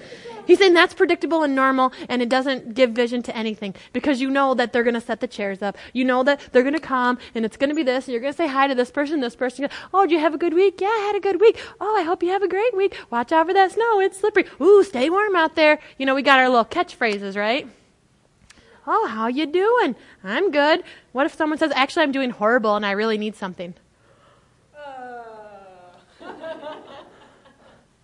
He's 0.50 0.58
saying 0.58 0.74
that's 0.74 0.96
predictable 0.96 1.44
and 1.44 1.54
normal, 1.54 1.94
and 2.10 2.24
it 2.24 2.28
doesn't 2.28 2.74
give 2.74 2.90
vision 2.90 3.22
to 3.22 3.38
anything 3.38 3.76
because 3.94 4.20
you 4.20 4.32
know 4.32 4.56
that 4.56 4.74
they're 4.74 4.82
going 4.82 4.96
to 4.96 5.00
set 5.00 5.20
the 5.20 5.28
chairs 5.28 5.62
up. 5.62 5.78
You 5.94 6.04
know 6.04 6.24
that 6.24 6.42
they're 6.52 6.64
going 6.64 6.74
to 6.74 6.80
come, 6.80 7.20
and 7.36 7.46
it's 7.46 7.56
going 7.56 7.70
to 7.70 7.76
be 7.76 7.84
this, 7.84 8.08
and 8.08 8.14
you're 8.14 8.20
going 8.20 8.34
to 8.34 8.38
say 8.38 8.48
hi 8.48 8.66
to 8.66 8.74
this 8.74 8.90
person, 8.90 9.20
this 9.20 9.36
person. 9.36 9.70
Oh, 9.94 10.08
did 10.08 10.12
you 10.14 10.20
have 10.20 10.34
a 10.34 10.40
good 10.40 10.56
week? 10.56 10.82
Yeah, 10.82 10.88
I 10.88 11.04
had 11.06 11.16
a 11.16 11.20
good 11.20 11.40
week. 11.40 11.62
Oh, 11.80 11.96
I 11.96 12.02
hope 12.02 12.24
you 12.24 12.32
have 12.32 12.42
a 12.42 12.48
great 12.48 12.76
week. 12.76 12.98
Watch 13.12 13.32
out 13.32 13.46
for 13.46 13.54
that 13.54 13.74
snow. 13.74 14.00
It's 14.00 14.20
slippery. 14.20 14.46
Ooh, 14.60 14.84
stay 14.84 15.08
warm 15.12 15.36
out 15.36 15.54
there. 15.54 15.78
You 16.00 16.08
know, 16.08 16.16
we 16.16 16.24
got 16.24 16.40
our 16.40 16.50
little 16.50 16.66
catchphrases, 16.66 17.38
right? 17.38 17.68
Oh, 18.88 19.06
how 19.06 19.28
you 19.28 19.46
doing? 19.46 19.96
I'm 20.24 20.50
good. 20.50 20.82
What 21.12 21.28
if 21.28 21.36
someone 21.36 21.60
says, 21.60 21.72
actually, 21.76 22.02
I'm 22.02 22.12
doing 22.12 22.32
horrible 22.32 22.76
and 22.76 22.88
I 22.88 22.94
really 22.94 23.20
need 23.20 23.36
something? 23.36 23.76
Uh. 24.76 25.22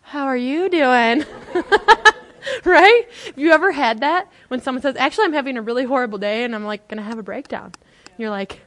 how 0.04 0.26
are 0.26 0.38
you 0.38 0.70
doing? 0.70 1.26
right? 2.66 3.08
Have 3.26 3.38
you 3.38 3.52
ever 3.52 3.72
had 3.72 4.00
that? 4.02 4.32
When 4.48 4.62
someone 4.62 4.82
says, 4.82 4.96
actually, 4.96 5.26
I'm 5.26 5.34
having 5.34 5.58
a 5.58 5.62
really 5.62 5.84
horrible 5.84 6.18
day 6.18 6.44
and 6.44 6.56
I'm 6.56 6.66
like, 6.66 6.88
going 6.88 6.98
to 6.98 7.04
have 7.04 7.18
a 7.18 7.24
breakdown. 7.24 7.74
You're 8.18 8.30
like, 8.30 8.62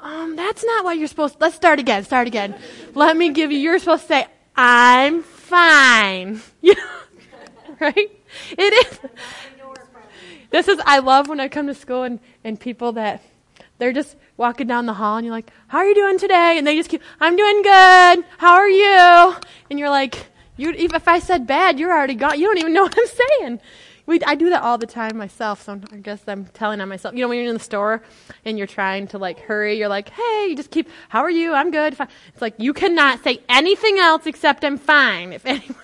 um, 0.00 0.36
that's 0.36 0.64
not 0.64 0.84
what 0.84 0.98
you're 0.98 1.08
supposed 1.08 1.34
to, 1.34 1.40
let's 1.40 1.56
start 1.56 1.78
again, 1.78 2.04
start 2.04 2.26
again. 2.26 2.54
Let 2.94 3.16
me 3.16 3.30
give 3.30 3.50
you, 3.50 3.58
you're 3.58 3.78
supposed 3.78 4.02
to 4.02 4.08
say, 4.08 4.26
I'm 4.56 5.22
fine. 5.22 6.40
Right? 7.80 8.10
It 8.56 8.86
is. 8.86 9.00
This 10.50 10.68
is, 10.68 10.80
I 10.86 11.00
love 11.00 11.28
when 11.28 11.40
I 11.40 11.48
come 11.48 11.66
to 11.66 11.74
school 11.74 12.04
and, 12.04 12.20
and 12.44 12.58
people 12.58 12.92
that, 12.92 13.20
they're 13.78 13.92
just 13.92 14.16
walking 14.36 14.68
down 14.68 14.86
the 14.86 14.94
hall 14.94 15.16
and 15.16 15.26
you're 15.26 15.34
like, 15.34 15.50
how 15.66 15.78
are 15.78 15.86
you 15.86 15.94
doing 15.94 16.18
today? 16.18 16.56
And 16.56 16.66
they 16.66 16.76
just 16.76 16.88
keep, 16.88 17.02
I'm 17.20 17.34
doing 17.34 17.62
good. 17.62 18.24
How 18.38 18.54
are 18.54 18.68
you? 18.68 19.36
And 19.68 19.78
you're 19.78 19.90
like, 19.90 20.28
you, 20.56 20.70
if 20.70 21.08
I 21.08 21.18
said 21.18 21.46
bad, 21.46 21.78
you're 21.78 21.92
already 21.92 22.14
gone. 22.14 22.38
You 22.38 22.46
don't 22.46 22.58
even 22.58 22.72
know 22.72 22.82
what 22.84 22.96
I'm 22.98 23.40
saying. 23.40 23.60
We, 24.06 24.20
I 24.20 24.34
do 24.34 24.50
that 24.50 24.62
all 24.62 24.76
the 24.76 24.86
time 24.86 25.16
myself, 25.16 25.62
so 25.62 25.80
I 25.90 25.96
guess 25.96 26.22
I'm 26.26 26.44
telling 26.46 26.80
on 26.82 26.90
myself. 26.90 27.14
You 27.14 27.22
know, 27.22 27.28
when 27.28 27.38
you're 27.38 27.48
in 27.48 27.54
the 27.54 27.60
store 27.60 28.02
and 28.44 28.58
you're 28.58 28.66
trying 28.66 29.06
to 29.08 29.18
like 29.18 29.40
hurry, 29.40 29.78
you're 29.78 29.88
like, 29.88 30.10
hey, 30.10 30.46
you 30.50 30.56
just 30.56 30.70
keep, 30.70 30.90
how 31.08 31.20
are 31.20 31.30
you? 31.30 31.54
I'm 31.54 31.70
good. 31.70 31.96
Fine. 31.96 32.08
It's 32.28 32.42
like, 32.42 32.54
you 32.58 32.74
cannot 32.74 33.24
say 33.24 33.40
anything 33.48 33.98
else 33.98 34.26
except 34.26 34.62
I'm 34.62 34.76
fine. 34.76 35.32
If 35.32 35.46
anyone, 35.46 35.76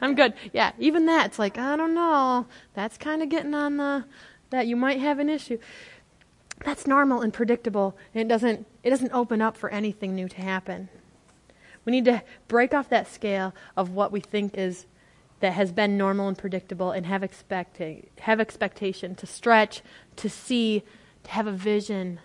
I'm 0.00 0.16
good. 0.16 0.34
Yeah, 0.52 0.72
even 0.80 1.06
that, 1.06 1.26
it's 1.26 1.38
like, 1.38 1.56
I 1.56 1.76
don't 1.76 1.94
know. 1.94 2.46
That's 2.74 2.98
kind 2.98 3.22
of 3.22 3.28
getting 3.28 3.54
on 3.54 3.76
the, 3.76 4.04
that 4.50 4.66
you 4.66 4.74
might 4.74 4.98
have 4.98 5.20
an 5.20 5.28
issue. 5.28 5.58
That's 6.64 6.86
normal 6.86 7.20
and 7.20 7.32
predictable. 7.32 7.96
And 8.12 8.22
it 8.22 8.28
doesn't, 8.28 8.66
it 8.82 8.90
doesn't 8.90 9.12
open 9.12 9.40
up 9.40 9.56
for 9.56 9.70
anything 9.70 10.16
new 10.16 10.28
to 10.28 10.42
happen. 10.42 10.88
We 11.84 11.92
need 11.92 12.04
to 12.06 12.22
break 12.48 12.72
off 12.72 12.88
that 12.88 13.08
scale 13.08 13.54
of 13.76 13.90
what 13.90 14.12
we 14.12 14.20
think 14.20 14.56
is 14.56 14.86
that 15.40 15.52
has 15.52 15.72
been 15.72 15.98
normal 15.98 16.28
and 16.28 16.38
predictable 16.38 16.90
and 16.90 17.04
have 17.06 17.22
expecting 17.22 18.06
have 18.20 18.40
expectation 18.40 19.14
to 19.16 19.26
stretch, 19.26 19.82
to 20.16 20.30
see, 20.30 20.82
to 21.24 21.30
have 21.30 21.46
a 21.46 21.52
vision 21.52 22.20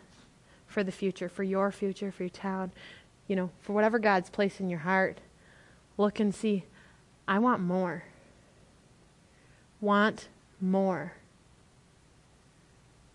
for 0.67 0.83
the 0.83 0.91
future, 0.91 1.27
for 1.27 1.43
your 1.43 1.71
future, 1.71 2.11
for 2.11 2.23
your 2.23 2.29
town, 2.29 2.71
you 3.27 3.35
know, 3.35 3.49
for 3.59 3.73
whatever 3.73 3.99
God's 3.99 4.29
placed 4.29 4.61
in 4.61 4.69
your 4.69 4.79
heart. 4.79 5.19
Look 5.97 6.19
and 6.19 6.33
see, 6.33 6.63
I 7.27 7.39
want 7.39 7.61
more. 7.61 8.03
Want 9.81 10.29
more. 10.61 11.13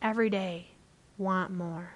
Every 0.02 0.28
day, 0.28 0.68
want 1.16 1.50
more. 1.50 1.92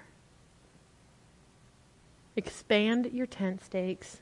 Expand 2.35 3.11
your 3.13 3.27
tent 3.27 3.63
stakes 3.63 4.21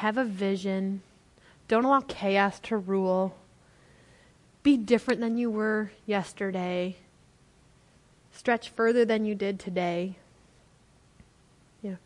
have 0.00 0.16
a 0.16 0.24
vision. 0.24 1.02
Don't 1.68 1.84
allow 1.84 2.00
chaos 2.00 2.58
to 2.60 2.76
rule. 2.78 3.36
Be 4.62 4.78
different 4.78 5.20
than 5.20 5.36
you 5.36 5.50
were 5.50 5.90
yesterday. 6.06 6.96
Stretch 8.32 8.70
further 8.70 9.04
than 9.04 9.26
you 9.26 9.34
did 9.34 9.60
today. 9.60 10.16
You 11.82 11.90
know, 11.90 11.96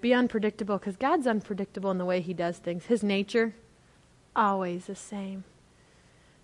be 0.00 0.14
unpredictable 0.14 0.78
because 0.78 0.96
God's 0.96 1.26
unpredictable 1.26 1.90
in 1.90 1.98
the 1.98 2.04
way 2.04 2.20
He 2.20 2.32
does 2.32 2.58
things. 2.58 2.86
His 2.86 3.02
nature, 3.02 3.54
always 4.36 4.86
the 4.86 4.94
same. 4.94 5.42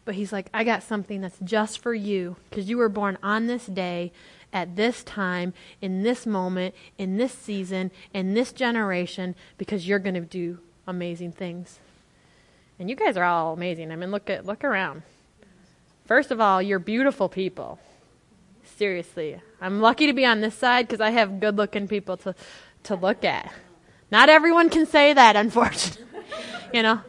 But 0.06 0.14
he's 0.14 0.32
like, 0.32 0.48
I 0.54 0.64
got 0.64 0.82
something 0.82 1.20
that's 1.20 1.38
just 1.44 1.80
for 1.80 1.92
you 1.92 2.36
because 2.48 2.70
you 2.70 2.78
were 2.78 2.88
born 2.88 3.18
on 3.22 3.48
this 3.48 3.66
day 3.66 4.12
at 4.52 4.76
this 4.76 5.02
time, 5.02 5.52
in 5.82 6.02
this 6.02 6.24
moment, 6.24 6.74
in 6.96 7.18
this 7.18 7.34
season, 7.34 7.90
in 8.14 8.32
this 8.32 8.52
generation, 8.52 9.34
because 9.58 9.86
you're 9.86 9.98
going 9.98 10.14
to 10.14 10.20
do 10.20 10.60
amazing 10.86 11.32
things. 11.32 11.80
And 12.78 12.88
you 12.88 12.94
guys 12.94 13.16
are 13.16 13.24
all 13.24 13.52
amazing. 13.52 13.90
I 13.90 13.96
mean, 13.96 14.10
look 14.10 14.30
at 14.30 14.46
look 14.46 14.62
around. 14.62 15.02
First 16.06 16.30
of 16.30 16.40
all, 16.40 16.62
you're 16.62 16.78
beautiful 16.78 17.28
people. 17.28 17.80
Seriously, 18.62 19.40
I'm 19.60 19.80
lucky 19.80 20.06
to 20.06 20.12
be 20.12 20.24
on 20.24 20.40
this 20.40 20.54
side 20.54 20.86
because 20.86 21.00
I 21.00 21.10
have 21.10 21.40
good-looking 21.40 21.88
people 21.88 22.16
to 22.18 22.34
to 22.84 22.94
look 22.94 23.24
at. 23.24 23.52
Not 24.12 24.28
everyone 24.28 24.70
can 24.70 24.86
say 24.86 25.12
that, 25.12 25.34
unfortunately. 25.34 26.04
you 26.72 26.82
know, 26.82 27.00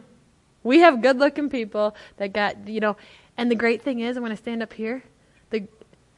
we 0.68 0.80
have 0.80 1.02
good-looking 1.02 1.48
people 1.48 1.96
that 2.18 2.32
got 2.32 2.68
you 2.68 2.80
know. 2.80 2.96
And 3.36 3.50
the 3.50 3.54
great 3.54 3.82
thing 3.82 4.00
is, 4.00 4.18
when 4.18 4.32
I 4.32 4.34
stand 4.34 4.62
up 4.62 4.72
here, 4.72 5.02
the 5.50 5.66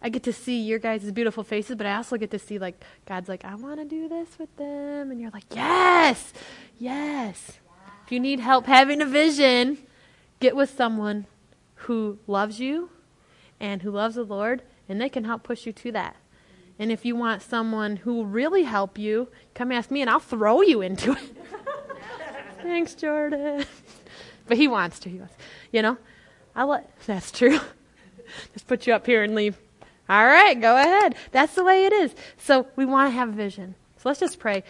I 0.03 0.09
get 0.09 0.22
to 0.24 0.32
see 0.32 0.61
your 0.61 0.78
guys' 0.78 1.11
beautiful 1.12 1.44
faces, 1.44 1.76
but 1.76 1.86
I 1.86 1.94
also 1.96 2.16
get 2.16 2.30
to 2.30 2.38
see 2.38 2.59
like 2.59 2.82
God's 3.07 3.28
like, 3.28 3.44
I 3.44 3.55
want 3.55 3.78
to 3.80 3.84
do 3.84 4.09
this 4.09 4.38
with 4.38 4.55
them, 4.57 5.11
and 5.11 5.20
you're 5.20 5.30
like, 5.30 5.44
yes, 5.55 6.32
yes. 6.78 7.59
If 8.05 8.12
you 8.12 8.18
need 8.18 8.40
help 8.40 8.66
having 8.66 9.01
a 9.01 9.07
vision, 9.07 9.78
get 10.40 10.57
with 10.57 10.70
someone 10.70 11.26
who 11.86 12.18
loves 12.26 12.59
you 12.61 12.90
and 13.61 13.82
who 13.82 13.90
loves 13.90 14.14
the 14.14 14.24
Lord, 14.24 14.62
and 14.88 15.01
they 15.01 15.09
can 15.09 15.24
help 15.24 15.42
push 15.42 15.66
you 15.66 15.72
to 15.72 15.92
that. 15.92 16.16
And 16.78 16.90
if 16.90 17.05
you 17.05 17.14
want 17.14 17.42
someone 17.42 17.96
who 17.96 18.14
will 18.14 18.26
really 18.26 18.62
help 18.62 18.98
you, 18.98 19.28
come 19.55 19.70
ask 19.70 19.90
me, 19.90 20.01
and 20.01 20.09
I'll 20.09 20.18
throw 20.18 20.62
you 20.62 20.80
into 20.80 21.12
it. 21.12 21.36
Thanks, 22.62 22.94
Jordan. 22.94 23.66
But 24.51 24.59
he 24.59 24.66
wants 24.66 24.98
to. 24.98 25.09
He 25.09 25.18
wants, 25.18 25.34
you 25.70 25.80
know. 25.80 25.96
I'll 26.57 26.66
let. 26.66 26.90
That's 27.07 27.30
true. 27.30 27.61
Just 28.53 28.66
put 28.66 28.84
you 28.84 28.92
up 28.92 29.07
here 29.07 29.22
and 29.22 29.36
leave. 29.36 29.57
All 30.09 30.26
right, 30.26 30.61
go 30.61 30.76
ahead. 30.76 31.14
That's 31.30 31.55
the 31.55 31.62
way 31.62 31.86
it 31.86 31.92
is. 31.92 32.12
So 32.36 32.66
we 32.74 32.84
want 32.84 33.07
to 33.07 33.12
have 33.12 33.28
vision. 33.28 33.76
So 33.96 34.09
let's 34.09 34.18
just 34.18 34.40
pray. 34.40 34.64